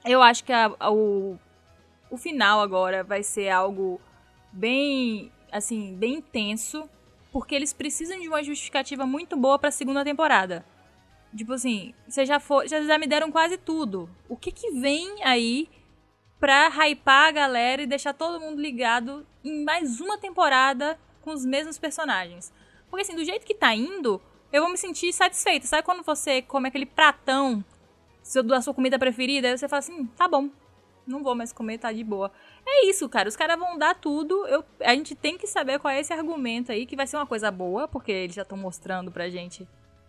Eu 0.05 0.23
acho 0.23 0.45
que 0.45 0.53
a- 0.53 0.73
a- 0.79 0.91
o, 0.91 1.39
o 2.11 2.17
final 2.17 2.61
agora 2.61 3.03
vai 3.05 3.23
ser 3.23 3.49
algo 3.51 4.01
bem, 4.53 5.31
assim, 5.51 5.95
bem 5.95 6.15
intenso, 6.15 6.89
porque 7.31 7.55
eles 7.55 7.73
precisam 7.73 8.21
de 8.21 8.29
uma 8.29 8.43
justificativa 8.43 9.07
muito 9.07 9.37
boa 9.37 9.59
pra 9.59 9.71
segunda 9.71 10.05
temporada. 10.05 10.65
Tipo 11.37 11.55
assim, 11.55 11.95
vocês 12.07 12.29
já, 12.29 12.39
for, 12.39 12.67
já 12.69 12.99
me 12.99 13.07
deram 13.07 13.31
quase 13.33 13.57
tudo. 13.57 14.09
O 14.29 14.37
que 14.37 14.53
que 14.53 14.71
vem 14.73 15.25
aí 15.25 15.69
pra 16.39 16.69
hypar 16.69 17.29
a 17.29 17.31
galera 17.31 17.81
e 17.83 17.87
deixar 17.87 18.13
todo 18.13 18.41
mundo 18.41 18.61
ligado 18.61 19.25
em 19.45 19.65
mais 19.65 20.01
uma 20.01 20.19
temporada 20.19 20.99
com 21.23 21.33
os 21.33 21.45
mesmos 21.45 21.79
personagens? 21.79 22.53
Porque 22.91 23.03
assim, 23.03 23.17
do 23.17 23.25
jeito 23.25 23.47
que 23.47 23.55
tá 23.55 23.75
indo, 23.75 24.21
eu 24.53 24.63
vou 24.63 24.71
me 24.71 24.77
sentir 24.77 25.13
satisfeita. 25.13 25.67
Sabe 25.67 25.83
quando 25.83 26.03
você 26.03 26.43
come 26.43 26.69
aquele 26.69 26.85
pratão 26.87 27.65
seu- 28.23 28.43
da 28.43 28.61
sua 28.61 28.75
comida 28.75 28.99
preferida? 28.99 29.49
Aí 29.49 29.57
você 29.57 29.69
fala 29.69 29.79
assim, 29.81 30.05
tá 30.17 30.29
bom, 30.29 30.51
não 31.07 31.23
vou 31.23 31.35
mais 31.35 31.53
comer, 31.53 31.79
tá 31.79 31.91
de 31.93 32.05
boa. 32.05 32.31
É 32.67 32.87
isso, 32.87 33.09
cara. 33.09 33.29
Os 33.29 33.35
caras 33.37 33.59
vão 33.59 33.79
dar 33.79 33.95
tudo. 33.95 34.47
Eu, 34.47 34.65
a 34.81 34.95
gente 34.95 35.15
tem 35.15 35.39
que 35.39 35.47
saber 35.47 35.79
qual 35.79 35.93
é 35.93 36.01
esse 36.01 36.13
argumento 36.13 36.71
aí, 36.71 36.85
que 36.87 36.95
vai 36.95 37.07
ser 37.07 37.17
uma 37.17 37.27
coisa 37.27 37.51
boa, 37.51 37.89
porque 37.89 38.13
eles 38.13 38.37
já 38.37 38.43
estão 38.43 38.59
mostrando 38.59 39.11
pra 39.11 39.29
gente 39.31 39.67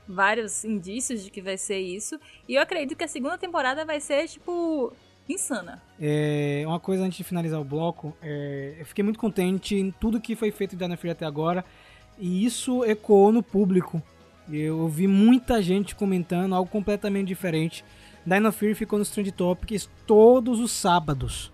vários 0.07 0.65
indícios 0.65 1.23
de 1.23 1.31
que 1.31 1.41
vai 1.41 1.57
ser 1.57 1.79
isso. 1.79 2.19
E 2.47 2.55
eu 2.55 2.61
acredito 2.61 2.97
que 2.97 3.03
a 3.05 3.07
segunda 3.07 3.37
temporada 3.37 3.85
vai 3.85 3.99
ser, 4.01 4.27
tipo, 4.27 4.91
insana. 5.27 5.81
É, 5.99 6.63
uma 6.65 6.79
coisa 6.79 7.03
antes 7.03 7.17
de 7.17 7.23
finalizar 7.23 7.59
o 7.59 7.63
bloco, 7.63 8.15
é, 8.21 8.75
eu 8.79 8.85
fiquei 8.85 9.03
muito 9.03 9.19
contente 9.19 9.75
em 9.75 9.91
tudo 9.91 10.19
que 10.19 10.35
foi 10.35 10.51
feito 10.51 10.75
Dana 10.75 10.97
Free 10.97 11.11
até 11.11 11.25
agora, 11.25 11.63
e 12.17 12.45
isso 12.45 12.83
ecoou 12.83 13.31
no 13.31 13.41
público. 13.41 14.01
Eu 14.51 14.79
ouvi 14.79 15.07
muita 15.07 15.61
gente 15.61 15.95
comentando 15.95 16.53
algo 16.53 16.69
completamente 16.69 17.27
diferente. 17.27 17.83
Dino 18.25 18.51
Fury 18.51 18.75
ficou 18.75 18.99
nos 18.99 19.09
Trend 19.09 19.31
Topics 19.31 19.89
todos 20.05 20.59
os 20.59 20.71
sábados. 20.71 21.51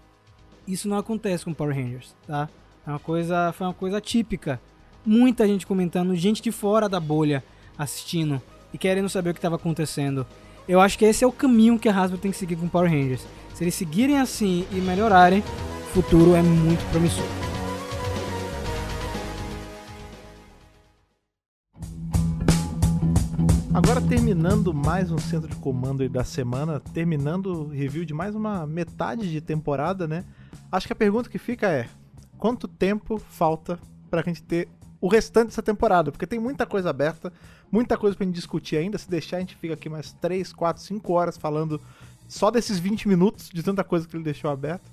Isso 0.67 0.87
não 0.87 0.97
acontece 0.97 1.45
com 1.45 1.53
Power 1.53 1.75
Rangers, 1.75 2.15
tá? 2.27 2.49
É 2.85 2.89
uma 2.89 2.99
coisa, 2.99 3.51
foi 3.53 3.67
uma 3.67 3.73
coisa 3.73 4.01
típica. 4.01 4.59
Muita 5.05 5.47
gente 5.47 5.65
comentando, 5.65 6.15
gente 6.15 6.41
de 6.41 6.51
fora 6.51 6.89
da 6.89 6.99
bolha 6.99 7.43
assistindo 7.77 8.41
e 8.73 8.77
querendo 8.77 9.09
saber 9.09 9.31
o 9.31 9.33
que 9.33 9.39
estava 9.39 9.55
acontecendo. 9.55 10.25
Eu 10.67 10.79
acho 10.79 10.97
que 10.97 11.05
esse 11.05 11.23
é 11.23 11.27
o 11.27 11.31
caminho 11.31 11.79
que 11.79 11.89
a 11.89 11.95
Hasbro 11.95 12.17
tem 12.17 12.31
que 12.31 12.37
seguir 12.37 12.55
com 12.55 12.67
Power 12.67 12.89
Rangers. 12.89 13.25
Se 13.53 13.63
eles 13.63 13.75
seguirem 13.75 14.19
assim 14.19 14.65
e 14.71 14.75
melhorarem, 14.75 15.39
o 15.39 15.93
futuro 15.93 16.35
é 16.35 16.41
muito 16.41 16.83
promissor. 16.91 17.25
Agora 23.73 24.01
terminando 24.01 24.73
mais 24.73 25.11
um 25.11 25.17
centro 25.17 25.47
de 25.47 25.55
comando 25.55 26.07
da 26.09 26.23
semana, 26.23 26.79
terminando 26.79 27.47
o 27.47 27.67
review 27.67 28.03
de 28.03 28.13
mais 28.13 28.35
uma 28.35 28.67
metade 28.67 29.31
de 29.31 29.41
temporada, 29.41 30.07
né? 30.07 30.25
Acho 30.71 30.85
que 30.85 30.93
a 30.93 30.95
pergunta 30.95 31.29
que 31.29 31.37
fica 31.37 31.67
é: 31.67 31.87
quanto 32.37 32.67
tempo 32.67 33.17
falta 33.17 33.79
pra 34.09 34.21
gente 34.21 34.43
ter 34.43 34.67
o 35.01 35.07
restante 35.07 35.47
dessa 35.47 35.61
temporada? 35.61 36.11
Porque 36.11 36.27
tem 36.27 36.39
muita 36.39 36.65
coisa 36.65 36.89
aberta, 36.89 37.31
muita 37.71 37.97
coisa 37.97 38.15
pra 38.15 38.25
gente 38.25 38.35
discutir 38.35 38.77
ainda. 38.77 38.97
Se 38.97 39.09
deixar, 39.09 39.37
a 39.37 39.39
gente 39.39 39.55
fica 39.55 39.73
aqui 39.73 39.89
mais 39.89 40.13
3, 40.13 40.51
4, 40.53 40.81
5 40.81 41.13
horas 41.13 41.37
falando 41.37 41.81
só 42.27 42.51
desses 42.51 42.77
20 42.77 43.07
minutos 43.07 43.49
de 43.49 43.63
tanta 43.63 43.83
coisa 43.83 44.07
que 44.07 44.15
ele 44.15 44.23
deixou 44.23 44.51
aberto. 44.51 44.89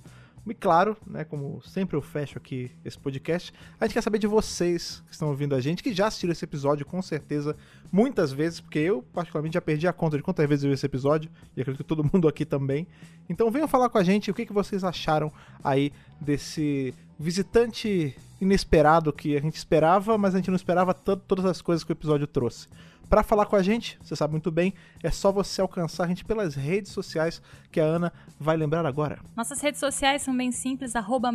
E 0.46 0.54
claro, 0.54 0.96
né, 1.04 1.24
como 1.24 1.60
sempre 1.62 1.96
eu 1.96 2.02
fecho 2.02 2.38
aqui 2.38 2.70
esse 2.84 2.96
podcast, 2.96 3.52
a 3.80 3.84
gente 3.84 3.94
quer 3.94 4.00
saber 4.00 4.18
de 4.18 4.28
vocês 4.28 5.02
que 5.06 5.12
estão 5.12 5.28
ouvindo 5.28 5.54
a 5.56 5.60
gente, 5.60 5.82
que 5.82 5.92
já 5.92 6.06
assistiram 6.06 6.30
esse 6.30 6.44
episódio 6.44 6.86
com 6.86 7.02
certeza 7.02 7.56
muitas 7.90 8.32
vezes, 8.32 8.60
porque 8.60 8.78
eu 8.78 9.02
particularmente 9.12 9.54
já 9.54 9.60
perdi 9.60 9.88
a 9.88 9.92
conta 9.92 10.16
de 10.16 10.22
quantas 10.22 10.48
vezes 10.48 10.64
eu 10.64 10.70
vi 10.70 10.74
esse 10.74 10.86
episódio, 10.86 11.30
e 11.56 11.60
acredito 11.60 11.82
que 11.82 11.88
todo 11.88 12.04
mundo 12.12 12.28
aqui 12.28 12.44
também. 12.44 12.86
Então 13.28 13.50
venham 13.50 13.66
falar 13.66 13.88
com 13.88 13.98
a 13.98 14.04
gente 14.04 14.30
o 14.30 14.34
que, 14.34 14.46
que 14.46 14.52
vocês 14.52 14.84
acharam 14.84 15.32
aí 15.64 15.92
desse 16.20 16.94
visitante 17.18 18.16
inesperado 18.40 19.12
que 19.12 19.36
a 19.36 19.40
gente 19.40 19.56
esperava, 19.56 20.16
mas 20.16 20.34
a 20.34 20.38
gente 20.38 20.50
não 20.50 20.56
esperava 20.56 20.94
tanto 20.94 21.24
todas 21.26 21.44
as 21.44 21.60
coisas 21.60 21.82
que 21.82 21.90
o 21.90 21.94
episódio 21.94 22.26
trouxe. 22.26 22.68
Para 23.08 23.22
falar 23.22 23.46
com 23.46 23.54
a 23.54 23.62
gente, 23.62 23.96
você 24.02 24.16
sabe 24.16 24.32
muito 24.32 24.50
bem, 24.50 24.74
é 25.00 25.10
só 25.10 25.30
você 25.30 25.60
alcançar 25.60 26.04
a 26.04 26.08
gente 26.08 26.24
pelas 26.24 26.56
redes 26.56 26.90
sociais 26.90 27.40
que 27.70 27.78
a 27.78 27.84
Ana 27.84 28.12
vai 28.38 28.56
lembrar 28.56 28.84
agora. 28.84 29.20
Nossas 29.36 29.60
redes 29.60 29.78
sociais 29.78 30.22
são 30.22 30.36
bem 30.36 30.50
simples, 30.50 30.96
arroba 30.96 31.30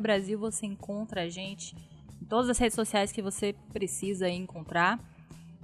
Brasil, 0.00 0.38
você 0.38 0.64
encontra 0.64 1.22
a 1.22 1.28
gente 1.28 1.76
em 2.22 2.24
todas 2.24 2.48
as 2.48 2.58
redes 2.58 2.74
sociais 2.74 3.12
que 3.12 3.20
você 3.20 3.54
precisa 3.70 4.30
encontrar. 4.30 4.98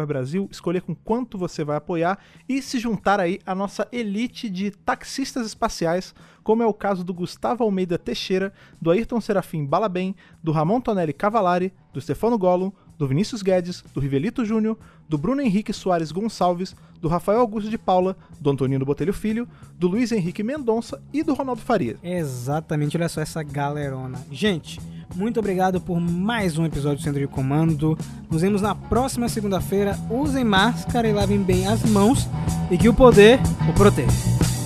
Brasil, 0.07 0.49
escolher 0.51 0.83
com 0.83 0.95
quanto 0.95 1.39
você 1.39 1.65
vai 1.65 1.77
apoiar 1.77 2.19
e 2.49 2.61
se 2.61 2.79
juntar 2.79 3.21
aí 3.21 3.39
à 3.47 3.55
nossa 3.55 3.87
elite 3.93 4.49
de 4.51 4.71
taxistas 4.71 5.47
espaciais, 5.47 6.15
como 6.43 6.63
é 6.63 6.67
o 6.67 6.75
caso 6.75 7.05
do 7.05 7.15
Gustavo 7.15 7.65
Almeida 7.65 7.99
Teixeira, 7.99 8.53
do 8.81 8.91
Ayrton 8.91 9.21
Serafim 9.21 9.65
Balabem, 9.65 10.15
do 10.43 10.53
Ramon 10.53 10.81
Tonelli 10.81 11.13
Cavalari, 11.13 11.73
do 11.93 12.01
Stefano 12.01 12.37
Gollum, 12.37 12.73
do 13.03 13.09
Vinícius 13.09 13.43
Guedes, 13.43 13.83
do 13.93 13.99
Rivelito 13.99 14.45
Júnior, 14.45 14.79
do 15.09 15.19
Bruno 15.19 15.43
Henrique 15.43 15.73
Soares 15.73 16.13
Gonçalves, 16.13 16.73
do 17.01 17.09
Rafael 17.09 17.41
Augusto 17.41 17.69
de 17.69 17.77
Paula, 17.77 18.17
do 18.41 18.49
Antonino 18.49 18.85
Botelho 18.85 19.13
Filho, 19.13 19.49
do 19.77 19.89
Luiz 19.89 20.13
Henrique 20.13 20.45
Mendonça 20.45 21.03
e 21.13 21.25
do 21.25 21.35
Ronaldo 21.35 21.61
Faria. 21.63 21.97
Exatamente, 22.01 22.97
olha 22.97 23.09
só 23.09 23.21
essa 23.21 23.43
galerona. 23.43 24.25
Gente, 24.31 24.81
muito 25.17 25.41
obrigado 25.41 25.81
por 25.81 25.99
mais 25.99 26.57
um 26.57 26.65
episódio 26.65 26.99
do 26.99 27.03
Centro 27.03 27.19
de 27.19 27.27
Comando. 27.27 27.99
Nos 28.31 28.43
vemos 28.43 28.63
na 28.63 28.73
próxima 28.73 29.29
segunda-feira. 29.29 29.99
Usem 30.09 30.45
máscara 30.45 31.09
e 31.09 31.13
lavem 31.13 31.43
bem 31.43 31.67
as 31.67 31.83
mãos 31.83 32.29
e 32.71 32.79
que 32.79 32.89
o 32.89 32.95
poder 32.95 33.41
o 33.69 33.73
proteja. 33.73 34.62